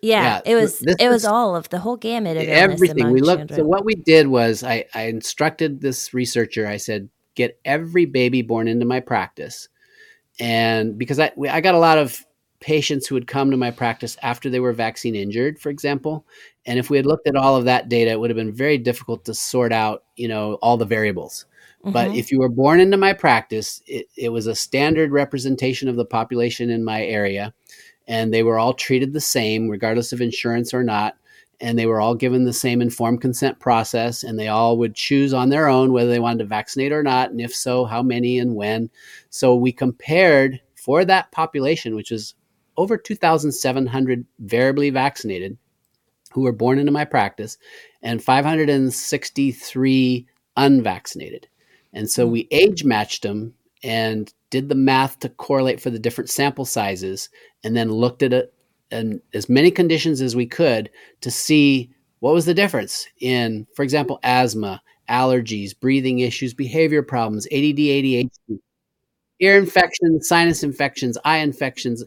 Yeah, 0.00 0.40
yeah, 0.46 0.52
it 0.52 0.54
was 0.54 0.80
it 0.82 1.08
was 1.10 1.24
all 1.24 1.56
of 1.56 1.68
the 1.68 1.80
whole 1.80 1.96
gamut 1.96 2.36
of 2.36 2.44
everything. 2.44 3.10
We 3.10 3.20
looked. 3.20 3.48
Children. 3.48 3.58
So 3.58 3.64
what 3.64 3.84
we 3.84 3.96
did 3.96 4.28
was 4.28 4.62
I, 4.62 4.86
I 4.94 5.02
instructed 5.08 5.80
this 5.80 6.14
researcher. 6.14 6.66
I 6.66 6.78
said, 6.78 7.10
get 7.40 7.58
every 7.64 8.04
baby 8.04 8.42
born 8.42 8.68
into 8.68 8.86
my 8.86 9.00
practice. 9.00 9.68
And 10.38 10.98
because 10.98 11.18
I, 11.18 11.32
I 11.50 11.60
got 11.60 11.74
a 11.74 11.78
lot 11.78 11.98
of 11.98 12.24
patients 12.60 13.06
who 13.06 13.14
would 13.14 13.26
come 13.26 13.50
to 13.50 13.56
my 13.56 13.70
practice 13.70 14.16
after 14.22 14.50
they 14.50 14.60
were 14.60 14.72
vaccine 14.72 15.14
injured, 15.14 15.58
for 15.58 15.70
example. 15.70 16.26
And 16.66 16.78
if 16.78 16.90
we 16.90 16.96
had 16.96 17.06
looked 17.06 17.26
at 17.26 17.36
all 17.36 17.56
of 17.56 17.64
that 17.64 17.88
data, 17.88 18.10
it 18.10 18.20
would 18.20 18.30
have 18.30 18.36
been 18.36 18.52
very 18.52 18.78
difficult 18.78 19.24
to 19.24 19.34
sort 19.34 19.72
out, 19.72 20.04
you 20.16 20.28
know, 20.28 20.54
all 20.54 20.76
the 20.76 20.84
variables. 20.84 21.46
Mm-hmm. 21.80 21.92
But 21.92 22.14
if 22.14 22.30
you 22.30 22.38
were 22.38 22.50
born 22.50 22.80
into 22.80 22.98
my 22.98 23.14
practice, 23.14 23.82
it, 23.86 24.06
it 24.16 24.28
was 24.28 24.46
a 24.46 24.54
standard 24.54 25.10
representation 25.10 25.88
of 25.88 25.96
the 25.96 26.04
population 26.04 26.70
in 26.70 26.84
my 26.84 27.02
area. 27.02 27.54
And 28.06 28.32
they 28.32 28.42
were 28.42 28.58
all 28.58 28.74
treated 28.74 29.12
the 29.12 29.20
same, 29.20 29.68
regardless 29.68 30.12
of 30.12 30.20
insurance 30.20 30.74
or 30.74 30.82
not 30.82 31.16
and 31.60 31.78
they 31.78 31.86
were 31.86 32.00
all 32.00 32.14
given 32.14 32.44
the 32.44 32.52
same 32.52 32.80
informed 32.80 33.20
consent 33.20 33.58
process 33.58 34.22
and 34.22 34.38
they 34.38 34.48
all 34.48 34.78
would 34.78 34.94
choose 34.94 35.34
on 35.34 35.50
their 35.50 35.68
own 35.68 35.92
whether 35.92 36.08
they 36.08 36.18
wanted 36.18 36.38
to 36.38 36.44
vaccinate 36.44 36.92
or 36.92 37.02
not 37.02 37.30
and 37.30 37.40
if 37.40 37.54
so 37.54 37.84
how 37.84 38.02
many 38.02 38.38
and 38.38 38.54
when. 38.54 38.90
So 39.28 39.54
we 39.54 39.72
compared 39.72 40.60
for 40.74 41.04
that 41.04 41.30
population 41.32 41.94
which 41.94 42.10
was 42.10 42.34
over 42.76 42.96
2700 42.96 44.24
variably 44.38 44.90
vaccinated 44.90 45.58
who 46.32 46.42
were 46.42 46.52
born 46.52 46.78
into 46.78 46.92
my 46.92 47.04
practice 47.04 47.58
and 48.02 48.22
563 48.22 50.26
unvaccinated. 50.56 51.48
And 51.92 52.08
so 52.08 52.26
we 52.26 52.42
hmm. 52.42 52.48
age 52.52 52.84
matched 52.84 53.22
them 53.22 53.54
and 53.82 54.32
did 54.50 54.68
the 54.68 54.74
math 54.74 55.18
to 55.20 55.28
correlate 55.28 55.80
for 55.80 55.90
the 55.90 55.98
different 55.98 56.30
sample 56.30 56.64
sizes 56.64 57.28
and 57.64 57.76
then 57.76 57.90
looked 57.90 58.22
at 58.22 58.32
it 58.32 58.54
and 58.90 59.20
as 59.34 59.48
many 59.48 59.70
conditions 59.70 60.20
as 60.20 60.36
we 60.36 60.46
could 60.46 60.90
to 61.20 61.30
see 61.30 61.90
what 62.20 62.34
was 62.34 62.44
the 62.44 62.54
difference 62.54 63.06
in, 63.20 63.66
for 63.74 63.82
example, 63.82 64.18
asthma, 64.22 64.82
allergies, 65.08 65.78
breathing 65.78 66.20
issues, 66.20 66.54
behavior 66.54 67.02
problems, 67.02 67.46
ADD, 67.46 67.78
ADHD, 67.78 68.60
ear 69.40 69.58
infections, 69.58 70.28
sinus 70.28 70.62
infections, 70.62 71.18
eye 71.24 71.38
infections. 71.38 72.04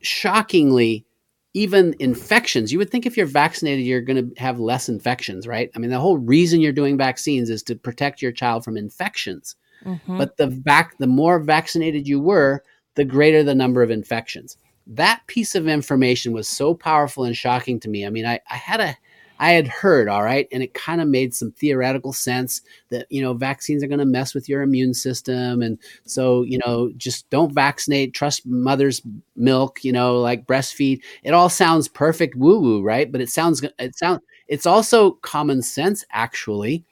Shockingly, 0.00 1.04
even 1.52 1.94
infections. 1.98 2.72
You 2.72 2.78
would 2.78 2.90
think 2.90 3.06
if 3.06 3.16
you're 3.16 3.26
vaccinated, 3.26 3.84
you're 3.84 4.00
going 4.00 4.30
to 4.34 4.40
have 4.40 4.58
less 4.58 4.88
infections, 4.88 5.46
right? 5.46 5.70
I 5.74 5.78
mean, 5.78 5.90
the 5.90 6.00
whole 6.00 6.16
reason 6.16 6.60
you're 6.60 6.72
doing 6.72 6.96
vaccines 6.96 7.50
is 7.50 7.62
to 7.64 7.74
protect 7.74 8.22
your 8.22 8.32
child 8.32 8.64
from 8.64 8.76
infections. 8.76 9.56
Mm-hmm. 9.84 10.16
But 10.16 10.36
the 10.36 10.46
vac- 10.46 10.96
the 10.98 11.06
more 11.06 11.38
vaccinated 11.38 12.06
you 12.06 12.20
were, 12.20 12.62
the 12.94 13.04
greater 13.04 13.42
the 13.42 13.54
number 13.54 13.82
of 13.82 13.90
infections 13.90 14.56
that 14.90 15.22
piece 15.26 15.54
of 15.54 15.68
information 15.68 16.32
was 16.32 16.48
so 16.48 16.74
powerful 16.74 17.24
and 17.24 17.36
shocking 17.36 17.80
to 17.80 17.88
me. 17.88 18.06
I 18.06 18.10
mean, 18.10 18.26
I, 18.26 18.40
I 18.50 18.56
had 18.56 18.80
a 18.80 18.96
I 19.42 19.52
had 19.52 19.68
heard, 19.68 20.06
all 20.06 20.22
right, 20.22 20.46
and 20.52 20.62
it 20.62 20.74
kind 20.74 21.00
of 21.00 21.08
made 21.08 21.34
some 21.34 21.52
theoretical 21.52 22.12
sense 22.12 22.60
that, 22.90 23.06
you 23.08 23.22
know, 23.22 23.32
vaccines 23.32 23.82
are 23.82 23.86
going 23.86 23.98
to 23.98 24.04
mess 24.04 24.34
with 24.34 24.50
your 24.50 24.60
immune 24.60 24.92
system. 24.92 25.62
And 25.62 25.78
so, 26.04 26.42
you 26.42 26.58
know, 26.58 26.92
just 26.98 27.30
don't 27.30 27.50
vaccinate, 27.50 28.12
trust 28.12 28.44
mother's 28.44 29.00
milk, 29.36 29.82
you 29.82 29.92
know, 29.92 30.20
like 30.20 30.46
breastfeed. 30.46 31.00
It 31.22 31.32
all 31.32 31.48
sounds 31.48 31.88
perfect 31.88 32.34
woo 32.36 32.60
woo, 32.60 32.82
right? 32.82 33.10
But 33.10 33.22
it 33.22 33.30
sounds, 33.30 33.64
it 33.78 33.96
sounds, 33.96 34.20
it's 34.46 34.66
also 34.66 35.12
common 35.22 35.62
sense, 35.62 36.04
actually. 36.12 36.84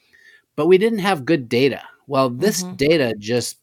But 0.57 0.69
we 0.69 0.79
didn't 0.79 1.01
have 1.01 1.27
good 1.27 1.51
data 1.51 1.83
Well, 2.09 2.31
this 2.31 2.63
mm-hmm. 2.63 2.75
data 2.77 3.15
just 3.19 3.59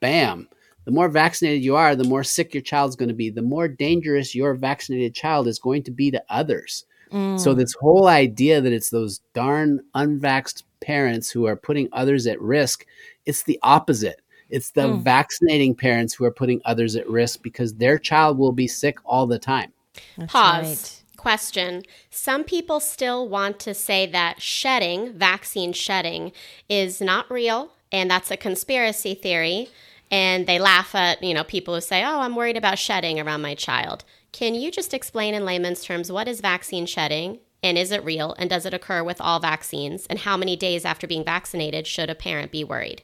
bam. 0.00 0.48
The 0.84 0.90
more 0.90 1.08
vaccinated 1.08 1.62
you 1.62 1.76
are, 1.76 1.94
the 1.94 2.04
more 2.04 2.24
sick 2.24 2.54
your 2.54 2.62
child's 2.62 2.96
going 2.96 3.08
to 3.08 3.14
be, 3.14 3.30
the 3.30 3.42
more 3.42 3.68
dangerous 3.68 4.34
your 4.34 4.54
vaccinated 4.54 5.14
child 5.14 5.46
is 5.46 5.58
going 5.58 5.84
to 5.84 5.90
be 5.90 6.10
to 6.10 6.22
others. 6.28 6.84
Mm. 7.12 7.38
So, 7.38 7.54
this 7.54 7.74
whole 7.74 8.08
idea 8.08 8.60
that 8.60 8.72
it's 8.72 8.90
those 8.90 9.20
darn 9.34 9.80
unvaxxed 9.94 10.62
parents 10.80 11.30
who 11.30 11.46
are 11.46 11.56
putting 11.56 11.88
others 11.92 12.26
at 12.26 12.40
risk, 12.40 12.86
it's 13.26 13.42
the 13.42 13.58
opposite. 13.62 14.20
It's 14.50 14.70
the 14.70 14.82
mm. 14.82 15.02
vaccinating 15.02 15.74
parents 15.74 16.14
who 16.14 16.24
are 16.24 16.32
putting 16.32 16.60
others 16.64 16.96
at 16.96 17.08
risk 17.08 17.42
because 17.42 17.74
their 17.74 17.98
child 17.98 18.38
will 18.38 18.52
be 18.52 18.66
sick 18.66 18.98
all 19.04 19.26
the 19.26 19.38
time. 19.38 19.72
That's 20.16 20.32
Pause. 20.32 20.64
Right 20.64 20.98
question. 21.22 21.84
Some 22.10 22.42
people 22.42 22.80
still 22.80 23.28
want 23.28 23.60
to 23.60 23.74
say 23.74 24.06
that 24.06 24.42
shedding, 24.42 25.12
vaccine 25.12 25.72
shedding, 25.72 26.32
is 26.68 27.00
not 27.00 27.30
real 27.30 27.70
and 27.92 28.10
that's 28.10 28.30
a 28.30 28.36
conspiracy 28.36 29.14
theory. 29.14 29.68
And 30.12 30.46
they 30.46 30.60
laugh 30.60 30.94
at, 30.94 31.24
you 31.24 31.34
know, 31.34 31.42
people 31.42 31.74
who 31.74 31.80
say, 31.80 32.04
"Oh, 32.04 32.20
I'm 32.20 32.36
worried 32.36 32.56
about 32.56 32.78
shedding 32.78 33.18
around 33.18 33.42
my 33.42 33.56
child." 33.56 34.04
Can 34.30 34.54
you 34.54 34.70
just 34.70 34.94
explain 34.94 35.34
in 35.34 35.44
layman's 35.44 35.84
terms 35.84 36.12
what 36.12 36.28
is 36.28 36.40
vaccine 36.40 36.86
shedding 36.86 37.40
and 37.62 37.76
is 37.76 37.92
it 37.92 38.04
real 38.04 38.34
and 38.38 38.48
does 38.48 38.66
it 38.66 38.74
occur 38.74 39.02
with 39.04 39.20
all 39.20 39.40
vaccines 39.40 40.06
and 40.08 40.20
how 40.20 40.36
many 40.36 40.56
days 40.56 40.84
after 40.84 41.06
being 41.06 41.24
vaccinated 41.24 41.86
should 41.86 42.10
a 42.10 42.14
parent 42.14 42.50
be 42.50 42.64
worried? 42.64 43.02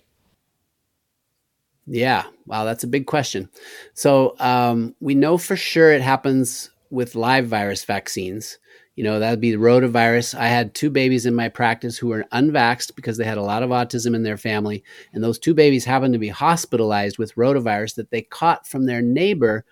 Yeah, 1.87 2.25
wow, 2.47 2.65
that's 2.65 2.85
a 2.85 2.89
big 2.89 3.07
question. 3.07 3.49
So 3.95 4.35
um, 4.39 4.95
we 5.01 5.15
know 5.15 5.39
for 5.39 5.57
sure 5.57 5.93
it 5.93 6.03
happens 6.03 6.71
with 6.91 7.15
live 7.15 7.47
virus 7.47 7.85
vaccines. 7.85 8.59
You 8.99 9.05
know, 9.05 9.21
that 9.21 9.31
would 9.31 9.41
be 9.41 9.53
the 9.53 9.59
rotavirus. 9.59 10.37
I 10.37 10.49
had 10.49 10.75
two 10.75 10.91
babies 10.91 11.25
in 11.25 11.33
my 11.33 11.49
practice 11.49 11.97
who 11.97 12.09
were 12.09 12.25
unvaxxed 12.33 12.97
because 12.97 13.17
they 13.17 13.25
had 13.25 13.39
a 13.39 13.43
lot 13.43 13.63
of 13.63 13.71
autism 13.71 14.13
in 14.13 14.25
their 14.25 14.37
family. 14.37 14.83
And 15.13 15.23
those 15.23 15.39
two 15.39 15.55
babies 15.55 15.85
happened 15.85 16.15
to 16.15 16.19
be 16.19 16.31
hospitalized 16.31 17.17
with 17.17 17.37
rotavirus 17.37 17.95
that 17.95 18.11
they 18.11 18.23
caught 18.23 18.67
from 18.67 18.87
their 18.87 19.01
neighbor 19.01 19.65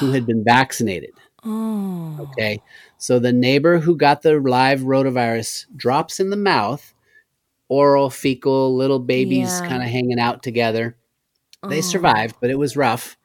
who 0.00 0.12
had 0.12 0.26
been 0.26 0.44
vaccinated. 0.46 1.14
Oh. 1.46 2.18
Okay. 2.20 2.60
So 2.98 3.18
the 3.18 3.32
neighbor 3.32 3.78
who 3.78 3.96
got 3.96 4.20
the 4.20 4.38
live 4.38 4.80
rotavirus 4.80 5.64
drops 5.74 6.20
in 6.20 6.28
the 6.28 6.36
mouth, 6.36 6.92
oral, 7.70 8.10
fecal, 8.10 8.76
little 8.76 8.98
babies 8.98 9.60
yeah. 9.62 9.66
kind 9.66 9.82
of 9.82 9.88
hanging 9.88 10.20
out 10.20 10.42
together. 10.42 10.94
They 11.66 11.78
oh. 11.78 11.80
survived, 11.80 12.36
but 12.38 12.50
it 12.50 12.58
was 12.58 12.76
rough. 12.76 13.16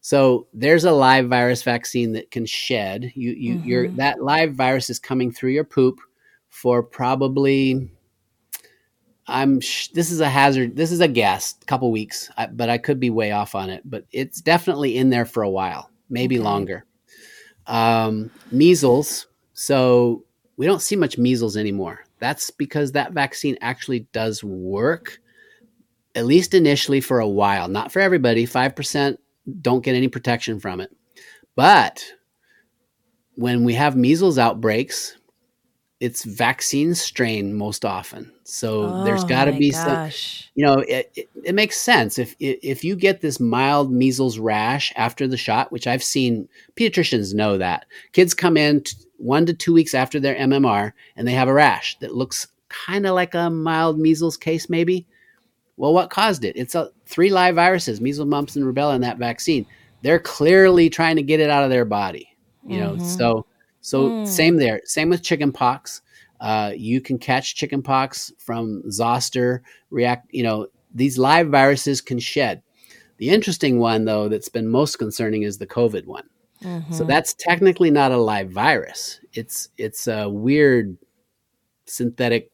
So 0.00 0.46
there's 0.52 0.84
a 0.84 0.92
live 0.92 1.28
virus 1.28 1.62
vaccine 1.62 2.12
that 2.12 2.30
can 2.30 2.46
shed. 2.46 3.12
You 3.14 3.32
you 3.32 3.54
mm-hmm. 3.56 3.68
your 3.68 3.88
that 3.92 4.22
live 4.22 4.54
virus 4.54 4.90
is 4.90 4.98
coming 4.98 5.32
through 5.32 5.50
your 5.50 5.64
poop 5.64 6.00
for 6.48 6.82
probably 6.82 7.90
I'm 9.28 9.60
sh- 9.60 9.88
this 9.88 10.10
is 10.10 10.20
a 10.20 10.28
hazard. 10.28 10.74
This 10.74 10.90
is 10.90 11.00
a 11.00 11.08
guess, 11.08 11.54
a 11.60 11.64
couple 11.66 11.92
weeks, 11.92 12.30
I, 12.36 12.46
but 12.46 12.70
I 12.70 12.78
could 12.78 12.98
be 12.98 13.10
way 13.10 13.32
off 13.32 13.54
on 13.54 13.68
it. 13.68 13.82
But 13.84 14.06
it's 14.10 14.40
definitely 14.40 14.96
in 14.96 15.10
there 15.10 15.26
for 15.26 15.42
a 15.42 15.50
while, 15.50 15.90
maybe 16.08 16.38
okay. 16.38 16.44
longer. 16.44 16.86
Um, 17.66 18.30
measles. 18.50 19.26
So 19.52 20.24
we 20.56 20.64
don't 20.64 20.80
see 20.80 20.96
much 20.96 21.18
measles 21.18 21.56
anymore. 21.56 22.04
That's 22.20 22.50
because 22.50 22.92
that 22.92 23.12
vaccine 23.12 23.58
actually 23.60 24.00
does 24.12 24.42
work, 24.42 25.20
at 26.14 26.24
least 26.24 26.54
initially 26.54 27.02
for 27.02 27.20
a 27.20 27.28
while. 27.28 27.68
Not 27.68 27.92
for 27.92 28.00
everybody. 28.00 28.46
Five 28.46 28.74
percent 28.74 29.20
don't 29.60 29.84
get 29.84 29.94
any 29.94 30.08
protection 30.08 30.60
from 30.60 30.80
it. 30.80 30.90
But 31.56 32.04
when 33.34 33.64
we 33.64 33.74
have 33.74 33.96
measles 33.96 34.38
outbreaks, 34.38 35.16
it's 36.00 36.24
vaccine 36.24 36.94
strain 36.94 37.54
most 37.54 37.84
often. 37.84 38.32
So 38.44 38.84
oh, 38.84 39.04
there's 39.04 39.24
got 39.24 39.46
to 39.46 39.52
be 39.52 39.70
gosh. 39.70 40.42
some, 40.44 40.50
you 40.54 40.64
know, 40.64 40.74
it, 40.74 41.10
it, 41.16 41.28
it, 41.44 41.54
makes 41.54 41.76
sense. 41.80 42.18
If, 42.18 42.36
if 42.38 42.84
you 42.84 42.94
get 42.94 43.20
this 43.20 43.40
mild 43.40 43.92
measles 43.92 44.38
rash 44.38 44.92
after 44.96 45.26
the 45.26 45.36
shot, 45.36 45.72
which 45.72 45.86
I've 45.86 46.04
seen 46.04 46.48
pediatricians 46.76 47.34
know 47.34 47.58
that 47.58 47.86
kids 48.12 48.32
come 48.32 48.56
in 48.56 48.82
t- 48.82 48.96
one 49.16 49.44
to 49.46 49.54
two 49.54 49.72
weeks 49.72 49.92
after 49.92 50.20
their 50.20 50.36
MMR 50.36 50.92
and 51.16 51.26
they 51.26 51.32
have 51.32 51.48
a 51.48 51.52
rash 51.52 51.98
that 51.98 52.14
looks 52.14 52.46
kind 52.68 53.06
of 53.06 53.14
like 53.14 53.34
a 53.34 53.50
mild 53.50 53.98
measles 53.98 54.36
case, 54.36 54.68
maybe. 54.68 55.06
Well, 55.78 55.94
what 55.94 56.10
caused 56.10 56.44
it? 56.44 56.56
It's 56.56 56.74
a, 56.74 56.90
three 57.06 57.30
live 57.30 57.54
viruses, 57.54 58.00
measles, 58.00 58.28
mumps, 58.28 58.56
and 58.56 58.64
rubella 58.64 58.94
in 58.96 59.00
that 59.02 59.16
vaccine. 59.16 59.64
They're 60.02 60.18
clearly 60.18 60.90
trying 60.90 61.16
to 61.16 61.22
get 61.22 61.40
it 61.40 61.50
out 61.50 61.64
of 61.64 61.70
their 61.70 61.84
body. 61.84 62.36
You 62.66 62.80
know, 62.80 62.92
mm-hmm. 62.92 63.04
so 63.04 63.46
so 63.80 64.10
mm. 64.10 64.26
same 64.26 64.56
there. 64.56 64.82
Same 64.84 65.08
with 65.08 65.22
chickenpox. 65.22 66.02
Uh, 66.40 66.72
you 66.76 67.00
can 67.00 67.18
catch 67.18 67.54
chickenpox 67.54 68.32
from 68.38 68.82
zoster. 68.90 69.62
React. 69.90 70.26
You 70.30 70.42
know, 70.42 70.66
these 70.94 71.16
live 71.16 71.48
viruses 71.48 72.00
can 72.00 72.18
shed. 72.18 72.62
The 73.16 73.30
interesting 73.30 73.78
one, 73.78 74.04
though, 74.04 74.28
that's 74.28 74.48
been 74.48 74.68
most 74.68 74.96
concerning 74.98 75.42
is 75.42 75.58
the 75.58 75.66
COVID 75.66 76.06
one. 76.06 76.28
Mm-hmm. 76.62 76.92
So 76.92 77.04
that's 77.04 77.34
technically 77.34 77.90
not 77.90 78.12
a 78.12 78.16
live 78.16 78.50
virus. 78.50 79.20
It's 79.32 79.68
it's 79.78 80.08
a 80.08 80.28
weird 80.28 80.98
synthetic 81.86 82.50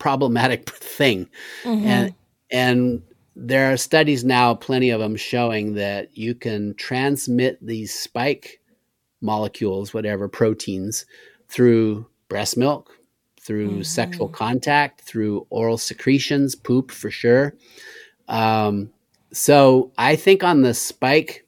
problematic 0.00 0.68
thing. 0.70 1.28
Mm-hmm. 1.62 1.86
And 1.86 2.14
and 2.50 3.02
there 3.36 3.72
are 3.72 3.76
studies 3.76 4.24
now, 4.24 4.54
plenty 4.54 4.90
of 4.90 4.98
them, 4.98 5.14
showing 5.14 5.74
that 5.74 6.16
you 6.18 6.34
can 6.34 6.74
transmit 6.74 7.64
these 7.64 7.94
spike 7.94 8.60
molecules, 9.20 9.94
whatever 9.94 10.28
proteins, 10.28 11.06
through 11.48 12.06
breast 12.28 12.56
milk, 12.56 12.90
through 13.40 13.70
mm-hmm. 13.70 13.82
sexual 13.82 14.28
contact, 14.28 15.02
through 15.02 15.46
oral 15.50 15.78
secretions, 15.78 16.54
poop 16.54 16.90
for 16.90 17.10
sure. 17.10 17.54
Um, 18.28 18.90
so 19.32 19.92
I 19.96 20.16
think 20.16 20.42
on 20.42 20.62
the 20.62 20.74
spike, 20.74 21.46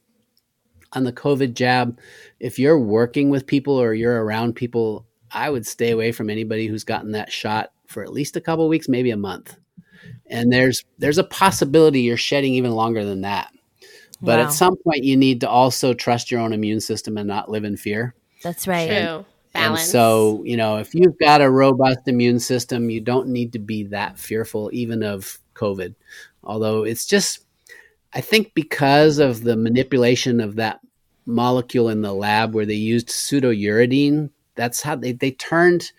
on 0.93 1.03
the 1.03 1.13
COVID 1.13 1.53
jab, 1.53 1.99
if 2.39 2.57
you're 2.57 2.79
working 2.79 3.29
with 3.29 3.45
people 3.45 3.79
or 3.79 3.93
you're 3.93 4.23
around 4.23 4.55
people, 4.55 5.05
I 5.31 5.49
would 5.49 5.65
stay 5.65 5.91
away 5.91 6.11
from 6.11 6.29
anybody 6.29 6.67
who's 6.67 6.83
gotten 6.83 7.11
that 7.11 7.31
shot 7.31 7.72
for 7.93 8.03
at 8.03 8.11
least 8.11 8.35
a 8.35 8.41
couple 8.41 8.67
weeks, 8.67 8.89
maybe 8.89 9.11
a 9.11 9.17
month. 9.17 9.55
And 10.27 10.51
there's 10.51 10.83
there's 10.97 11.17
a 11.17 11.23
possibility 11.23 12.01
you're 12.01 12.17
shedding 12.17 12.55
even 12.55 12.71
longer 12.71 13.05
than 13.05 13.21
that. 13.21 13.51
But 14.21 14.39
wow. 14.39 14.45
at 14.45 14.53
some 14.53 14.75
point, 14.77 15.03
you 15.03 15.17
need 15.17 15.41
to 15.41 15.49
also 15.49 15.93
trust 15.93 16.31
your 16.31 16.39
own 16.39 16.53
immune 16.53 16.79
system 16.79 17.17
and 17.17 17.27
not 17.27 17.49
live 17.49 17.65
in 17.65 17.77
fear. 17.77 18.15
That's 18.41 18.67
right. 18.67 18.87
True. 18.87 18.97
And, 18.97 19.25
Balance. 19.53 19.81
And 19.81 19.89
so, 19.89 20.43
you 20.45 20.57
know, 20.57 20.77
if 20.77 20.95
you've 20.95 21.19
got 21.19 21.41
a 21.41 21.49
robust 21.49 22.07
immune 22.07 22.39
system, 22.39 22.89
you 22.89 23.01
don't 23.01 23.27
need 23.27 23.53
to 23.53 23.59
be 23.59 23.83
that 23.83 24.17
fearful, 24.17 24.69
even 24.73 25.03
of 25.03 25.39
COVID. 25.55 25.93
Although 26.43 26.83
it's 26.83 27.05
just, 27.05 27.45
I 28.13 28.21
think 28.21 28.53
because 28.53 29.19
of 29.19 29.43
the 29.43 29.55
manipulation 29.55 30.39
of 30.39 30.55
that 30.55 30.79
molecule 31.25 31.89
in 31.89 32.01
the 32.01 32.13
lab 32.13 32.55
where 32.55 32.65
they 32.65 32.73
used 32.73 33.09
pseudouridine, 33.09 34.29
that's 34.55 34.81
how 34.81 34.95
they, 34.95 35.11
they 35.11 35.31
turned 35.31 35.91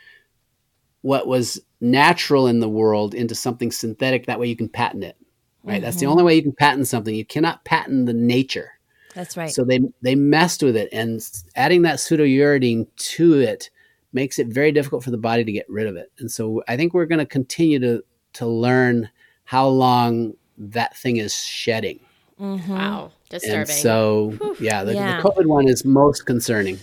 what 1.02 1.26
was 1.26 1.60
natural 1.84 2.46
in 2.46 2.60
the 2.60 2.68
world 2.68 3.14
into 3.14 3.34
something 3.34 3.70
synthetic. 3.70 4.26
That 4.26 4.40
way 4.40 4.48
you 4.48 4.56
can 4.56 4.68
patent 4.68 5.04
it, 5.04 5.16
right? 5.62 5.74
Mm-hmm. 5.74 5.84
That's 5.84 5.96
the 5.96 6.06
mm-hmm. 6.06 6.12
only 6.12 6.24
way 6.24 6.34
you 6.34 6.42
can 6.42 6.52
patent 6.52 6.88
something. 6.88 7.14
You 7.14 7.24
cannot 7.24 7.64
patent 7.64 8.06
the 8.06 8.14
nature. 8.14 8.72
That's 9.14 9.36
right. 9.36 9.50
So 9.50 9.64
they 9.64 9.80
they 10.02 10.16
messed 10.16 10.62
with 10.62 10.76
it, 10.76 10.88
and 10.92 11.20
adding 11.54 11.82
that 11.82 11.98
pseudouridine 11.98 12.88
to 12.96 13.40
it 13.40 13.70
makes 14.12 14.38
it 14.38 14.46
very 14.46 14.72
difficult 14.72 15.04
for 15.04 15.10
the 15.10 15.18
body 15.18 15.44
to 15.44 15.52
get 15.52 15.66
rid 15.68 15.86
of 15.86 15.96
it. 15.96 16.10
And 16.18 16.30
so 16.30 16.62
I 16.66 16.76
think 16.76 16.94
we're 16.94 17.06
going 17.06 17.18
to 17.20 17.26
continue 17.26 17.78
to 17.80 18.02
to 18.34 18.46
learn 18.46 19.10
how 19.44 19.68
long 19.68 20.34
that 20.56 20.96
thing 20.96 21.18
is 21.18 21.34
shedding. 21.34 22.00
Mm-hmm. 22.40 22.72
Wow, 22.72 23.12
disturbing. 23.28 23.60
And 23.60 23.68
so 23.68 24.56
yeah 24.58 24.82
the, 24.82 24.94
yeah 24.94 25.20
the, 25.20 25.28
COVID 25.28 25.46
one 25.46 25.68
is 25.68 25.84
most 25.84 26.26
concerning. 26.26 26.78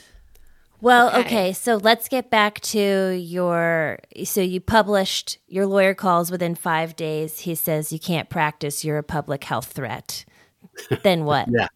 Well, 0.82 1.10
okay. 1.10 1.20
okay. 1.20 1.54
So 1.54 1.78
let's 1.78 2.10
get 2.10 2.30
back 2.30 2.60
to 2.62 3.12
your. 3.12 4.00
So 4.24 4.42
you 4.42 4.60
published 4.60 5.38
your 5.48 5.68
lawyer 5.68 5.94
calls 5.94 6.32
within 6.32 6.56
five 6.56 6.96
days. 6.96 7.40
He 7.40 7.56
says 7.56 7.94
you 7.94 8.00
can't 8.00 8.30
practice. 8.30 8.84
You're 8.84 8.98
a 8.98 9.04
public 9.04 9.44
health 9.44 9.72
threat. 9.72 10.26
then 11.04 11.26
what? 11.26 11.48
yeah. 11.52 11.68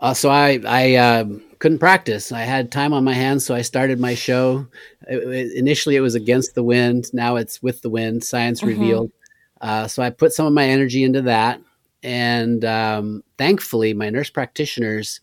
Uh, 0.00 0.14
so 0.14 0.30
I 0.30 0.60
I 0.64 0.94
uh, 0.94 1.24
couldn't 1.58 1.80
practice. 1.80 2.30
I 2.30 2.42
had 2.42 2.70
time 2.70 2.92
on 2.92 3.02
my 3.02 3.14
hands, 3.14 3.44
so 3.44 3.54
I 3.54 3.62
started 3.62 3.98
my 3.98 4.14
show. 4.14 4.66
It, 5.08 5.16
it, 5.16 5.52
initially, 5.56 5.96
it 5.96 6.00
was 6.00 6.14
against 6.14 6.54
the 6.54 6.62
wind. 6.62 7.12
Now 7.12 7.34
it's 7.34 7.60
with 7.62 7.82
the 7.82 7.90
wind. 7.90 8.22
Science 8.22 8.60
mm-hmm. 8.60 8.80
revealed. 8.80 9.12
Uh, 9.60 9.88
so 9.88 10.04
I 10.04 10.10
put 10.10 10.32
some 10.32 10.46
of 10.46 10.52
my 10.52 10.66
energy 10.66 11.02
into 11.02 11.22
that, 11.22 11.60
and 12.04 12.64
um, 12.64 13.24
thankfully, 13.38 13.92
my 13.92 14.08
nurse 14.08 14.30
practitioners 14.30 15.20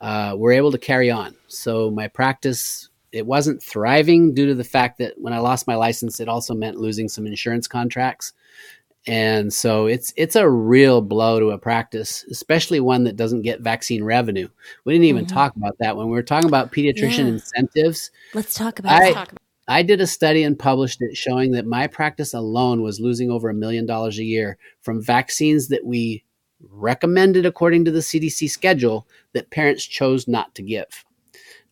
uh, 0.00 0.34
were 0.36 0.52
able 0.52 0.72
to 0.72 0.78
carry 0.78 1.10
on. 1.10 1.34
So 1.48 1.90
my 1.90 2.08
practice 2.08 2.90
it 3.12 3.26
wasn't 3.26 3.62
thriving 3.62 4.34
due 4.34 4.46
to 4.46 4.54
the 4.54 4.64
fact 4.64 4.98
that 4.98 5.14
when 5.18 5.32
I 5.32 5.38
lost 5.38 5.66
my 5.66 5.74
license, 5.74 6.20
it 6.20 6.28
also 6.28 6.54
meant 6.54 6.76
losing 6.76 7.08
some 7.08 7.26
insurance 7.26 7.66
contracts. 7.66 8.32
And 9.06 9.52
so 9.52 9.86
it's 9.86 10.12
it's 10.16 10.36
a 10.36 10.48
real 10.48 11.00
blow 11.00 11.40
to 11.40 11.50
a 11.50 11.58
practice, 11.58 12.24
especially 12.30 12.80
one 12.80 13.04
that 13.04 13.16
doesn't 13.16 13.42
get 13.42 13.62
vaccine 13.62 14.04
revenue. 14.04 14.48
We 14.84 14.92
didn't 14.92 15.06
even 15.06 15.24
mm-hmm. 15.24 15.34
talk 15.34 15.56
about 15.56 15.76
that 15.80 15.96
when 15.96 16.06
we 16.06 16.12
were 16.12 16.22
talking 16.22 16.48
about 16.48 16.70
pediatrician 16.70 17.18
yeah. 17.18 17.28
incentives. 17.28 18.10
Let's 18.34 18.54
talk 18.54 18.78
about. 18.78 18.92
I, 18.92 19.26
I 19.66 19.82
did 19.82 20.00
a 20.02 20.06
study 20.06 20.42
and 20.42 20.58
published 20.58 21.00
it 21.00 21.16
showing 21.16 21.52
that 21.52 21.64
my 21.64 21.86
practice 21.86 22.34
alone 22.34 22.82
was 22.82 23.00
losing 23.00 23.30
over 23.30 23.48
a 23.48 23.54
million 23.54 23.86
dollars 23.86 24.18
a 24.18 24.24
year 24.24 24.58
from 24.82 25.02
vaccines 25.02 25.68
that 25.68 25.86
we 25.86 26.24
recommended 26.68 27.46
according 27.46 27.84
to 27.84 27.90
the 27.90 28.00
CDC 28.00 28.50
schedule 28.50 29.06
that 29.32 29.50
parents 29.50 29.84
chose 29.84 30.28
not 30.28 30.54
to 30.54 30.62
give. 30.62 31.04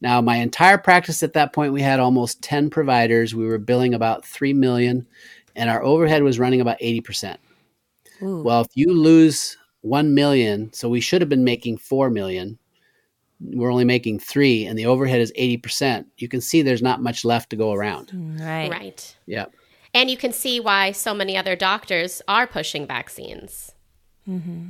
Now, 0.01 0.21
my 0.21 0.37
entire 0.37 0.79
practice 0.79 1.23
at 1.23 1.33
that 1.33 1.53
point, 1.53 1.73
we 1.73 1.83
had 1.83 1.99
almost 1.99 2.43
10 2.43 2.71
providers. 2.71 3.35
We 3.35 3.47
were 3.47 3.59
billing 3.59 3.95
about 3.95 4.25
3 4.25 4.53
million, 4.53 5.07
and 5.57 5.69
our 5.69 5.83
overhead 5.83 6.23
was 6.23 6.39
running 6.39 6.61
about 6.61 6.79
80%. 6.79 7.37
Ooh. 8.23 8.43
Well, 8.43 8.61
if 8.61 8.69
you 8.75 8.93
lose 8.93 9.57
1 9.83 10.15
million, 10.15 10.73
so 10.73 10.89
we 10.89 11.01
should 11.01 11.21
have 11.21 11.29
been 11.29 11.45
making 11.45 11.79
4 11.79 12.11
million. 12.11 12.59
We're 13.41 13.71
only 13.71 13.85
making 13.85 14.19
three, 14.19 14.67
and 14.67 14.77
the 14.77 14.87
overhead 14.87 15.21
is 15.21 15.33
80%. 15.39 16.07
You 16.17 16.29
can 16.29 16.41
see 16.41 16.61
there's 16.61 16.83
not 16.83 17.03
much 17.03 17.25
left 17.25 17.51
to 17.51 17.57
go 17.57 17.73
around. 17.73 18.11
Right. 18.41 18.69
Right. 18.69 19.17
Yeah. 19.27 19.47
And 19.95 20.11
you 20.11 20.17
can 20.17 20.33
see 20.33 20.59
why 20.59 20.91
so 20.93 21.15
many 21.15 21.37
other 21.37 21.55
doctors 21.55 22.21
are 22.27 22.47
pushing 22.47 22.87
vaccines. 22.87 23.73
Mm-hmm. 24.29 24.67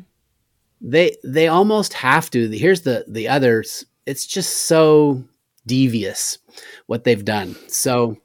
They 0.81 1.17
they 1.25 1.49
almost 1.49 1.93
have 1.95 2.31
to. 2.31 2.49
Here's 2.51 2.83
the 2.83 3.05
the 3.09 3.29
others. 3.29 3.85
It's 4.07 4.27
just 4.27 4.67
so 4.67 5.25
devious 5.67 6.39
what 6.87 7.05
they've 7.05 7.25
done. 7.25 7.57
So 7.69 8.17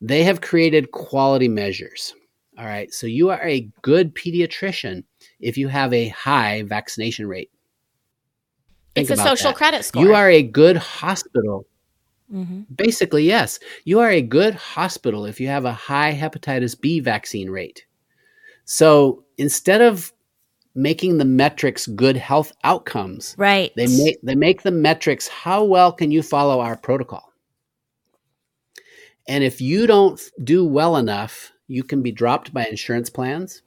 they 0.00 0.24
have 0.24 0.40
created 0.40 0.90
quality 0.90 1.48
measures. 1.48 2.14
All 2.58 2.66
right. 2.66 2.92
So 2.92 3.06
you 3.06 3.30
are 3.30 3.42
a 3.42 3.68
good 3.82 4.14
pediatrician 4.14 5.04
if 5.38 5.56
you 5.56 5.68
have 5.68 5.94
a 5.94 6.08
high 6.08 6.62
vaccination 6.62 7.26
rate. 7.26 7.50
Think 8.94 9.08
it's 9.08 9.20
a 9.20 9.22
social 9.22 9.50
that. 9.50 9.56
credit 9.56 9.84
score. 9.84 10.02
You 10.02 10.14
are 10.14 10.28
a 10.28 10.42
good 10.42 10.76
hospital. 10.76 11.64
Mm-hmm. 12.32 12.62
Basically, 12.74 13.24
yes. 13.24 13.60
You 13.84 14.00
are 14.00 14.10
a 14.10 14.20
good 14.20 14.54
hospital 14.54 15.24
if 15.24 15.40
you 15.40 15.48
have 15.48 15.64
a 15.64 15.72
high 15.72 16.14
hepatitis 16.14 16.78
B 16.78 17.00
vaccine 17.00 17.50
rate. 17.50 17.86
So 18.64 19.24
instead 19.38 19.80
of 19.80 20.12
making 20.74 21.18
the 21.18 21.24
metrics 21.24 21.86
good 21.86 22.16
health 22.16 22.52
outcomes. 22.64 23.34
Right. 23.38 23.72
They 23.76 23.86
make 23.86 24.20
they 24.22 24.34
make 24.34 24.62
the 24.62 24.70
metrics 24.70 25.28
how 25.28 25.64
well 25.64 25.92
can 25.92 26.10
you 26.10 26.22
follow 26.22 26.60
our 26.60 26.76
protocol? 26.76 27.32
And 29.28 29.44
if 29.44 29.60
you 29.60 29.86
don't 29.86 30.20
do 30.42 30.66
well 30.66 30.96
enough, 30.96 31.52
you 31.68 31.84
can 31.84 32.02
be 32.02 32.12
dropped 32.12 32.52
by 32.52 32.66
insurance 32.66 33.10
plans. 33.10 33.62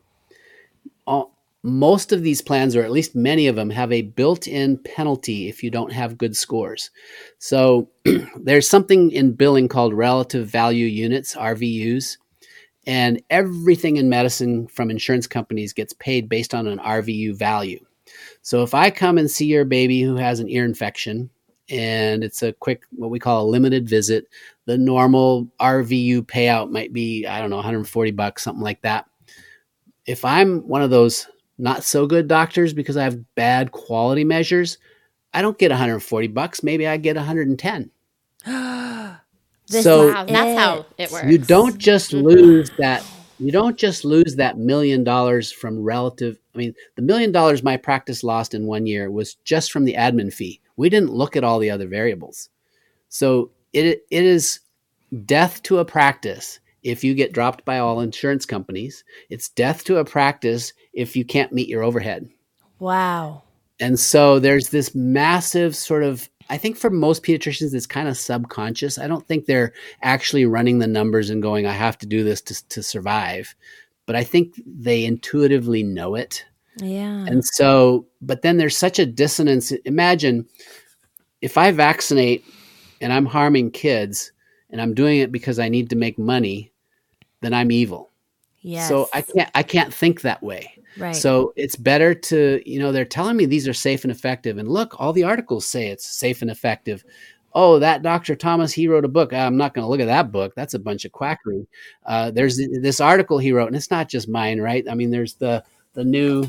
most 1.65 2.11
of 2.11 2.21
these 2.21 2.41
plans, 2.41 2.75
or 2.75 2.83
at 2.83 2.91
least 2.91 3.15
many 3.15 3.47
of 3.47 3.55
them, 3.55 3.69
have 3.69 3.93
a 3.93 4.01
built 4.01 4.47
in 4.47 4.77
penalty 4.77 5.47
if 5.47 5.63
you 5.63 5.71
don't 5.71 5.93
have 5.93 6.17
good 6.17 6.35
scores. 6.35 6.91
So 7.39 7.89
there's 8.35 8.69
something 8.69 9.11
in 9.11 9.31
billing 9.33 9.69
called 9.69 9.93
relative 9.93 10.47
value 10.47 10.87
units, 10.87 11.33
RVUs. 11.35 12.17
And 12.85 13.21
everything 13.29 13.97
in 13.97 14.09
medicine 14.09 14.67
from 14.67 14.91
insurance 14.91 15.27
companies 15.27 15.73
gets 15.73 15.93
paid 15.93 16.27
based 16.27 16.53
on 16.53 16.67
an 16.67 16.79
RVU 16.79 17.35
value. 17.35 17.83
So 18.41 18.61
if 18.63 18.73
I 18.73 18.89
come 18.89 19.17
and 19.17 19.31
see 19.31 19.45
your 19.45 19.65
baby 19.65 20.01
who 20.01 20.15
has 20.17 20.39
an 20.39 20.49
ear 20.49 20.65
infection 20.65 21.29
and 21.69 22.23
it's 22.23 22.43
a 22.43 22.51
quick, 22.51 22.83
what 22.91 23.09
we 23.09 23.19
call 23.19 23.45
a 23.45 23.49
limited 23.49 23.87
visit, 23.87 24.27
the 24.65 24.77
normal 24.77 25.47
RVU 25.61 26.23
payout 26.23 26.71
might 26.71 26.91
be, 26.91 27.25
I 27.25 27.39
don't 27.39 27.49
know, 27.49 27.55
140 27.55 28.11
bucks, 28.11 28.43
something 28.43 28.63
like 28.63 28.81
that. 28.81 29.05
If 30.05 30.25
I'm 30.25 30.67
one 30.67 30.81
of 30.81 30.89
those 30.89 31.27
not 31.57 31.85
so 31.85 32.05
good 32.05 32.27
doctors 32.27 32.73
because 32.73 32.97
I 32.97 33.03
have 33.03 33.35
bad 33.35 33.71
quality 33.71 34.25
measures, 34.25 34.77
I 35.33 35.41
don't 35.41 35.57
get 35.57 35.71
140 35.71 36.27
bucks. 36.27 36.63
Maybe 36.63 36.85
I 36.85 36.97
get 36.97 37.15
110. 37.15 37.89
This 39.73 39.83
so 39.83 40.13
wow, 40.13 40.25
that's 40.25 40.57
how 40.57 40.85
it 40.97 41.11
works. 41.11 41.27
You 41.27 41.37
don't 41.37 41.77
just 41.77 42.11
mm-hmm. 42.11 42.25
lose 42.27 42.71
that. 42.77 43.05
You 43.39 43.51
don't 43.51 43.77
just 43.77 44.05
lose 44.05 44.35
that 44.35 44.57
million 44.57 45.03
dollars 45.03 45.51
from 45.51 45.83
relative. 45.83 46.37
I 46.53 46.57
mean, 46.57 46.75
the 46.95 47.01
million 47.01 47.31
dollars 47.31 47.63
my 47.63 47.77
practice 47.77 48.23
lost 48.23 48.53
in 48.53 48.67
one 48.67 48.85
year 48.85 49.09
was 49.11 49.35
just 49.43 49.71
from 49.71 49.85
the 49.85 49.95
admin 49.95 50.31
fee. 50.31 50.61
We 50.77 50.89
didn't 50.89 51.11
look 51.11 51.35
at 51.35 51.43
all 51.43 51.59
the 51.59 51.71
other 51.71 51.87
variables. 51.87 52.49
So 53.09 53.51
it 53.73 54.05
it 54.09 54.23
is 54.23 54.59
death 55.25 55.61
to 55.63 55.79
a 55.79 55.85
practice 55.85 56.59
if 56.83 57.03
you 57.03 57.13
get 57.13 57.33
dropped 57.33 57.65
by 57.65 57.79
all 57.79 57.99
insurance 57.99 58.45
companies. 58.45 59.03
It's 59.29 59.49
death 59.49 59.83
to 59.85 59.97
a 59.97 60.05
practice 60.05 60.73
if 60.93 61.15
you 61.15 61.25
can't 61.25 61.53
meet 61.53 61.67
your 61.67 61.83
overhead. 61.83 62.29
Wow. 62.79 63.43
And 63.79 63.99
so 63.99 64.39
there's 64.39 64.69
this 64.69 64.93
massive 64.93 65.75
sort 65.75 66.03
of 66.03 66.29
I 66.49 66.57
think 66.57 66.77
for 66.77 66.89
most 66.89 67.23
pediatricians, 67.23 67.73
it's 67.73 67.85
kind 67.85 68.07
of 68.07 68.17
subconscious. 68.17 68.97
I 68.97 69.07
don't 69.07 69.25
think 69.27 69.45
they're 69.45 69.73
actually 70.01 70.45
running 70.45 70.79
the 70.79 70.87
numbers 70.87 71.29
and 71.29 71.41
going, 71.41 71.65
I 71.65 71.71
have 71.71 71.97
to 71.99 72.05
do 72.05 72.23
this 72.23 72.41
to, 72.41 72.67
to 72.69 72.83
survive. 72.83 73.55
But 74.05 74.15
I 74.15 74.23
think 74.23 74.61
they 74.65 75.05
intuitively 75.05 75.83
know 75.83 76.15
it. 76.15 76.45
Yeah. 76.77 77.25
And 77.25 77.43
so, 77.45 78.07
but 78.21 78.41
then 78.41 78.57
there's 78.57 78.77
such 78.77 78.99
a 78.99 79.05
dissonance. 79.05 79.71
Imagine 79.71 80.47
if 81.41 81.57
I 81.57 81.71
vaccinate 81.71 82.43
and 82.99 83.13
I'm 83.13 83.25
harming 83.25 83.71
kids 83.71 84.31
and 84.69 84.81
I'm 84.81 84.93
doing 84.93 85.19
it 85.19 85.31
because 85.31 85.59
I 85.59 85.69
need 85.69 85.89
to 85.91 85.95
make 85.95 86.17
money, 86.17 86.71
then 87.41 87.53
I'm 87.53 87.71
evil. 87.71 88.11
Yes. 88.61 88.87
So 88.87 89.09
I 89.13 89.21
can't 89.21 89.51
I 89.53 89.63
can't 89.63 89.93
think 89.93 90.21
that 90.21 90.41
way. 90.41 90.82
Right. 90.97 91.15
So 91.15 91.53
it's 91.55 91.75
better 91.75 92.13
to, 92.13 92.61
you 92.65 92.79
know, 92.79 92.91
they're 92.91 93.05
telling 93.05 93.37
me 93.37 93.45
these 93.45 93.67
are 93.67 93.73
safe 93.73 94.03
and 94.03 94.11
effective. 94.11 94.57
And 94.57 94.67
look, 94.67 94.99
all 94.99 95.13
the 95.13 95.23
articles 95.23 95.65
say 95.65 95.87
it's 95.87 96.05
safe 96.05 96.41
and 96.41 96.51
effective. 96.51 97.03
Oh, 97.55 97.79
that 97.79 98.01
Dr. 98.01 98.35
Thomas, 98.35 98.71
he 98.71 98.87
wrote 98.87 99.05
a 99.05 99.09
book. 99.09 99.31
I'm 99.31 99.57
not 99.57 99.73
going 99.73 99.85
to 99.85 99.89
look 99.89 99.99
at 99.99 100.07
that 100.07 100.31
book. 100.31 100.53
That's 100.55 100.73
a 100.73 100.79
bunch 100.79 101.05
of 101.05 101.11
quackery. 101.11 101.67
Uh, 102.05 102.31
there's 102.31 102.57
this 102.57 102.99
article 102.99 103.37
he 103.37 103.51
wrote, 103.51 103.67
and 103.67 103.75
it's 103.75 103.91
not 103.91 104.09
just 104.09 104.27
mine, 104.27 104.59
right? 104.59 104.83
I 104.89 104.95
mean, 104.95 105.11
there's 105.11 105.35
the 105.35 105.63
the 105.93 106.03
new 106.03 106.45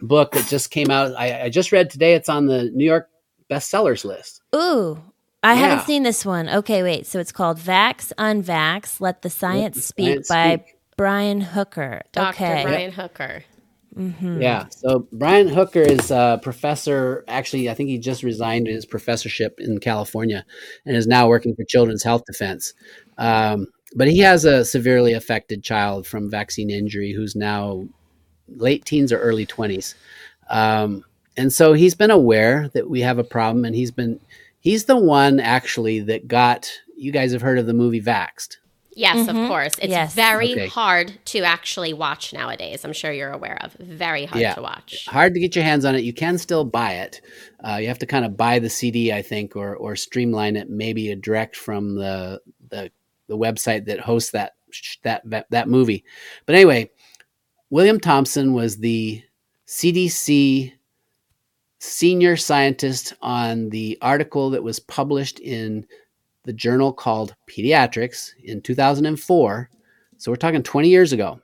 book 0.00 0.32
that 0.32 0.46
just 0.46 0.70
came 0.70 0.90
out. 0.90 1.14
I, 1.14 1.44
I 1.44 1.48
just 1.50 1.72
read 1.72 1.90
today. 1.90 2.14
It's 2.14 2.30
on 2.30 2.46
the 2.46 2.70
New 2.70 2.84
York 2.84 3.10
bestsellers 3.50 4.04
list. 4.04 4.40
Ooh, 4.54 4.98
I 5.42 5.52
yeah. 5.52 5.60
haven't 5.60 5.84
seen 5.84 6.02
this 6.02 6.24
one. 6.24 6.48
Okay, 6.48 6.82
wait. 6.82 7.06
So 7.06 7.18
it's 7.18 7.32
called 7.32 7.58
Vax 7.58 8.12
Unvax 8.18 9.00
Let 9.00 9.20
the 9.20 9.30
Science, 9.30 9.62
Let 9.62 9.74
the 9.74 9.80
Speak 9.82 10.06
Science 10.06 10.28
by 10.28 10.56
Speak. 10.56 10.76
Brian 10.96 11.40
Hooker. 11.40 12.02
Dr. 12.12 12.34
Okay. 12.34 12.62
Brian 12.62 12.92
Hooker. 12.92 13.44
Mm-hmm. 13.96 14.42
Yeah. 14.42 14.66
So 14.70 15.06
Brian 15.12 15.48
Hooker 15.48 15.80
is 15.80 16.10
a 16.10 16.40
professor. 16.42 17.24
Actually, 17.28 17.70
I 17.70 17.74
think 17.74 17.88
he 17.88 17.98
just 17.98 18.22
resigned 18.22 18.66
his 18.66 18.84
professorship 18.84 19.60
in 19.60 19.78
California 19.78 20.44
and 20.84 20.96
is 20.96 21.06
now 21.06 21.28
working 21.28 21.54
for 21.54 21.64
Children's 21.64 22.02
Health 22.02 22.24
Defense. 22.26 22.74
Um, 23.18 23.68
but 23.94 24.08
he 24.08 24.18
has 24.20 24.44
a 24.44 24.64
severely 24.64 25.12
affected 25.12 25.62
child 25.62 26.06
from 26.06 26.30
vaccine 26.30 26.70
injury 26.70 27.12
who's 27.12 27.36
now 27.36 27.86
late 28.48 28.84
teens 28.84 29.12
or 29.12 29.18
early 29.18 29.46
20s. 29.46 29.94
Um, 30.50 31.04
and 31.36 31.52
so 31.52 31.72
he's 31.72 31.94
been 31.94 32.10
aware 32.10 32.68
that 32.74 32.88
we 32.88 33.00
have 33.00 33.18
a 33.18 33.24
problem 33.24 33.64
and 33.64 33.74
he's 33.74 33.90
been 33.90 34.20
he's 34.60 34.84
the 34.84 34.96
one 34.96 35.40
actually 35.40 36.00
that 36.00 36.28
got 36.28 36.70
you 36.96 37.12
guys 37.12 37.32
have 37.32 37.42
heard 37.42 37.58
of 37.58 37.66
the 37.66 37.74
movie 37.74 38.00
Vaxxed 38.00 38.56
Yes, 38.96 39.26
mm-hmm. 39.26 39.36
of 39.36 39.48
course. 39.48 39.74
It's 39.78 39.90
yes. 39.90 40.14
very 40.14 40.52
okay. 40.52 40.66
hard 40.66 41.18
to 41.26 41.40
actually 41.40 41.92
watch 41.92 42.32
nowadays. 42.32 42.84
I'm 42.84 42.92
sure 42.92 43.12
you're 43.12 43.32
aware 43.32 43.58
of. 43.62 43.72
Very 43.74 44.24
hard 44.24 44.40
yeah. 44.40 44.54
to 44.54 44.62
watch. 44.62 45.06
Hard 45.06 45.34
to 45.34 45.40
get 45.40 45.54
your 45.54 45.64
hands 45.64 45.84
on 45.84 45.94
it. 45.94 46.04
You 46.04 46.12
can 46.12 46.38
still 46.38 46.64
buy 46.64 46.94
it. 46.94 47.20
Uh, 47.62 47.76
you 47.76 47.88
have 47.88 47.98
to 47.98 48.06
kind 48.06 48.24
of 48.24 48.36
buy 48.36 48.58
the 48.58 48.70
CD, 48.70 49.12
I 49.12 49.22
think, 49.22 49.56
or 49.56 49.76
or 49.76 49.96
streamline 49.96 50.56
it, 50.56 50.70
maybe 50.70 51.10
a 51.10 51.16
direct 51.16 51.56
from 51.56 51.96
the 51.96 52.40
the 52.68 52.90
the 53.26 53.36
website 53.36 53.86
that 53.86 54.00
hosts 54.00 54.30
that 54.30 54.54
that 55.02 55.22
that, 55.24 55.46
that 55.50 55.68
movie. 55.68 56.04
But 56.46 56.54
anyway, 56.54 56.90
William 57.70 58.00
Thompson 58.00 58.52
was 58.52 58.78
the 58.78 59.22
CDC 59.66 60.72
senior 61.80 62.36
scientist 62.36 63.14
on 63.20 63.68
the 63.68 63.98
article 64.00 64.50
that 64.50 64.62
was 64.62 64.80
published 64.80 65.38
in 65.40 65.86
the 66.44 66.52
journal 66.52 66.92
called 66.92 67.34
Pediatrics 67.48 68.32
in 68.42 68.60
2004. 68.60 69.70
So 70.18 70.30
we're 70.30 70.36
talking 70.36 70.62
20 70.62 70.88
years 70.88 71.12
ago. 71.12 71.40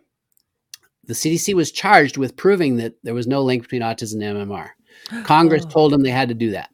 The 1.05 1.15
CDC 1.15 1.55
was 1.55 1.73
charged 1.73 2.17
with 2.17 2.37
proving 2.37 2.77
that 2.77 2.95
there 3.03 3.15
was 3.15 3.27
no 3.27 3.43
link 3.43 3.63
between 3.63 3.83
autism 3.83 4.23
and 4.23 4.51
MMR. 4.51 4.71
Congress 5.25 5.65
oh. 5.67 5.71
told 5.71 5.93
them 5.93 6.03
they 6.03 6.11
had 6.11 6.29
to 6.29 6.35
do 6.35 6.51
that. 6.53 6.71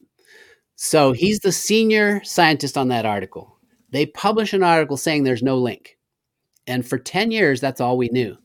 So 0.75 1.13
he's 1.13 1.41
the 1.41 1.53
senior 1.53 2.23
scientist 2.23 2.77
on 2.77 2.89
that 2.89 3.07
article. 3.07 3.57
They 3.91 4.07
publish 4.07 4.53
an 4.53 4.63
article 4.63 4.97
saying 4.97 5.25
there's 5.25 5.43
no 5.43 5.57
link. 5.57 5.97
And 6.67 6.87
for 6.87 6.99
10 6.99 7.31
years, 7.31 7.61
that's 7.61 7.81
all 7.81 7.97
we 7.97 8.09
knew 8.09 8.37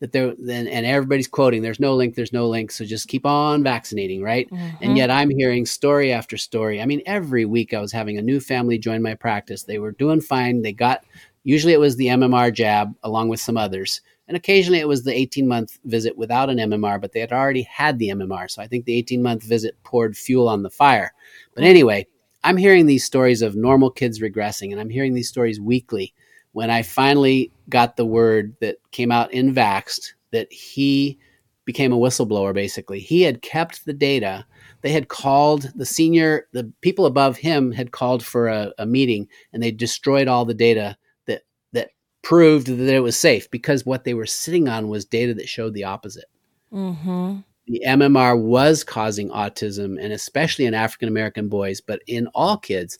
that 0.00 0.12
there 0.12 0.28
and, 0.30 0.68
and 0.68 0.86
everybody's 0.86 1.28
quoting 1.28 1.62
there's 1.62 1.78
no 1.78 1.94
link 1.94 2.14
there's 2.14 2.32
no 2.32 2.48
link 2.48 2.70
so 2.70 2.84
just 2.84 3.08
keep 3.08 3.24
on 3.24 3.62
vaccinating 3.62 4.22
right? 4.22 4.50
Mm-hmm. 4.50 4.76
and 4.82 4.96
yet 4.96 5.10
i'm 5.10 5.30
hearing 5.30 5.64
story 5.64 6.12
after 6.12 6.36
story. 6.36 6.80
I 6.80 6.86
mean 6.86 7.02
every 7.06 7.44
week 7.44 7.72
i 7.72 7.80
was 7.80 7.92
having 7.92 8.18
a 8.18 8.22
new 8.22 8.40
family 8.40 8.78
join 8.78 9.02
my 9.02 9.14
practice. 9.14 9.62
They 9.62 9.78
were 9.78 9.92
doing 9.92 10.20
fine. 10.20 10.62
They 10.62 10.72
got 10.72 11.04
usually 11.44 11.72
it 11.72 11.80
was 11.80 11.96
the 11.96 12.06
mmr 12.06 12.52
jab 12.52 12.94
along 13.02 13.28
with 13.28 13.40
some 13.40 13.56
others 13.56 14.00
and 14.28 14.36
occasionally 14.36 14.78
it 14.78 14.88
was 14.88 15.02
the 15.04 15.14
18 15.14 15.46
month 15.48 15.78
visit 15.84 16.16
without 16.16 16.50
an 16.50 16.58
mmr 16.58 17.00
but 17.00 17.12
they 17.12 17.20
had 17.20 17.32
already 17.32 17.62
had 17.62 17.98
the 17.98 18.08
mmr 18.08 18.50
so 18.50 18.62
i 18.62 18.66
think 18.66 18.84
the 18.84 18.94
18 18.94 19.22
month 19.22 19.42
visit 19.42 19.76
poured 19.84 20.16
fuel 20.16 20.48
on 20.48 20.62
the 20.62 20.70
fire. 20.70 21.12
But 21.54 21.64
anyway 21.64 22.06
i'm 22.44 22.56
hearing 22.56 22.86
these 22.86 23.04
stories 23.04 23.42
of 23.42 23.54
normal 23.54 23.90
kids 23.90 24.20
regressing 24.20 24.70
and 24.72 24.80
i'm 24.80 24.90
hearing 24.90 25.14
these 25.14 25.28
stories 25.28 25.60
weekly 25.60 26.14
when 26.52 26.70
I 26.70 26.82
finally 26.82 27.52
got 27.68 27.96
the 27.96 28.06
word 28.06 28.56
that 28.60 28.76
came 28.90 29.12
out 29.12 29.32
in 29.32 29.54
Vaxxed 29.54 30.12
that 30.32 30.52
he 30.52 31.18
became 31.64 31.92
a 31.92 31.98
whistleblower. 31.98 32.52
Basically, 32.52 33.00
he 33.00 33.22
had 33.22 33.42
kept 33.42 33.84
the 33.84 33.92
data. 33.92 34.44
They 34.82 34.90
had 34.90 35.08
called 35.08 35.70
the 35.74 35.86
senior, 35.86 36.48
the 36.52 36.72
people 36.80 37.06
above 37.06 37.36
him 37.36 37.70
had 37.72 37.92
called 37.92 38.24
for 38.24 38.48
a, 38.48 38.72
a 38.78 38.86
meeting, 38.86 39.28
and 39.52 39.62
they 39.62 39.70
destroyed 39.70 40.26
all 40.26 40.44
the 40.44 40.54
data 40.54 40.96
that 41.26 41.42
that 41.72 41.90
proved 42.22 42.66
that 42.66 42.94
it 42.94 43.00
was 43.00 43.16
safe 43.16 43.50
because 43.50 43.86
what 43.86 44.04
they 44.04 44.14
were 44.14 44.26
sitting 44.26 44.68
on 44.68 44.88
was 44.88 45.04
data 45.04 45.34
that 45.34 45.48
showed 45.48 45.74
the 45.74 45.84
opposite. 45.84 46.26
Mm-hmm. 46.72 47.38
The 47.66 47.82
MMR 47.86 48.42
was 48.42 48.82
causing 48.82 49.30
autism, 49.30 50.02
and 50.02 50.12
especially 50.12 50.64
in 50.64 50.74
African 50.74 51.08
American 51.08 51.48
boys, 51.48 51.80
but 51.80 52.00
in 52.08 52.26
all 52.34 52.56
kids, 52.56 52.98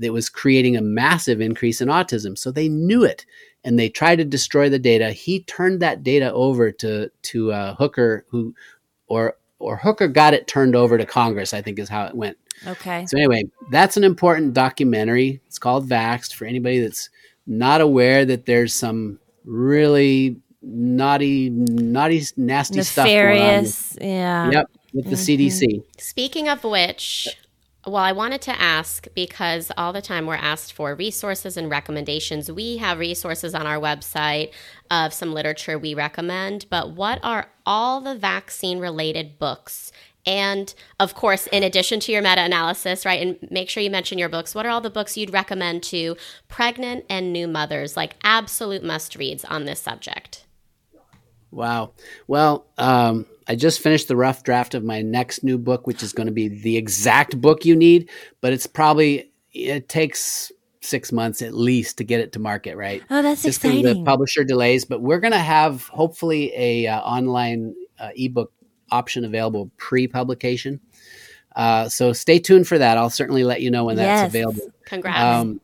it 0.00 0.10
was 0.10 0.28
creating 0.28 0.76
a 0.76 0.82
massive 0.82 1.40
increase 1.40 1.80
in 1.80 1.88
autism. 1.88 2.36
So 2.36 2.50
they 2.50 2.68
knew 2.68 3.04
it, 3.04 3.26
and 3.64 3.78
they 3.78 3.88
tried 3.88 4.16
to 4.16 4.24
destroy 4.24 4.68
the 4.68 4.78
data. 4.78 5.10
He 5.10 5.40
turned 5.44 5.80
that 5.80 6.02
data 6.02 6.32
over 6.32 6.70
to 6.72 7.10
to 7.10 7.52
uh, 7.52 7.74
Hooker, 7.74 8.24
who 8.28 8.54
or 9.06 9.36
or 9.58 9.76
Hooker 9.76 10.08
got 10.08 10.34
it 10.34 10.46
turned 10.46 10.74
over 10.74 10.98
to 10.98 11.06
Congress. 11.06 11.54
I 11.54 11.62
think 11.62 11.78
is 11.78 11.88
how 11.88 12.06
it 12.06 12.14
went. 12.14 12.36
Okay. 12.66 13.06
So 13.06 13.16
anyway, 13.16 13.44
that's 13.70 13.96
an 13.96 14.04
important 14.04 14.54
documentary. 14.54 15.40
It's 15.46 15.58
called 15.58 15.88
Vaxxed 15.88 16.34
for 16.34 16.44
anybody 16.44 16.80
that's 16.80 17.10
not 17.46 17.80
aware 17.80 18.24
that 18.24 18.46
there's 18.46 18.72
some 18.72 19.18
really 19.44 20.36
naughty, 20.62 21.50
naughty, 21.50 22.22
nasty 22.36 22.82
stuff 22.82 23.06
going. 23.06 23.16
Nefarious. 23.16 23.98
Yeah. 24.00 24.50
Yep, 24.50 24.70
with 24.94 25.04
the 25.06 25.16
CDC. 25.16 25.82
Speaking 25.98 26.48
of 26.48 26.64
which, 26.64 27.28
well, 27.84 27.96
I 27.96 28.12
wanted 28.12 28.42
to 28.42 28.60
ask 28.60 29.08
because 29.14 29.72
all 29.76 29.92
the 29.92 30.02
time 30.02 30.26
we're 30.26 30.36
asked 30.36 30.72
for 30.72 30.94
resources 30.94 31.56
and 31.56 31.68
recommendations. 31.68 32.50
We 32.50 32.76
have 32.76 32.98
resources 32.98 33.54
on 33.54 33.66
our 33.66 33.78
website 33.78 34.52
of 34.90 35.12
some 35.12 35.32
literature 35.32 35.78
we 35.78 35.94
recommend, 35.94 36.66
but 36.70 36.92
what 36.92 37.18
are 37.24 37.48
all 37.66 38.00
the 38.00 38.14
vaccine 38.14 38.78
related 38.78 39.38
books? 39.38 39.90
And 40.24 40.72
of 41.00 41.14
course, 41.14 41.48
in 41.48 41.64
addition 41.64 41.98
to 42.00 42.12
your 42.12 42.22
meta 42.22 42.42
analysis, 42.42 43.04
right, 43.04 43.20
and 43.20 43.50
make 43.50 43.68
sure 43.68 43.82
you 43.82 43.90
mention 43.90 44.18
your 44.18 44.28
books, 44.28 44.54
what 44.54 44.64
are 44.64 44.68
all 44.68 44.80
the 44.80 44.90
books 44.90 45.16
you'd 45.16 45.32
recommend 45.32 45.82
to 45.84 46.16
pregnant 46.48 47.04
and 47.08 47.32
new 47.32 47.48
mothers, 47.48 47.96
like 47.96 48.14
absolute 48.22 48.84
must 48.84 49.16
reads 49.16 49.44
on 49.44 49.64
this 49.64 49.80
subject? 49.80 50.44
Wow. 51.50 51.90
Well, 52.28 52.64
um, 52.78 53.26
I 53.52 53.54
just 53.54 53.82
finished 53.82 54.08
the 54.08 54.16
rough 54.16 54.44
draft 54.44 54.74
of 54.74 54.82
my 54.82 55.02
next 55.02 55.44
new 55.44 55.58
book, 55.58 55.86
which 55.86 56.02
is 56.02 56.14
going 56.14 56.26
to 56.26 56.32
be 56.32 56.48
the 56.48 56.78
exact 56.78 57.38
book 57.38 57.66
you 57.66 57.76
need, 57.76 58.08
but 58.40 58.54
it's 58.54 58.66
probably 58.66 59.30
it 59.52 59.90
takes 59.90 60.50
six 60.80 61.12
months 61.12 61.42
at 61.42 61.52
least 61.52 61.98
to 61.98 62.04
get 62.04 62.20
it 62.20 62.32
to 62.32 62.38
market, 62.38 62.78
right? 62.78 63.02
Oh, 63.10 63.20
that's 63.20 63.42
Just 63.42 63.60
'cause 63.60 63.72
of 63.72 63.76
exciting. 63.80 64.04
The 64.04 64.10
publisher 64.10 64.42
delays, 64.42 64.86
but 64.86 65.02
we're 65.02 65.20
going 65.20 65.34
to 65.34 65.38
have 65.38 65.86
hopefully 65.88 66.50
a 66.56 66.86
uh, 66.86 67.00
online 67.00 67.74
uh, 68.00 68.08
ebook 68.16 68.54
option 68.90 69.26
available 69.26 69.70
pre-publication. 69.76 70.80
Uh, 71.54 71.90
so 71.90 72.14
stay 72.14 72.38
tuned 72.38 72.66
for 72.66 72.78
that. 72.78 72.96
I'll 72.96 73.10
certainly 73.10 73.44
let 73.44 73.60
you 73.60 73.70
know 73.70 73.84
when 73.84 73.96
that's 73.96 74.22
Yes. 74.22 74.30
available. 74.30 74.72
Congrats. 74.86 75.42
Um, 75.42 75.60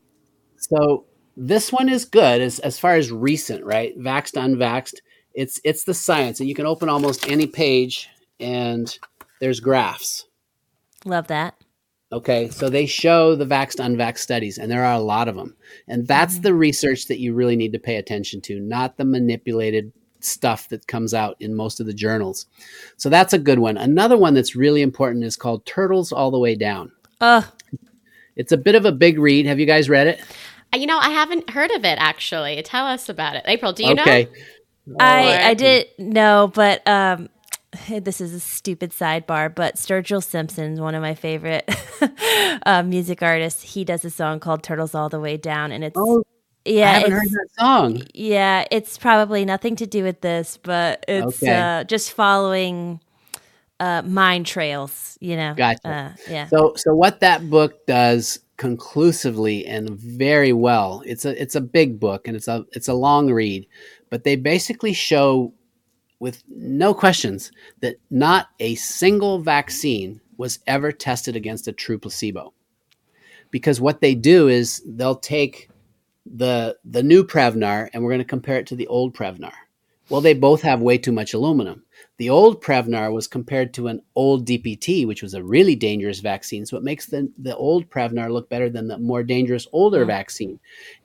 so 0.59 1.07
this 1.39 1.73
one 1.73 1.89
is 1.89 2.05
good 2.05 2.43
as 2.43 2.59
as 2.59 2.79
far 2.79 2.97
as 2.97 3.11
recent, 3.11 3.65
right? 3.65 3.99
Vaxxed, 3.99 4.35
unvaxxed. 4.35 4.97
It's 5.39 5.61
it's 5.63 5.85
the 5.85 5.95
science, 5.95 6.41
and 6.41 6.49
you 6.49 6.55
can 6.57 6.67
open 6.67 6.89
almost 6.89 7.31
any 7.31 7.47
page, 7.47 8.09
and 8.41 8.99
there's 9.41 9.61
graphs. 9.61 10.27
Love 11.05 11.29
that. 11.29 11.55
Okay, 12.11 12.49
so 12.51 12.69
they 12.69 12.87
show 12.87 13.37
the 13.37 13.47
vaxxed, 13.47 13.77
unvaxxed 13.77 14.19
studies, 14.19 14.59
and 14.59 14.69
there 14.69 14.85
are 14.85 14.95
a 14.95 15.01
lot 15.01 15.29
of 15.29 15.37
them, 15.37 15.55
and 15.87 16.09
that's 16.09 16.41
the 16.41 16.55
research 16.55 17.07
that 17.07 17.21
you 17.21 17.35
really 17.35 17.55
need 17.55 17.73
to 17.73 17.79
pay 17.79 17.97
attention 17.97 18.41
to, 18.41 18.59
not 18.59 18.97
the 18.97 19.05
manipulated 19.05 19.93
stuff 20.19 20.69
that 20.71 20.89
comes 20.89 21.15
out 21.15 21.37
in 21.39 21.55
most 21.55 21.79
of 21.79 21.87
the 21.87 21.95
journals. 21.95 22.47
So 22.97 23.09
that's 23.09 23.33
a 23.33 23.39
good 23.39 23.61
one. 23.61 23.77
Another 23.77 24.17
one 24.19 24.35
that's 24.35 24.57
really 24.57 24.83
important 24.83 25.25
is 25.25 25.37
called 25.37 25.65
Turtles 25.67 26.11
All 26.11 26.33
the 26.33 26.39
Way 26.41 26.57
Down. 26.57 26.91
Oh, 27.21 27.49
It's 28.35 28.51
a 28.51 28.57
bit 28.57 28.75
of 28.75 28.85
a 28.87 28.93
big 28.93 29.21
read. 29.21 29.47
Have 29.47 29.61
you 29.61 29.67
guys 29.67 29.89
read 29.89 30.09
it? 30.09 30.21
Uh, 30.75 30.79
you 30.79 30.87
know, 30.87 30.99
I 30.99 31.11
haven't 31.11 31.51
heard 31.51 31.71
of 31.71 31.85
it 31.85 31.99
actually. 32.01 32.61
Tell 32.63 32.87
us 32.87 33.09
about 33.09 33.37
it. 33.37 33.45
April, 33.47 33.73
do 33.73 33.85
you 33.85 33.95
know? 33.95 34.03
okay. 34.03 34.25
know? 34.25 34.31
I 35.01 35.51
I 35.51 35.55
did 35.55 35.87
know, 35.99 36.51
but 36.53 36.87
um, 36.87 37.29
this 37.89 38.21
is 38.21 38.35
a 38.35 38.41
stupid 38.41 38.91
sidebar. 38.93 39.55
But 39.55 39.77
Sturgill 39.77 40.23
Simpson, 40.23 40.81
one 40.81 40.95
of 40.95 41.03
my 41.03 41.15
favorite 41.15 41.69
uh, 42.67 42.83
music 42.83 43.23
artists, 43.23 43.63
he 43.63 43.85
does 43.85 44.05
a 44.05 44.11
song 44.11 44.41
called 44.41 44.63
"Turtles 44.63 44.95
All 44.95 45.09
the 45.09 45.21
Way 45.21 45.37
Down," 45.37 45.73
and 45.73 45.85
it's 45.85 45.97
Oh, 45.97 46.23
yeah, 46.65 46.91
I 46.91 46.95
haven't 46.95 47.13
it's, 47.13 47.21
heard 47.21 47.31
that 47.31 47.49
song. 47.59 48.03
yeah, 48.15 48.65
it's 48.71 48.99
probably 48.99 49.45
nothing 49.45 49.77
to 49.77 49.87
do 49.87 50.03
with 50.03 50.21
this, 50.21 50.59
but 50.63 51.05
it's 51.09 51.43
Okay. 51.43 51.59
uh, 51.59 51.85
just 51.85 52.13
following 52.13 53.01
uh, 53.81 54.03
mind 54.03 54.47
trails. 54.47 55.17
You 55.21 55.37
know, 55.37 55.55
Gotcha. 55.55 55.89
Uh, 55.89 56.11
yeah, 56.31 56.49
So, 56.49 56.75
so 56.77 56.95
what 56.95 57.21
that 57.21 57.49
book 57.49 57.87
does 57.87 58.41
conclusively 58.57 59.67
and 59.67 59.91
very 59.91 60.53
well. 60.53 61.03
It's 61.07 61.25
a 61.25 61.41
it's 61.41 61.55
a 61.55 61.61
big 61.61 61.99
book 62.01 62.27
and 62.27 62.37
it's 62.37 62.49
a 62.49 62.65
it's 62.73 62.89
a 62.89 62.95
long 62.95 63.31
read, 63.33 63.67
but 64.11 64.25
they 64.25 64.37
basically 64.37 64.93
show 64.93 65.53
with 66.21 66.43
no 66.49 66.95
questions 66.95 67.53
that 67.81 67.97
not 68.11 68.49
a 68.61 68.75
single 68.77 69.39
vaccine 69.39 70.21
was 70.37 70.59
ever 70.67 70.93
tested 70.93 71.37
against 71.37 71.69
a 71.69 71.73
true 71.73 71.99
placebo. 71.99 72.53
Because 73.51 73.81
what 73.81 74.01
they 74.01 74.15
do 74.15 74.49
is 74.49 74.83
they'll 74.87 75.17
take 75.17 75.71
the 76.27 76.77
the 76.85 77.03
new 77.03 77.25
Prevnar 77.25 77.89
and 77.93 78.03
we're 78.03 78.11
going 78.11 78.19
to 78.19 78.25
compare 78.25 78.59
it 78.59 78.67
to 78.67 78.77
the 78.77 78.87
old 78.89 79.15
Prevnar. 79.15 79.53
Well, 80.09 80.21
they 80.21 80.35
both 80.35 80.63
have 80.63 80.81
way 80.81 80.97
too 80.97 81.13
much 81.13 81.35
aluminum. 81.35 81.85
The 82.17 82.31
old 82.31 82.63
Prevnar 82.63 83.13
was 83.13 83.29
compared 83.29 83.75
to 83.75 83.89
an 83.89 84.03
old 84.15 84.47
DPT, 84.47 85.07
which 85.07 85.23
was 85.23 85.35
a 85.35 85.43
really 85.43 85.77
dangerous 85.77 86.21
vaccine. 86.21 86.65
So 86.65 86.77
it 86.77 86.83
makes 86.83 87.07
the, 87.07 87.31
the 87.39 87.55
old 87.57 87.89
Prevnar 87.91 88.31
look 88.31 88.49
better 88.49 88.71
than 88.71 88.89
the 88.89 88.99
more 88.99 89.23
dangerous 89.23 89.67
older 89.73 90.05
vaccine. 90.05 90.59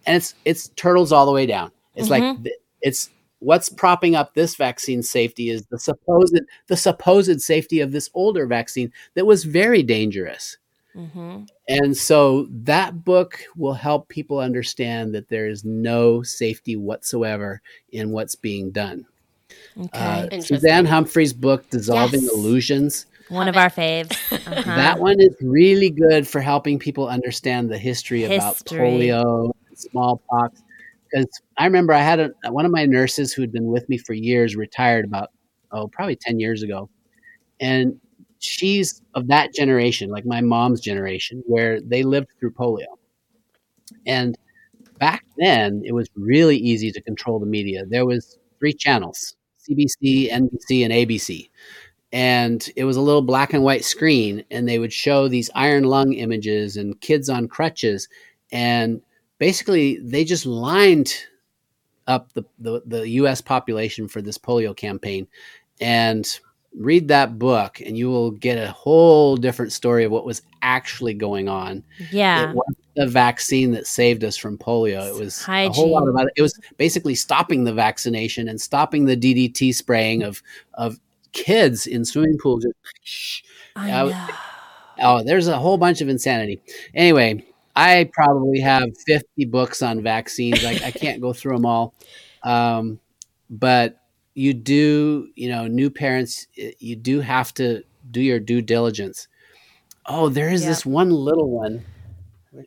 And 0.05 0.15
it's 0.17 0.35
it's 0.45 0.69
turtles 0.69 1.11
all 1.11 1.25
the 1.25 1.31
way 1.31 1.45
down. 1.45 1.71
It's 1.95 2.09
like 2.09 2.23
mm-hmm. 2.23 2.43
th- 2.43 2.55
it's 2.83 3.09
what's 3.39 3.67
propping 3.69 4.15
up 4.15 4.33
this 4.33 4.55
vaccine 4.55 5.01
safety 5.03 5.49
is 5.49 5.65
the 5.65 5.79
supposed 5.79 6.39
the 6.67 6.77
supposed 6.77 7.41
safety 7.41 7.79
of 7.79 7.91
this 7.91 8.09
older 8.13 8.45
vaccine 8.45 8.91
that 9.15 9.25
was 9.25 9.43
very 9.43 9.81
dangerous. 9.83 10.57
Mm-hmm. 10.95 11.45
And 11.67 11.97
so 11.97 12.47
that 12.51 13.03
book 13.03 13.39
will 13.55 13.73
help 13.73 14.09
people 14.09 14.37
understand 14.39 15.15
that 15.15 15.27
there 15.27 15.47
is 15.47 15.65
no 15.65 16.21
safety 16.21 16.75
whatsoever 16.75 17.61
in 17.91 18.11
what's 18.11 18.35
being 18.35 18.69
done. 18.69 19.07
okay, 19.79 20.29
Uh, 20.31 20.41
Suzanne 20.41 20.85
Humphries' 20.85 21.33
book, 21.33 21.67
Dissolving 21.71 22.21
Yes. 22.21 22.31
Illusions, 22.33 23.05
one 23.29 23.47
of 23.47 23.57
our 23.57 23.69
faves. 23.69 24.15
Uh-huh. 24.53 24.75
that 24.75 24.99
one 24.99 25.19
is 25.19 25.35
really 25.41 25.89
good 25.89 26.27
for 26.27 26.41
helping 26.41 26.77
people 26.77 27.07
understand 27.07 27.71
the 27.71 27.77
history, 27.77 28.25
about 28.25 28.57
polio, 28.57 29.51
smallpox. 29.73 30.61
Because 31.13 31.27
I 31.59 31.65
remember 31.65 31.93
I 31.93 32.01
had 32.01 32.21
a, 32.21 32.31
one 32.51 32.65
of 32.65 32.73
my 32.73 32.85
nurses 32.85 33.33
who 33.33 33.43
had 33.43 33.53
been 33.53 33.67
with 33.67 33.89
me 33.89 33.99
for 33.99 34.13
years, 34.13 34.55
retired 34.57 35.05
about, 35.05 35.29
oh, 35.73 35.89
probably 35.89 36.17
10 36.17 36.39
years 36.41 36.63
ago. 36.63 36.89
And 37.59 37.99
she's 38.39 39.01
of 39.15 39.27
that 39.29 39.53
generation, 39.53 40.09
like 40.11 40.25
my 40.25 40.41
mom's 40.41 40.81
generation, 40.81 41.43
where 41.47 41.81
they 41.81 42.03
lived 42.03 42.29
through 42.39 42.53
polio. 42.53 42.85
And 44.05 44.37
back 44.99 45.25
then, 45.37 45.83
it 45.85 45.93
was 45.93 46.09
really 46.15 46.57
easy 46.57 46.91
to 46.91 47.01
control 47.01 47.39
the 47.39 47.45
media. 47.47 47.85
There 47.87 48.05
was 48.05 48.39
three 48.59 48.73
channels, 48.73 49.35
CBC, 49.69 50.31
NBC, 50.31 50.83
and 50.85 50.93
ABC. 50.93 51.49
And 52.13 52.67
it 52.75 52.85
was 52.85 52.97
a 52.97 53.01
little 53.01 53.21
black 53.23 53.53
and 53.53 53.63
white 53.63 53.85
screen, 53.85 54.43
and 54.51 54.67
they 54.69 54.79
would 54.79 54.93
show 54.93 55.27
these 55.27 55.49
iron 55.55 55.85
lung 55.85 56.13
images 56.13 56.77
and 56.77 56.99
kids 57.01 57.29
on 57.29 57.47
crutches. 57.47 58.07
And 58.51 59.01
basically, 59.43 59.97
they 59.97 60.23
just 60.23 60.45
lined 60.45 61.13
up 62.07 62.31
the, 62.31 62.43
the, 62.59 62.81
the 62.85 63.09
US 63.21 63.41
population 63.41 64.07
for 64.07 64.21
this 64.21 64.37
polio 64.37 64.73
campaign. 64.73 65.27
And 65.81 66.25
read 66.79 67.09
that 67.09 67.37
book, 67.37 67.81
and 67.81 67.97
you 67.97 68.09
will 68.09 68.31
get 68.31 68.57
a 68.57 68.71
whole 68.71 69.35
different 69.35 69.73
story 69.73 70.05
of 70.05 70.11
what 70.13 70.25
was 70.25 70.41
actually 70.61 71.13
going 71.13 71.49
on 71.49 71.83
yeah, 72.09 72.49
it 72.51 72.55
wasn't 72.55 72.77
the 72.95 73.05
vaccine 73.07 73.71
that 73.71 73.85
saved 73.85 74.23
us 74.23 74.37
from 74.37 74.57
polio. 74.57 75.05
It 75.09 75.19
was 75.19 75.41
a 75.45 75.67
whole 75.69 75.89
lot 75.91 75.99
Hygiene. 75.99 76.09
about 76.09 76.27
it. 76.27 76.33
It 76.37 76.41
was 76.41 76.57
basically 76.77 77.15
stopping 77.15 77.65
the 77.65 77.73
vaccination 77.73 78.47
and 78.47 78.61
stopping 78.61 79.03
the 79.05 79.17
DDT 79.17 79.75
spraying 79.75 80.23
of 80.23 80.41
of 80.75 80.99
kids 81.33 81.85
in 81.85 82.05
swimming 82.05 82.37
pools. 82.41 82.65
Just, 83.03 83.43
I 83.75 83.91
I- 83.91 84.03
know. 84.05 84.27
oh, 85.01 85.23
there's 85.23 85.49
a 85.49 85.59
whole 85.59 85.77
bunch 85.77 85.99
of 85.99 86.07
insanity. 86.07 86.61
Anyway, 86.95 87.45
I 87.75 88.09
probably 88.13 88.59
have 88.59 88.89
50 89.05 89.45
books 89.45 89.81
on 89.81 90.01
vaccines. 90.03 90.63
I, 90.63 90.71
I 90.85 90.91
can't 90.91 91.21
go 91.21 91.33
through 91.33 91.55
them 91.55 91.65
all, 91.65 91.93
um, 92.43 92.99
but 93.49 93.99
you 94.35 94.53
do, 94.53 95.29
you 95.35 95.49
know, 95.49 95.67
new 95.67 95.89
parents, 95.89 96.47
you 96.55 96.95
do 96.95 97.19
have 97.21 97.53
to 97.55 97.83
do 98.09 98.21
your 98.21 98.39
due 98.39 98.61
diligence. 98.61 99.27
Oh, 100.05 100.29
there 100.29 100.49
is 100.49 100.63
Yeah. 100.63 100.69
this 100.69 100.85
one 100.85 101.09
little 101.11 101.49
one. 101.49 101.85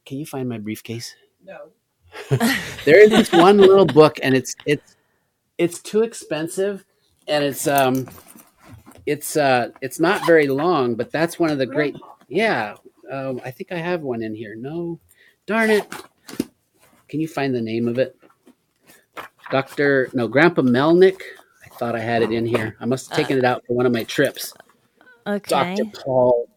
Can 0.05 0.19
you 0.19 0.27
find 0.27 0.49
my 0.49 0.59
briefcase? 0.59 1.15
No. 1.45 1.71
there 2.85 3.01
is 3.03 3.11
this 3.11 3.31
one 3.33 3.59
little 3.59 3.87
book, 3.87 4.19
and 4.23 4.35
it's 4.35 4.55
it's 4.65 4.97
it's 5.59 5.81
too 5.81 6.03
expensive, 6.03 6.85
and 7.29 7.45
it's 7.45 7.67
um 7.67 8.09
it's 9.05 9.37
uh 9.37 9.69
it's 9.81 10.01
not 10.01 10.27
very 10.27 10.49
long, 10.49 10.95
but 10.95 11.11
that's 11.13 11.39
one 11.39 11.51
of 11.51 11.59
the 11.59 11.67
great. 11.67 11.95
Yeah, 12.29 12.75
um, 13.11 13.41
I 13.45 13.51
think 13.51 13.73
I 13.73 13.77
have 13.77 14.03
one 14.03 14.23
in 14.23 14.35
here. 14.35 14.55
No, 14.57 15.01
darn 15.47 15.71
it. 15.71 15.87
Can 17.09 17.21
you 17.21 17.29
find 17.29 17.55
the 17.55 17.61
name 17.61 17.89
of 17.89 17.99
it? 17.99 18.17
Doctor, 19.51 20.09
no, 20.13 20.27
Grandpa 20.29 20.63
Melnick. 20.63 21.21
I 21.65 21.69
thought 21.79 21.95
I 21.95 22.01
had 22.01 22.23
it 22.23 22.33
in 22.33 22.47
here. 22.47 22.77
I 22.81 22.87
must 22.87 23.09
have 23.09 23.17
taken 23.17 23.39
it 23.39 23.45
out 23.45 23.65
for 23.67 23.75
one 23.75 23.87
of 23.87 23.93
my 23.93 24.05
trips. 24.05 24.53
Okay. 25.27 25.77
Dr. 25.77 26.03
Paul 26.03 26.49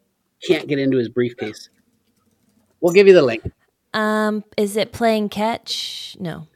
can't 0.46 0.68
get 0.68 0.80
into 0.80 0.98
his 0.98 1.10
briefcase. 1.10 1.70
We'll 2.82 2.94
give 2.94 3.08
you 3.08 3.14
the 3.14 3.22
link. 3.22 3.44
Um, 3.94 4.44
is 4.58 4.78
it 4.78 4.92
playing 4.92 5.30
catch? 5.30 6.16
No. 6.20 6.48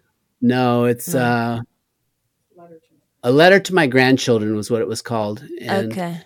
No, 0.42 0.86
it's 0.86 1.16
uh, 1.16 1.62
a 3.24 3.32
letter 3.32 3.60
to 3.60 3.74
my 3.74 3.88
grandchildren 3.88 4.56
was 4.56 4.70
what 4.70 4.82
it 4.82 4.88
was 4.88 5.02
called. 5.02 5.44
And 5.62 5.92
okay. 5.92 6.22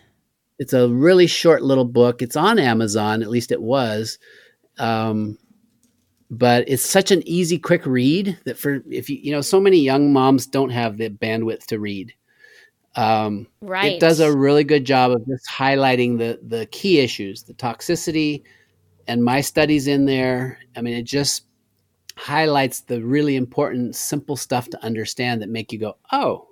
It's 0.60 0.74
a 0.74 0.90
really 0.90 1.28
short 1.28 1.62
little 1.62 1.86
book. 1.86 2.22
It's 2.22 2.36
on 2.36 2.60
Amazon, 2.60 3.22
at 3.22 3.30
least 3.30 3.52
it 3.52 3.62
was. 3.62 4.18
Um, 4.80 5.38
but 6.30 6.68
it's 6.68 6.84
such 6.84 7.12
an 7.12 7.24
easy, 7.28 7.58
quick 7.58 7.86
read 7.86 8.38
that 8.46 8.58
for 8.58 8.82
if 8.90 9.10
you 9.10 9.18
you 9.22 9.32
know, 9.32 9.42
so 9.42 9.62
many 9.62 9.78
young 9.78 10.12
moms 10.12 10.46
don't 10.46 10.72
have 10.72 10.98
the 10.98 11.10
bandwidth 11.10 11.66
to 11.68 11.80
read. 11.80 12.14
Um, 12.96 13.48
Right. 13.62 13.94
It 13.94 14.00
does 14.00 14.20
a 14.20 14.36
really 14.36 14.64
good 14.64 14.86
job 14.86 15.12
of 15.12 15.26
just 15.28 15.48
highlighting 15.48 16.18
the 16.18 16.40
the 16.44 16.66
key 16.68 17.00
issues, 17.00 17.44
the 17.44 17.54
toxicity, 17.54 18.44
and 19.08 19.24
my 19.24 19.42
studies 19.42 19.88
in 19.88 20.06
there. 20.06 20.60
I 20.76 20.82
mean, 20.82 20.96
it 20.96 21.04
just 21.04 21.46
highlights 22.18 22.82
the 22.82 23.02
really 23.02 23.36
important, 23.36 23.96
simple 23.96 24.36
stuff 24.36 24.70
to 24.72 24.84
understand 24.84 25.42
that 25.42 25.50
make 25.50 25.72
you 25.72 25.80
go, 25.80 25.98
"Oh, 26.12 26.50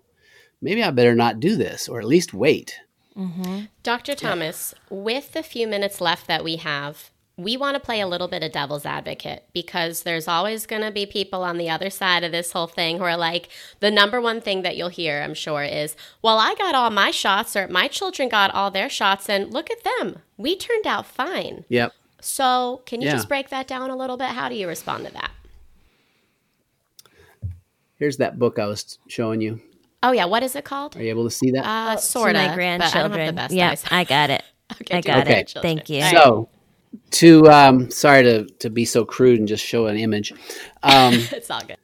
maybe 0.62 0.84
I 0.84 0.92
better 0.92 1.16
not 1.16 1.40
do 1.40 1.56
this, 1.56 1.90
or 1.90 2.00
at 2.00 2.08
least 2.08 2.34
wait." 2.34 2.80
Mm-hmm. 3.18 3.62
Dr. 3.84 4.14
Thomas, 4.16 4.74
with 4.90 5.34
the 5.34 5.44
few 5.44 5.68
minutes 5.68 6.02
left 6.02 6.28
that 6.28 6.44
we 6.44 6.58
have, 6.58 7.12
we 7.38 7.58
want 7.58 7.76
to 7.76 7.80
play 7.82 8.00
a 8.00 8.08
little 8.08 8.28
bit 8.30 8.44
of 8.44 8.52
devil's 8.54 8.86
advocate 8.86 9.44
because 9.54 10.04
there's 10.04 10.28
always 10.28 10.66
going 10.66 10.82
to 10.82 10.92
be 10.92 11.06
people 11.06 11.44
on 11.44 11.58
the 11.58 11.70
other 11.70 11.90
side 11.90 12.24
of 12.24 12.32
this 12.32 12.52
whole 12.54 12.68
thing 12.68 12.98
who 12.98 13.04
are 13.04 13.18
like, 13.18 13.50
the 13.82 13.92
number 13.92 14.22
one 14.22 14.40
thing 14.40 14.62
that 14.62 14.78
you'll 14.78 14.90
hear, 14.90 15.22
I'm 15.22 15.34
sure, 15.34 15.64
is, 15.64 15.96
well, 16.22 16.40
I 16.40 16.56
got 16.56 16.76
all 16.76 16.90
my 16.92 17.12
shots 17.12 17.56
or 17.56 17.68
my 17.68 17.88
children 17.88 18.30
got 18.30 18.54
all 18.54 18.72
their 18.72 18.90
shots 18.90 19.30
and 19.30 19.52
look 19.52 19.70
at 19.70 19.84
them. 19.84 20.20
We 20.38 20.56
turned 20.56 20.88
out 20.88 21.06
fine. 21.06 21.66
Yep. 21.68 21.94
So, 22.22 22.82
can 22.86 23.02
you 23.02 23.08
Yeah. 23.08 23.16
just 23.16 23.28
break 23.28 23.50
that 23.50 23.68
down 23.68 23.90
a 23.90 23.96
little 23.98 24.18
bit? 24.18 24.30
How 24.30 24.48
do 24.50 24.56
you 24.56 24.68
respond 24.68 25.06
to 25.06 25.14
that? 25.14 25.32
Here's 27.98 28.18
that 28.18 28.40
book 28.40 28.60
I 28.60 28.66
was 28.66 28.98
showing 29.08 29.42
you. 29.42 29.62
Oh, 30.06 30.12
yeah. 30.12 30.26
What 30.26 30.44
is 30.44 30.56
it 30.56 30.64
called? 30.64 30.96
Are 30.96 31.02
you 31.02 31.10
able 31.10 31.24
to 31.24 31.32
see 31.32 31.50
that? 31.52 31.66
Uh, 31.66 31.98
sort 31.98 32.36
of. 32.36 32.36
my 32.36 32.42
But 32.42 32.44
I 32.44 32.48
don't 32.48 32.56
grandchildren. 32.56 33.20
have 33.20 33.28
the 33.28 33.34
best 33.34 33.54
yeah, 33.56 33.72
eyes. 33.72 33.84
I 33.90 34.04
got 34.04 34.30
it. 34.30 34.44
Okay, 34.82 34.98
I 34.98 35.02
got 35.02 35.28
your 35.28 35.38
it. 35.38 35.54
Thank 35.62 35.90
you. 35.92 36.02
So, 36.02 36.50
to 37.12 37.48
um, 37.50 37.92
sorry 37.92 38.24
to 38.24 38.46
to 38.60 38.70
be 38.72 38.84
so 38.84 39.06
crude 39.06 39.38
and 39.38 39.48
just 39.48 39.64
show 39.64 39.86
an 39.86 39.96
image. 39.96 40.34
Um, 40.82 41.14
It's 41.32 41.52
all 41.52 41.62
good. 41.62 41.78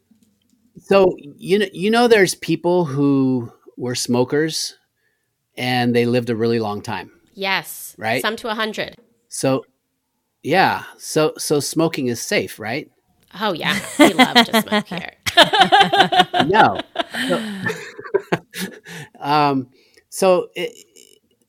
So 0.79 1.15
you 1.19 1.59
know, 1.59 1.67
you 1.71 1.91
know, 1.91 2.07
there's 2.07 2.33
people 2.33 2.85
who 2.85 3.53
were 3.77 3.93
smokers 3.93 4.77
and 5.55 5.95
they 5.95 6.07
lived 6.07 6.31
a 6.31 6.35
really 6.35 6.59
long 6.59 6.81
time. 6.81 7.11
Yes. 7.35 7.95
Right? 7.99 8.19
Some 8.21 8.35
to 8.37 8.47
a 8.47 8.57
100. 8.57 8.95
So, 9.27 9.63
yeah, 10.41 10.83
so 10.97 11.33
so 11.37 11.59
smoking 11.59 12.07
is 12.07 12.19
safe, 12.19 12.57
right? 12.59 12.89
Oh, 13.39 13.53
yeah. 13.53 13.79
We 13.99 14.13
love 14.13 14.35
to 14.45 14.61
smoke 14.61 14.87
here. 14.87 15.13
No. 16.47 16.79
So, 17.27 17.53
um, 19.19 19.69
so 20.09 20.49
it, 20.55 20.73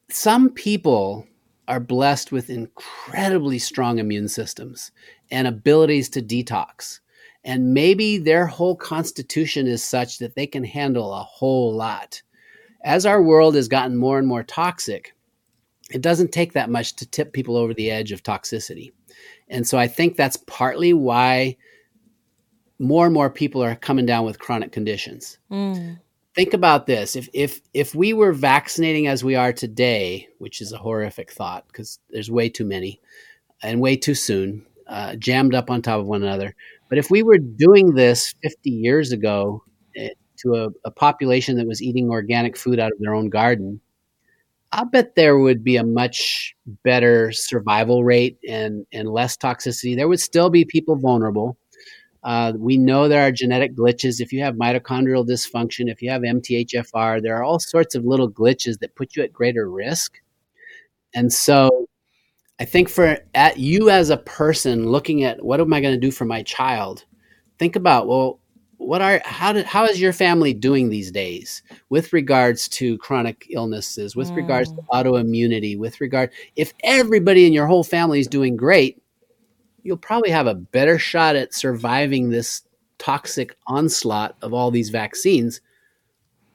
some 0.08 0.50
people 0.50 1.26
are 1.68 1.80
blessed 1.80 2.32
with 2.32 2.50
incredibly 2.50 3.58
strong 3.58 3.98
immune 3.98 4.28
systems 4.28 4.90
and 5.30 5.46
abilities 5.46 6.08
to 6.10 6.22
detox. 6.22 7.00
And 7.44 7.74
maybe 7.74 8.18
their 8.18 8.46
whole 8.46 8.76
constitution 8.76 9.66
is 9.66 9.82
such 9.82 10.18
that 10.18 10.34
they 10.34 10.46
can 10.46 10.64
handle 10.64 11.12
a 11.12 11.22
whole 11.22 11.74
lot. 11.74 12.22
As 12.84 13.06
our 13.06 13.22
world 13.22 13.54
has 13.54 13.68
gotten 13.68 13.96
more 13.96 14.18
and 14.18 14.28
more 14.28 14.42
toxic, 14.42 15.14
it 15.90 16.02
doesn't 16.02 16.32
take 16.32 16.52
that 16.52 16.70
much 16.70 16.94
to 16.96 17.06
tip 17.06 17.32
people 17.32 17.56
over 17.56 17.74
the 17.74 17.90
edge 17.90 18.12
of 18.12 18.22
toxicity. 18.22 18.92
And 19.48 19.66
so 19.66 19.78
I 19.78 19.88
think 19.88 20.16
that's 20.16 20.36
partly 20.46 20.92
why 20.92 21.56
more 22.78 23.06
and 23.06 23.14
more 23.14 23.30
people 23.30 23.62
are 23.62 23.76
coming 23.76 24.06
down 24.06 24.24
with 24.24 24.38
chronic 24.38 24.72
conditions 24.72 25.38
Mm. 25.50 26.00
Think 26.34 26.54
about 26.54 26.86
this. 26.86 27.16
If 27.16 27.28
if 27.32 27.60
if 27.74 27.94
we 27.94 28.12
were 28.12 28.32
vaccinating 28.32 29.06
as 29.06 29.24
we 29.24 29.34
are 29.34 29.52
today 29.52 30.28
which 30.38 30.60
is 30.60 30.72
a 30.72 30.78
horrific 30.78 31.30
thought 31.32 31.66
because 31.68 31.98
there's 32.10 32.30
way 32.30 32.48
too 32.48 32.64
many 32.64 33.00
and 33.62 33.80
way 33.80 33.96
too 33.96 34.14
soon 34.14 34.66
uh, 34.88 35.16
jammed 35.16 35.54
up 35.54 35.70
on 35.70 35.82
top 35.82 36.00
of 36.00 36.06
one 36.06 36.22
another. 36.22 36.54
But 36.88 36.98
if 36.98 37.10
we 37.10 37.22
were 37.22 37.38
doing 37.38 37.94
this 37.94 38.34
50 38.42 38.70
years 38.70 39.12
ago 39.12 39.62
eh, 39.96 40.10
to 40.38 40.54
a, 40.56 40.68
a 40.84 40.90
population 40.90 41.56
that 41.56 41.66
was 41.66 41.82
eating 41.82 42.10
organic 42.10 42.56
food 42.56 42.78
out 42.80 42.92
of 42.92 42.98
their 42.98 43.14
own 43.14 43.30
garden 43.30 43.80
i 44.72 44.84
bet 44.84 45.14
there 45.14 45.38
would 45.38 45.62
be 45.62 45.76
a 45.76 45.84
much 45.84 46.54
better 46.82 47.30
survival 47.32 48.04
rate 48.04 48.38
and 48.48 48.86
and 48.92 49.08
less 49.08 49.36
toxicity. 49.36 49.94
There 49.94 50.08
would 50.08 50.20
still 50.20 50.50
be 50.50 50.64
people 50.64 50.96
vulnerable 50.96 51.56
uh, 52.24 52.52
we 52.56 52.76
know 52.76 53.08
there 53.08 53.26
are 53.26 53.32
genetic 53.32 53.74
glitches. 53.74 54.20
If 54.20 54.32
you 54.32 54.42
have 54.42 54.54
mitochondrial 54.54 55.26
dysfunction, 55.26 55.90
if 55.90 56.00
you 56.02 56.10
have 56.10 56.22
MTHFR, 56.22 57.20
there 57.20 57.36
are 57.36 57.42
all 57.42 57.58
sorts 57.58 57.94
of 57.94 58.04
little 58.04 58.30
glitches 58.30 58.78
that 58.78 58.94
put 58.94 59.16
you 59.16 59.22
at 59.22 59.32
greater 59.32 59.68
risk. 59.68 60.20
And 61.14 61.32
so 61.32 61.88
I 62.60 62.64
think 62.64 62.88
for 62.88 63.18
at 63.34 63.58
you 63.58 63.90
as 63.90 64.10
a 64.10 64.16
person 64.18 64.88
looking 64.88 65.24
at 65.24 65.44
what 65.44 65.60
am 65.60 65.72
I 65.72 65.80
going 65.80 65.94
to 65.94 66.00
do 66.00 66.12
for 66.12 66.24
my 66.24 66.42
child, 66.44 67.04
think 67.58 67.74
about, 67.74 68.06
well, 68.06 68.38
what 68.76 69.02
are 69.02 69.20
how 69.24 69.52
did 69.52 69.64
how 69.64 69.84
is 69.84 70.00
your 70.00 70.12
family 70.12 70.52
doing 70.52 70.88
these 70.88 71.10
days 71.10 71.62
with 71.88 72.12
regards 72.12 72.68
to 72.68 72.98
chronic 72.98 73.46
illnesses, 73.50 74.16
with 74.16 74.30
regards 74.30 74.72
to 74.72 74.82
autoimmunity, 74.90 75.78
with 75.78 76.00
regard 76.00 76.30
if 76.56 76.72
everybody 76.82 77.46
in 77.46 77.52
your 77.52 77.66
whole 77.66 77.84
family 77.84 78.18
is 78.18 78.26
doing 78.26 78.56
great, 78.56 79.01
you'll 79.82 79.96
probably 79.96 80.30
have 80.30 80.46
a 80.46 80.54
better 80.54 80.98
shot 80.98 81.36
at 81.36 81.54
surviving 81.54 82.30
this 82.30 82.62
toxic 82.98 83.56
onslaught 83.66 84.36
of 84.42 84.52
all 84.54 84.70
these 84.70 84.90
vaccines. 84.90 85.60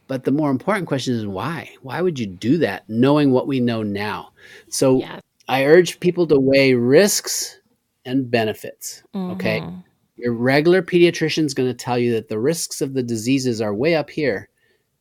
But 0.07 0.23
the 0.23 0.31
more 0.31 0.49
important 0.49 0.87
question 0.87 1.13
is 1.15 1.27
why? 1.27 1.71
Why 1.81 2.01
would 2.01 2.17
you 2.17 2.27
do 2.27 2.57
that 2.59 2.83
knowing 2.87 3.31
what 3.31 3.47
we 3.47 3.59
know 3.59 3.83
now? 3.83 4.29
So 4.69 4.99
Yeah. 4.99 5.19
I 5.49 5.65
urge 5.65 5.99
people 5.99 6.27
to 6.27 6.39
weigh 6.39 6.73
risks 6.73 7.59
and 8.05 8.29
benefits. 8.29 9.03
Okay. 9.15 9.59
Mhm. 9.59 9.83
Your 10.15 10.33
regular 10.33 10.81
pediatrician 10.81 11.45
is 11.45 11.53
going 11.53 11.69
to 11.69 11.73
tell 11.75 11.97
you 11.97 12.13
that 12.13 12.29
the 12.29 12.39
risks 12.39 12.81
of 12.81 12.93
the 12.93 13.03
diseases 13.03 13.61
are 13.61 13.73
way 13.73 13.95
up 13.95 14.09
here 14.09 14.49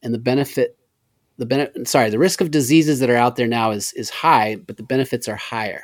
and 0.02 0.12
the 0.12 0.18
benefit 0.18 0.76
the 1.38 1.46
benefit 1.46 1.86
sorry, 1.86 2.08
the 2.08 2.18
risk 2.18 2.40
of 2.40 2.50
diseases 2.50 2.98
that 3.00 3.10
are 3.10 3.16
out 3.16 3.36
there 3.36 3.46
now 3.46 3.70
is 3.70 3.92
is 3.92 4.08
high, 4.08 4.56
but 4.56 4.76
the 4.78 4.82
benefits 4.82 5.28
are 5.28 5.36
higher. 5.36 5.82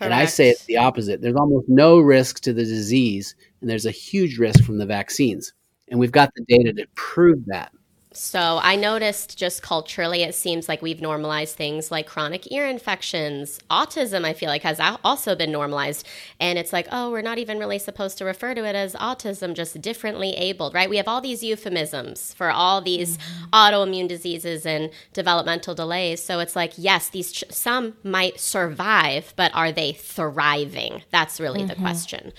And 0.00 0.14
I 0.14 0.24
say 0.26 0.50
it's 0.50 0.64
the 0.64 0.76
opposite. 0.78 1.20
There's 1.20 1.36
almost 1.36 1.68
no 1.68 1.98
risk 1.98 2.40
to 2.40 2.52
the 2.52 2.64
disease, 2.64 3.34
and 3.60 3.68
there's 3.68 3.86
a 3.86 3.90
huge 3.90 4.38
risk 4.38 4.64
from 4.64 4.78
the 4.78 4.86
vaccines. 4.86 5.52
And 5.88 5.98
we've 5.98 6.12
got 6.12 6.32
the 6.34 6.44
data 6.48 6.72
to 6.74 6.86
prove 6.94 7.44
that. 7.46 7.72
So 8.12 8.58
I 8.60 8.74
noticed 8.74 9.38
just 9.38 9.62
culturally, 9.62 10.24
it 10.24 10.34
seems 10.34 10.68
like 10.68 10.82
we've 10.82 11.00
normalized 11.00 11.54
things 11.54 11.92
like 11.92 12.08
chronic 12.08 12.50
ear 12.50 12.66
infections. 12.66 13.60
Autism, 13.70 14.24
I 14.24 14.32
feel 14.32 14.48
like, 14.48 14.62
has 14.62 14.80
also 15.04 15.36
been 15.36 15.52
normalized. 15.52 16.04
And 16.40 16.58
it's 16.58 16.72
like, 16.72 16.88
oh, 16.90 17.12
we're 17.12 17.22
not 17.22 17.38
even 17.38 17.60
really 17.60 17.78
supposed 17.78 18.18
to 18.18 18.24
refer 18.24 18.52
to 18.54 18.64
it 18.64 18.74
as 18.74 18.94
autism, 18.94 19.54
just 19.54 19.80
differently 19.80 20.32
abled, 20.32 20.74
right? 20.74 20.90
We 20.90 20.96
have 20.96 21.06
all 21.06 21.20
these 21.20 21.44
euphemisms 21.44 22.34
for 22.34 22.50
all 22.50 22.80
these 22.80 23.16
mm-hmm. 23.16 23.50
autoimmune 23.52 24.08
diseases 24.08 24.66
and 24.66 24.90
developmental 25.12 25.76
delays. 25.76 26.20
So 26.20 26.40
it's 26.40 26.56
like, 26.56 26.72
yes, 26.76 27.10
these 27.10 27.30
ch- 27.30 27.44
some 27.50 27.94
might 28.02 28.40
survive, 28.40 29.34
but 29.36 29.54
are 29.54 29.70
they 29.70 29.92
thriving? 29.92 31.04
That's 31.12 31.38
really 31.38 31.64
the 31.64 31.74
mm-hmm. 31.74 31.82
question. 31.82 32.32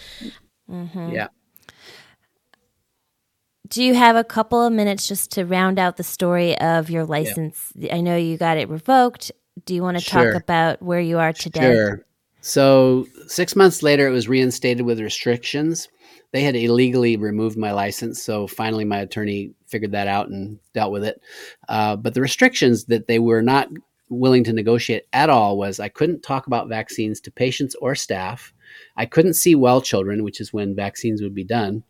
Mm-hmm. 0.69 1.11
Yeah. 1.11 1.27
Do 3.71 3.81
you 3.81 3.93
have 3.93 4.17
a 4.17 4.23
couple 4.25 4.61
of 4.61 4.73
minutes 4.73 5.07
just 5.07 5.31
to 5.31 5.45
round 5.45 5.79
out 5.79 5.95
the 5.95 6.03
story 6.03 6.57
of 6.59 6.89
your 6.89 7.05
license? 7.05 7.71
I 7.89 8.01
know 8.01 8.17
you 8.17 8.35
got 8.37 8.57
it 8.57 8.67
revoked. 8.67 9.31
Do 9.65 9.73
you 9.73 9.81
want 9.81 9.97
to 9.97 10.03
Sure. 10.03 10.33
talk 10.33 10.41
about 10.43 10.81
where 10.81 10.99
you 10.99 11.17
are 11.19 11.31
today? 11.31 11.61
Sure. 11.73 12.05
So 12.41 13.07
six 13.27 13.55
months 13.55 13.81
later, 13.81 14.05
it 14.07 14.11
was 14.11 14.27
reinstated 14.27 14.85
with 14.85 14.99
restrictions. 14.99 15.87
They 16.33 16.41
had 16.41 16.57
illegally 16.57 17.15
removed 17.15 17.57
my 17.57 17.71
license, 17.71 18.21
so 18.21 18.45
finally 18.45 18.83
my 18.83 18.99
attorney 18.99 19.53
figured 19.67 19.93
that 19.93 20.07
out 20.07 20.27
and 20.27 20.59
dealt 20.73 20.91
with 20.91 21.05
it. 21.05 21.21
Uh, 21.69 21.95
but 21.95 22.13
the 22.13 22.21
restrictions 22.21 22.85
that 22.85 23.07
they 23.07 23.19
were 23.19 23.41
not 23.41 23.69
willing 24.09 24.43
to 24.43 24.51
negotiate 24.51 25.03
at 25.13 25.29
all 25.29 25.57
was 25.57 25.79
I 25.79 25.87
couldn't 25.87 26.23
talk 26.23 26.45
about 26.45 26.67
vaccines 26.67 27.21
to 27.21 27.31
patients 27.31 27.75
or 27.75 27.95
staff. 27.95 28.53
I 28.97 29.05
couldn't 29.05 29.35
see 29.35 29.55
well 29.55 29.81
children, 29.81 30.25
which 30.25 30.41
is 30.41 30.51
when 30.51 30.75
vaccines 30.75 31.21
would 31.21 31.33
be 31.33 31.45
done. 31.45 31.83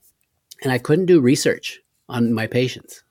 And 0.61 0.71
I 0.71 0.77
couldn't 0.77 1.05
do 1.05 1.19
research 1.19 1.81
on 2.09 2.33
my 2.33 2.47
patients. 2.47 3.03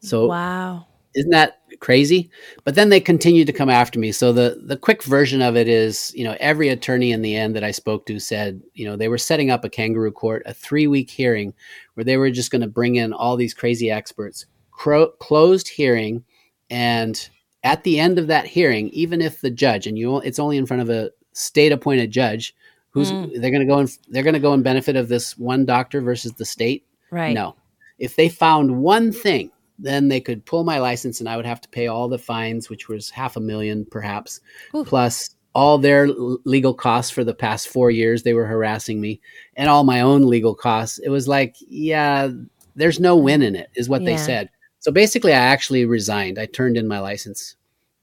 So 0.00 0.26
Wow. 0.26 0.86
isn't 1.14 1.30
that 1.30 1.60
crazy? 1.80 2.30
But 2.64 2.74
then 2.74 2.88
they 2.88 3.00
continued 3.00 3.46
to 3.46 3.52
come 3.52 3.70
after 3.70 3.98
me. 3.98 4.12
So 4.12 4.32
the 4.32 4.60
the 4.64 4.76
quick 4.76 5.02
version 5.02 5.42
of 5.42 5.56
it 5.56 5.68
is, 5.68 6.12
you 6.14 6.24
know, 6.24 6.36
every 6.40 6.68
attorney 6.68 7.12
in 7.12 7.22
the 7.22 7.36
end 7.36 7.56
that 7.56 7.64
I 7.64 7.70
spoke 7.70 8.06
to 8.06 8.18
said, 8.18 8.62
you 8.74 8.86
know, 8.86 8.96
they 8.96 9.08
were 9.08 9.18
setting 9.18 9.50
up 9.50 9.64
a 9.64 9.70
kangaroo 9.70 10.12
court, 10.12 10.42
a 10.46 10.54
three 10.54 10.86
week 10.86 11.10
hearing 11.10 11.54
where 11.94 12.04
they 12.04 12.16
were 12.16 12.30
just 12.30 12.50
going 12.50 12.62
to 12.62 12.68
bring 12.68 12.96
in 12.96 13.12
all 13.12 13.36
these 13.36 13.54
crazy 13.54 13.90
experts, 13.90 14.46
Cro- 14.70 15.12
closed 15.18 15.68
hearing, 15.68 16.24
and 16.70 17.28
at 17.64 17.82
the 17.82 17.98
end 17.98 18.18
of 18.18 18.28
that 18.28 18.46
hearing, 18.46 18.88
even 18.90 19.20
if 19.20 19.40
the 19.40 19.50
judge 19.50 19.86
and 19.86 19.98
you, 19.98 20.18
it's 20.20 20.38
only 20.38 20.56
in 20.56 20.66
front 20.66 20.82
of 20.82 20.90
a 20.90 21.10
state 21.32 21.72
appointed 21.72 22.10
judge, 22.10 22.54
who's 22.90 23.10
mm. 23.10 23.30
they're 23.40 23.50
going 23.50 23.66
to 23.66 23.66
go 23.66 23.78
and 23.78 23.98
they're 24.08 24.22
going 24.22 24.34
to 24.34 24.40
go 24.40 24.54
in 24.54 24.62
benefit 24.62 24.96
of 24.96 25.08
this 25.08 25.36
one 25.36 25.64
doctor 25.64 26.00
versus 26.00 26.32
the 26.32 26.44
state. 26.44 26.84
Right. 27.10 27.34
No. 27.34 27.56
If 27.98 28.16
they 28.16 28.28
found 28.28 28.80
one 28.82 29.12
thing, 29.12 29.50
then 29.78 30.08
they 30.08 30.20
could 30.20 30.44
pull 30.44 30.64
my 30.64 30.78
license 30.78 31.20
and 31.20 31.28
I 31.28 31.36
would 31.36 31.46
have 31.46 31.60
to 31.60 31.68
pay 31.68 31.86
all 31.86 32.08
the 32.08 32.18
fines, 32.18 32.68
which 32.68 32.88
was 32.88 33.10
half 33.10 33.36
a 33.36 33.40
million 33.40 33.84
perhaps, 33.84 34.40
Ooh. 34.74 34.84
plus 34.84 35.30
all 35.54 35.78
their 35.78 36.08
legal 36.08 36.74
costs 36.74 37.10
for 37.10 37.24
the 37.24 37.34
past 37.34 37.68
four 37.68 37.90
years 37.90 38.22
they 38.22 38.34
were 38.34 38.46
harassing 38.46 39.00
me 39.00 39.20
and 39.56 39.68
all 39.68 39.82
my 39.82 40.00
own 40.00 40.26
legal 40.26 40.54
costs. 40.54 40.98
It 40.98 41.08
was 41.08 41.26
like, 41.26 41.56
yeah, 41.60 42.28
there's 42.76 43.00
no 43.00 43.16
win 43.16 43.42
in 43.42 43.56
it, 43.56 43.70
is 43.74 43.88
what 43.88 44.04
they 44.04 44.16
said. 44.16 44.50
So 44.80 44.92
basically, 44.92 45.32
I 45.32 45.38
actually 45.38 45.84
resigned. 45.86 46.38
I 46.38 46.46
turned 46.46 46.76
in 46.76 46.86
my 46.86 47.00
license. 47.00 47.56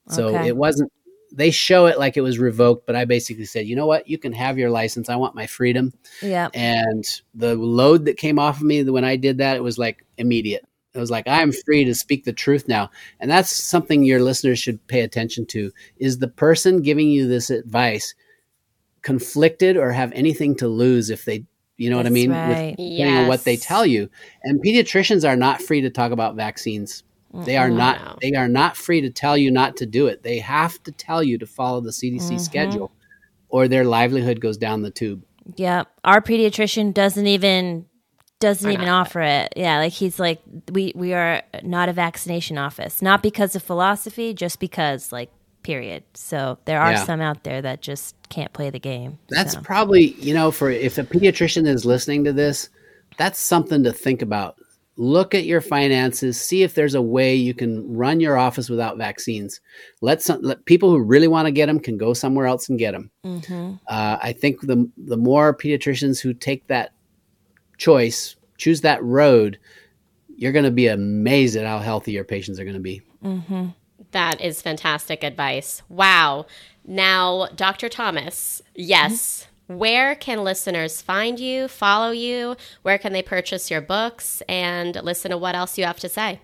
So 0.09 0.27
Okay. 0.35 0.47
it 0.49 0.57
wasn't, 0.57 0.91
they 1.31 1.51
show 1.51 1.85
it 1.87 1.99
like 1.99 2.17
it 2.17 2.21
was 2.21 2.39
revoked, 2.39 2.85
but 2.87 2.95
I 2.95 3.05
basically 3.05 3.45
said, 3.45 3.67
you 3.67 3.75
know 3.75 3.85
what? 3.87 4.07
You 4.07 4.17
can 4.17 4.33
have 4.33 4.57
your 4.57 4.69
license. 4.69 5.09
I 5.09 5.15
want 5.15 5.35
my 5.35 5.47
freedom 5.47 5.93
Yeah. 6.21 6.49
and 6.53 7.03
the 7.33 7.55
load 7.55 8.05
that 8.05 8.17
came 8.17 8.39
off 8.39 8.57
of 8.57 8.63
me 8.63 8.83
when 8.83 9.03
I 9.03 9.15
did 9.15 9.37
that, 9.39 9.57
it 9.57 9.63
was 9.63 9.77
like 9.77 10.05
immediate. 10.17 10.65
It 10.93 10.99
was 10.99 11.11
like 11.11 11.27
I'm 11.27 11.51
free 11.51 11.83
to 11.83 11.93
speak 11.93 12.23
the 12.23 12.31
truth 12.31 12.69
now, 12.69 12.89
and 13.19 13.29
that's 13.29 13.51
something 13.53 14.03
your 14.05 14.21
listeners 14.21 14.59
should 14.59 14.85
pay 14.87 15.01
attention 15.01 15.45
to. 15.47 15.71
Is 15.97 16.19
the 16.19 16.29
person 16.29 16.81
giving 16.81 17.09
you 17.09 17.27
this 17.27 17.49
advice 17.49 18.15
conflicted 19.01 19.75
or 19.77 19.91
have 19.91 20.11
anything 20.13 20.55
to 20.55 20.67
lose 20.67 21.09
if 21.09 21.25
they, 21.25 21.43
you 21.77 21.89
know 21.89 21.97
what 21.97 22.05
I 22.05 22.09
mean, 22.09 22.31
right. 22.31 22.75
depending 22.77 23.17
on 23.17 23.27
what 23.27 23.43
they 23.43 23.57
tell 23.57 23.85
you? 23.85 24.09
And 24.43 24.63
pediatricians 24.63 25.27
are 25.27 25.35
not 25.35 25.61
free 25.61 25.81
to 25.81 25.89
talk 25.89 26.11
about 26.13 26.35
vaccines. 26.35 27.03
They 27.43 27.57
are 27.57 27.69
Wow. 27.69 27.77
not. 27.77 28.19
They 28.21 28.31
are 28.33 28.47
not 28.47 28.77
free 28.77 29.01
to 29.01 29.09
tell 29.09 29.37
you 29.37 29.51
not 29.51 29.77
to 29.77 29.85
do 29.85 30.07
it. 30.07 30.23
They 30.23 30.39
have 30.39 30.81
to 30.83 30.91
tell 30.91 31.21
you 31.23 31.37
to 31.39 31.45
follow 31.45 31.81
the 31.81 31.91
CDC 31.91 32.35
Mhm. 32.35 32.39
schedule, 32.39 32.91
or 33.49 33.67
their 33.67 33.83
livelihood 33.83 34.39
goes 34.39 34.57
down 34.57 34.81
the 34.83 34.91
tube. 34.91 35.23
Yeah, 35.55 35.83
our 36.03 36.21
pediatrician 36.21 36.93
doesn't 36.93 37.27
even 37.27 37.85
doesn't 38.39 38.69
even 38.69 38.89
offer 38.89 39.21
it. 39.21 39.53
Yeah, 39.55 39.77
like 39.79 39.93
he's 39.93 40.19
like 40.19 40.41
we 40.71 40.91
we 40.95 41.13
are 41.13 41.41
not 41.63 41.89
a 41.89 41.93
vaccination 41.93 42.57
office, 42.57 43.01
not 43.01 43.23
because 43.23 43.55
of 43.55 43.63
philosophy, 43.63 44.33
just 44.33 44.59
because 44.59 45.11
like 45.11 45.29
period. 45.63 46.03
So 46.13 46.59
there 46.65 46.79
are 46.79 46.91
Yeah. 46.91 47.05
some 47.05 47.21
out 47.21 47.43
there 47.43 47.61
that 47.61 47.81
just 47.81 48.15
can't 48.29 48.53
play 48.53 48.69
the 48.69 48.79
game. 48.79 49.17
That's 49.29 49.53
so. 49.53 49.61
probably, 49.61 50.13
you 50.19 50.33
know, 50.33 50.51
for 50.51 50.69
if 50.69 50.97
a 50.97 51.03
pediatrician 51.03 51.67
is 51.67 51.85
listening 51.85 52.23
to 52.25 52.33
this, 52.33 52.69
that's 53.17 53.39
something 53.39 53.83
to 53.83 53.91
think 53.91 54.21
about. 54.21 54.57
Look 54.97 55.35
at 55.35 55.43
your 55.43 55.59
finances, 55.59 56.39
see 56.39 56.63
if 56.63 56.73
there's 56.73 56.93
a 56.95 57.01
way 57.01 57.35
you 57.35 57.53
can 57.53 57.93
run 57.93 58.21
your 58.21 58.37
office 58.37 58.69
without 58.69 58.97
vaccines. 58.97 59.59
Let 60.01 60.21
some 60.21 60.41
let 60.41 60.63
people 60.65 60.89
who 60.89 60.99
really 60.99 61.27
want 61.27 61.47
to 61.47 61.51
get 61.51 61.65
them 61.65 61.81
can 61.81 61.97
go 61.97 62.13
somewhere 62.13 62.47
else 62.47 62.69
and 62.69 62.79
get 62.79 62.91
them. 62.93 63.11
Mhm. 63.25 63.79
Uh, 63.87 64.17
I 64.21 64.31
think 64.31 64.61
the 64.61 64.89
the 64.97 65.17
more 65.17 65.55
pediatricians 65.55 66.21
who 66.21 66.33
take 66.33 66.67
that 66.67 66.93
choice, 67.77 68.37
choose 68.57 68.81
that 68.81 69.03
road, 69.03 69.59
you're 70.37 70.53
going 70.53 70.65
to 70.65 70.71
be 70.71 70.87
amazed 70.87 71.57
at 71.57 71.65
how 71.65 71.79
healthy 71.79 72.13
your 72.13 72.23
patients 72.23 72.57
are 72.59 72.63
going 72.63 72.75
to 72.75 72.79
be. 72.79 73.01
Mhm. 73.23 73.73
That 74.11 74.39
is 74.39 74.61
fantastic 74.61 75.23
advice. 75.23 75.81
Wow. 75.89 76.45
Now, 76.85 77.47
Dr. 77.55 77.89
Thomas, 77.89 78.61
yes, 78.75 79.47
where 79.67 80.15
can 80.15 80.43
listeners 80.43 81.01
find 81.01 81.39
you, 81.39 81.67
follow 81.67 82.11
you? 82.11 82.55
Where 82.83 82.97
can 82.97 83.13
they 83.13 83.23
purchase 83.23 83.71
your 83.71 83.81
books 83.81 84.41
and 84.47 84.95
listen 85.03 85.31
to 85.31 85.37
what 85.37 85.55
else 85.55 85.77
you 85.77 85.85
have 85.85 85.99
to 86.01 86.09
say? 86.09 86.41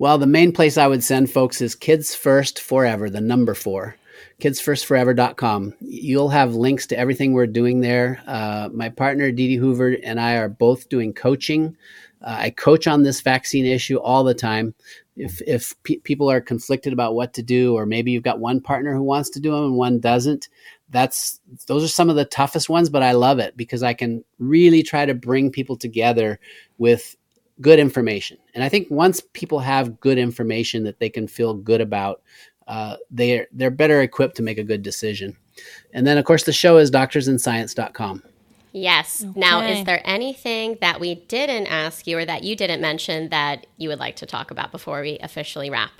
Well, 0.00 0.16
the 0.16 0.26
main 0.26 0.52
place 0.52 0.78
I 0.78 0.86
would 0.86 1.04
send 1.04 1.30
folks 1.30 1.60
is 1.60 1.74
Kids 1.74 2.14
First 2.14 2.58
Forever, 2.58 3.10
the 3.10 3.20
number 3.20 3.52
four, 3.52 3.96
kidsfirst4ever.com. 4.40 5.74
You'll 5.80 6.30
have 6.30 6.54
links 6.54 6.86
to 6.86 6.98
everything 6.98 7.34
we're 7.34 7.46
doing 7.46 7.80
there. 7.80 8.22
Uh, 8.26 8.70
my 8.72 8.88
partner, 8.88 9.30
Dee 9.30 9.48
Dee 9.48 9.56
Hoover, 9.56 9.98
and 10.02 10.18
I 10.18 10.36
are 10.36 10.48
both 10.48 10.88
doing 10.88 11.12
coaching. 11.12 11.76
Uh, 12.22 12.36
I 12.38 12.50
coach 12.50 12.86
on 12.86 13.02
this 13.02 13.20
vaccine 13.20 13.66
issue 13.66 13.98
all 13.98 14.24
the 14.24 14.32
time. 14.34 14.74
If, 15.16 15.42
if 15.46 15.74
pe- 15.82 15.96
people 15.96 16.30
are 16.30 16.40
conflicted 16.40 16.94
about 16.94 17.14
what 17.14 17.34
to 17.34 17.42
do, 17.42 17.74
or 17.74 17.84
maybe 17.84 18.10
you've 18.10 18.22
got 18.22 18.40
one 18.40 18.62
partner 18.62 18.94
who 18.94 19.02
wants 19.02 19.28
to 19.30 19.40
do 19.40 19.50
them 19.50 19.64
and 19.64 19.76
one 19.76 20.00
doesn't, 20.00 20.48
that's 20.90 21.40
those 21.66 21.84
are 21.84 21.88
some 21.88 22.10
of 22.10 22.16
the 22.16 22.24
toughest 22.24 22.68
ones, 22.68 22.90
but 22.90 23.02
I 23.02 23.12
love 23.12 23.38
it 23.38 23.56
because 23.56 23.82
I 23.82 23.94
can 23.94 24.24
really 24.38 24.82
try 24.82 25.06
to 25.06 25.14
bring 25.14 25.50
people 25.50 25.76
together 25.76 26.38
with 26.78 27.16
good 27.60 27.78
information. 27.78 28.38
And 28.54 28.64
I 28.64 28.68
think 28.68 28.88
once 28.90 29.20
people 29.32 29.60
have 29.60 30.00
good 30.00 30.18
information 30.18 30.84
that 30.84 30.98
they 30.98 31.08
can 31.08 31.28
feel 31.28 31.54
good 31.54 31.80
about, 31.80 32.22
uh, 32.66 32.96
they're 33.10 33.46
they're 33.52 33.70
better 33.70 34.00
equipped 34.00 34.36
to 34.36 34.42
make 34.42 34.58
a 34.58 34.64
good 34.64 34.82
decision. 34.82 35.36
And 35.92 36.06
then 36.06 36.18
of 36.18 36.24
course 36.24 36.44
the 36.44 36.52
show 36.52 36.76
is 36.78 36.90
doctorsandscience.com. 36.90 38.22
Yes. 38.72 39.24
Now, 39.34 39.66
is 39.66 39.84
there 39.84 40.00
anything 40.04 40.78
that 40.80 41.00
we 41.00 41.16
didn't 41.16 41.66
ask 41.66 42.06
you 42.06 42.18
or 42.18 42.24
that 42.24 42.44
you 42.44 42.54
didn't 42.54 42.80
mention 42.80 43.28
that 43.30 43.66
you 43.78 43.88
would 43.88 43.98
like 43.98 44.14
to 44.16 44.26
talk 44.26 44.52
about 44.52 44.70
before 44.70 45.00
we 45.00 45.18
officially 45.18 45.70
wrap? 45.70 45.90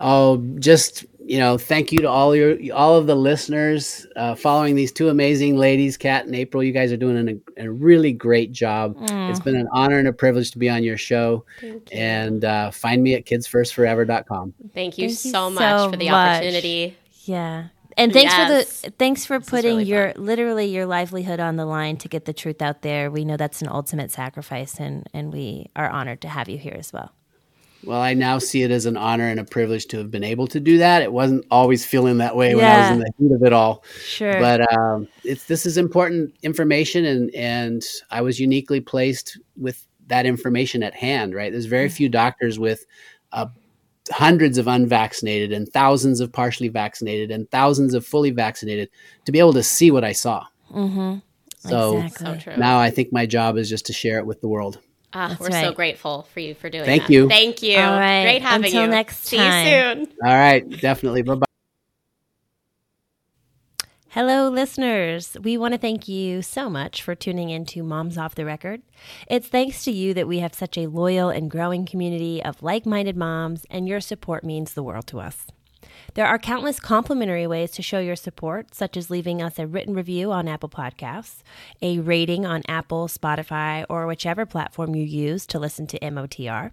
Oh, 0.00 0.38
just 0.58 1.04
you 1.22 1.38
know, 1.38 1.56
thank 1.58 1.92
you 1.92 1.98
to 2.00 2.08
all 2.08 2.34
your 2.34 2.56
all 2.74 2.96
of 2.96 3.06
the 3.06 3.14
listeners 3.14 4.04
uh, 4.16 4.34
following 4.34 4.74
these 4.74 4.90
two 4.90 5.10
amazing 5.10 5.56
ladies, 5.56 5.96
Kat 5.96 6.26
and 6.26 6.34
April. 6.34 6.62
You 6.62 6.72
guys 6.72 6.90
are 6.90 6.96
doing 6.96 7.40
a, 7.56 7.64
a 7.64 7.70
really 7.70 8.12
great 8.12 8.50
job. 8.50 8.96
It's 9.00 9.38
been 9.38 9.54
an 9.54 9.68
honor 9.72 9.98
and 9.98 10.08
a 10.08 10.12
privilege 10.12 10.50
to 10.52 10.58
be 10.58 10.68
on 10.68 10.82
your 10.82 10.96
show. 10.96 11.44
Thank 11.60 11.92
you. 11.92 11.98
And 11.98 12.44
uh, 12.44 12.70
find 12.72 13.02
me 13.02 13.14
at 13.14 13.26
kidsfirst4ever.com. 13.26 14.54
Thank 14.74 14.98
you, 14.98 15.08
Thank 15.08 15.24
you 15.24 15.30
so 15.30 15.50
much 15.50 15.60
so 15.80 15.90
for 15.90 15.96
the 15.96 16.08
much. 16.10 16.36
opportunity. 16.36 16.96
Yeah. 17.24 17.68
And 17.96 18.12
thanks 18.12 18.32
Yes. 18.32 18.80
for 18.80 18.88
the 18.88 18.90
thanks 18.96 19.26
for 19.26 19.36
is 19.36 19.46
putting 19.48 19.76
really 19.78 19.84
your 19.84 20.14
literally 20.16 20.66
your 20.66 20.86
livelihood 20.86 21.38
on 21.38 21.56
the 21.56 21.66
line 21.66 21.96
to 21.98 22.08
get 22.08 22.24
the 22.24 22.32
truth 22.32 22.62
out 22.62 22.82
there. 22.82 23.10
We 23.10 23.24
know 23.24 23.36
that's 23.36 23.60
an 23.62 23.68
ultimate 23.68 24.10
sacrifice 24.10 24.80
and 24.80 25.08
and 25.12 25.32
we 25.32 25.70
are 25.76 25.88
honored 25.88 26.22
to 26.22 26.28
have 26.28 26.48
you 26.48 26.56
here 26.56 26.76
as 26.78 26.92
well. 26.92 27.12
Well, 27.82 28.00
I 28.00 28.14
now 28.14 28.38
see 28.38 28.62
it 28.62 28.70
as 28.70 28.84
an 28.84 28.96
honor 28.96 29.26
and 29.26 29.40
a 29.40 29.44
privilege 29.44 29.86
to 29.86 29.98
have 29.98 30.10
been 30.10 30.24
able 30.24 30.46
to 30.48 30.60
do 30.60 30.78
that. 30.78 31.02
It 31.02 31.12
wasn't 31.12 31.46
always 31.50 31.84
feeling 31.84 32.18
that 32.18 32.36
way 32.36 32.54
when 32.54 32.64
I 32.64 32.80
was 32.80 32.90
in 32.90 32.98
the 32.98 33.12
heat 33.18 33.32
of 33.32 33.42
it 33.42 33.52
all. 33.52 33.84
Sure. 34.04 34.38
But 34.38 34.72
um, 34.72 35.08
it's 35.24 35.44
this 35.44 35.64
is 35.64 35.78
important 35.78 36.34
information, 36.42 37.06
and 37.06 37.34
and 37.34 37.82
I 38.10 38.20
was 38.20 38.38
uniquely 38.38 38.80
placed 38.80 39.38
with 39.56 39.86
that 40.08 40.26
information 40.26 40.82
at 40.82 40.94
hand. 40.94 41.34
Right, 41.34 41.50
there's 41.50 41.66
very 41.66 41.88
few 41.88 42.10
doctors 42.10 42.58
with 42.58 42.84
uh, 43.32 43.46
hundreds 44.10 44.58
of 44.58 44.66
unvaccinated 44.66 45.52
and 45.52 45.68
thousands 45.68 46.20
of 46.20 46.32
partially 46.32 46.68
vaccinated 46.68 47.30
and 47.30 47.50
thousands 47.50 47.94
of 47.94 48.06
fully 48.06 48.30
vaccinated 48.30 48.90
to 49.24 49.32
be 49.32 49.38
able 49.38 49.52
to 49.54 49.62
see 49.62 49.90
what 49.90 50.04
I 50.04 50.12
saw. 50.12 50.44
mm-hmm. 50.70 51.18
So 51.58 51.98
exactly. 51.98 52.26
So 52.26 52.36
true. 52.36 52.56
now 52.56 52.78
I 52.78 52.90
think 52.90 53.12
my 53.12 53.26
job 53.26 53.56
is 53.56 53.68
just 53.68 53.86
to 53.86 53.92
share 53.92 54.18
it 54.18 54.26
with 54.26 54.40
the 54.40 54.48
world. 54.48 54.80
Ah, 55.12 55.28
That's 55.28 55.40
we're 55.40 55.50
so 55.50 55.72
grateful 55.72 56.28
for 56.32 56.40
you 56.40 56.54
for 56.54 56.70
doing 56.70 56.82
that. 56.82 56.86
Thank 56.86 57.02
that. 57.08 57.12
you. 57.12 57.28
Thank 57.28 57.62
you. 57.62 57.76
All 57.78 57.98
right. 57.98 58.22
Great 58.22 58.42
having 58.42 58.66
Until 58.66 58.82
you. 58.82 58.88
next 58.88 59.26
See 59.26 59.36
time. 59.38 59.66
you 59.66 60.04
soon. 60.06 60.12
All 60.24 60.36
right, 60.36 60.68
definitely. 60.80 61.22
Bye 61.22 61.34
bye. 61.34 61.46
Hello, 64.10 64.48
listeners. 64.48 65.36
We 65.40 65.56
want 65.56 65.72
to 65.74 65.78
thank 65.78 66.08
you 66.08 66.42
so 66.42 66.68
much 66.68 67.00
for 67.00 67.14
tuning 67.14 67.50
in 67.50 67.64
to 67.66 67.82
Moms 67.84 68.18
Off 68.18 68.34
the 68.34 68.44
Record. 68.44 68.82
It's 69.28 69.46
thanks 69.46 69.84
to 69.84 69.92
you 69.92 70.14
that 70.14 70.26
we 70.26 70.40
have 70.40 70.52
such 70.54 70.76
a 70.76 70.88
loyal 70.88 71.28
and 71.28 71.48
growing 71.50 71.86
community 71.86 72.42
of 72.42 72.60
like 72.62 72.86
minded 72.86 73.16
moms, 73.16 73.64
and 73.70 73.88
your 73.88 74.00
support 74.00 74.42
means 74.42 74.74
the 74.74 74.82
world 74.82 75.06
to 75.08 75.20
us. 75.20 75.46
There 76.14 76.26
are 76.26 76.38
countless 76.38 76.80
complimentary 76.80 77.46
ways 77.46 77.70
to 77.72 77.82
show 77.82 78.00
your 78.00 78.16
support, 78.16 78.74
such 78.74 78.96
as 78.96 79.10
leaving 79.10 79.40
us 79.40 79.60
a 79.60 79.66
written 79.66 79.94
review 79.94 80.32
on 80.32 80.48
Apple 80.48 80.68
Podcasts, 80.68 81.42
a 81.80 82.00
rating 82.00 82.44
on 82.44 82.62
Apple, 82.66 83.06
Spotify, 83.06 83.86
or 83.88 84.06
whichever 84.06 84.44
platform 84.44 84.96
you 84.96 85.04
use 85.04 85.46
to 85.46 85.60
listen 85.60 85.86
to 85.86 86.00
MOTR, 86.00 86.72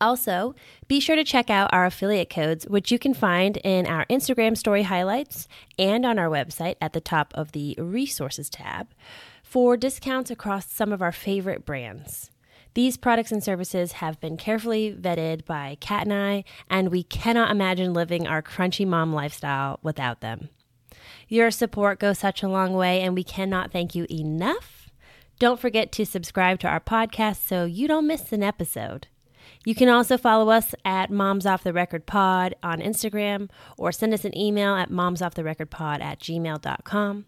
Also, 0.00 0.54
be 0.88 0.98
sure 0.98 1.16
to 1.16 1.24
check 1.24 1.50
out 1.50 1.68
our 1.74 1.84
affiliate 1.84 2.30
codes, 2.30 2.66
which 2.66 2.90
you 2.90 2.98
can 2.98 3.12
find 3.12 3.58
in 3.58 3.86
our 3.86 4.06
Instagram 4.06 4.56
story 4.56 4.84
highlights 4.84 5.46
and 5.78 6.06
on 6.06 6.18
our 6.18 6.30
website 6.30 6.76
at 6.80 6.94
the 6.94 7.02
top 7.02 7.34
of 7.34 7.52
the 7.52 7.76
resources 7.78 8.48
tab 8.48 8.88
for 9.42 9.76
discounts 9.76 10.30
across 10.30 10.72
some 10.72 10.90
of 10.90 11.02
our 11.02 11.12
favorite 11.12 11.66
brands. 11.66 12.29
These 12.74 12.96
products 12.96 13.32
and 13.32 13.42
services 13.42 13.92
have 13.92 14.20
been 14.20 14.36
carefully 14.36 14.96
vetted 14.98 15.44
by 15.44 15.76
Kat 15.80 16.04
and 16.04 16.12
I, 16.12 16.44
and 16.68 16.90
we 16.90 17.02
cannot 17.02 17.50
imagine 17.50 17.92
living 17.92 18.26
our 18.26 18.42
crunchy 18.42 18.86
mom 18.86 19.12
lifestyle 19.12 19.80
without 19.82 20.20
them. 20.20 20.50
Your 21.28 21.50
support 21.50 21.98
goes 21.98 22.18
such 22.18 22.42
a 22.42 22.48
long 22.48 22.74
way, 22.74 23.00
and 23.02 23.14
we 23.14 23.24
cannot 23.24 23.72
thank 23.72 23.94
you 23.94 24.06
enough. 24.10 24.90
Don't 25.38 25.60
forget 25.60 25.90
to 25.92 26.04
subscribe 26.04 26.60
to 26.60 26.68
our 26.68 26.80
podcast 26.80 27.46
so 27.46 27.64
you 27.64 27.88
don't 27.88 28.06
miss 28.06 28.32
an 28.32 28.42
episode. 28.42 29.08
You 29.64 29.74
can 29.74 29.88
also 29.88 30.16
follow 30.16 30.50
us 30.50 30.74
at 30.84 31.10
Moms 31.10 31.46
Off 31.46 31.64
the 31.64 31.72
Record 31.72 32.06
Pod 32.06 32.54
on 32.62 32.80
Instagram 32.80 33.50
or 33.76 33.92
send 33.92 34.14
us 34.14 34.24
an 34.24 34.36
email 34.36 34.74
at 34.74 34.90
momsofftherecordpod 34.90 36.02
at 36.02 36.20
gmail.com. 36.20 37.26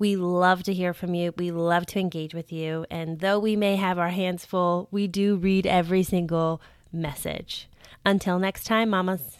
We 0.00 0.16
love 0.16 0.62
to 0.62 0.72
hear 0.72 0.94
from 0.94 1.14
you. 1.14 1.34
We 1.36 1.50
love 1.50 1.84
to 1.88 2.00
engage 2.00 2.34
with 2.34 2.50
you. 2.50 2.86
And 2.90 3.20
though 3.20 3.38
we 3.38 3.54
may 3.54 3.76
have 3.76 3.98
our 3.98 4.08
hands 4.08 4.46
full, 4.46 4.88
we 4.90 5.06
do 5.06 5.36
read 5.36 5.66
every 5.66 6.02
single 6.04 6.62
message. 6.90 7.68
Until 8.02 8.38
next 8.38 8.64
time, 8.64 8.88
mamas. 8.88 9.36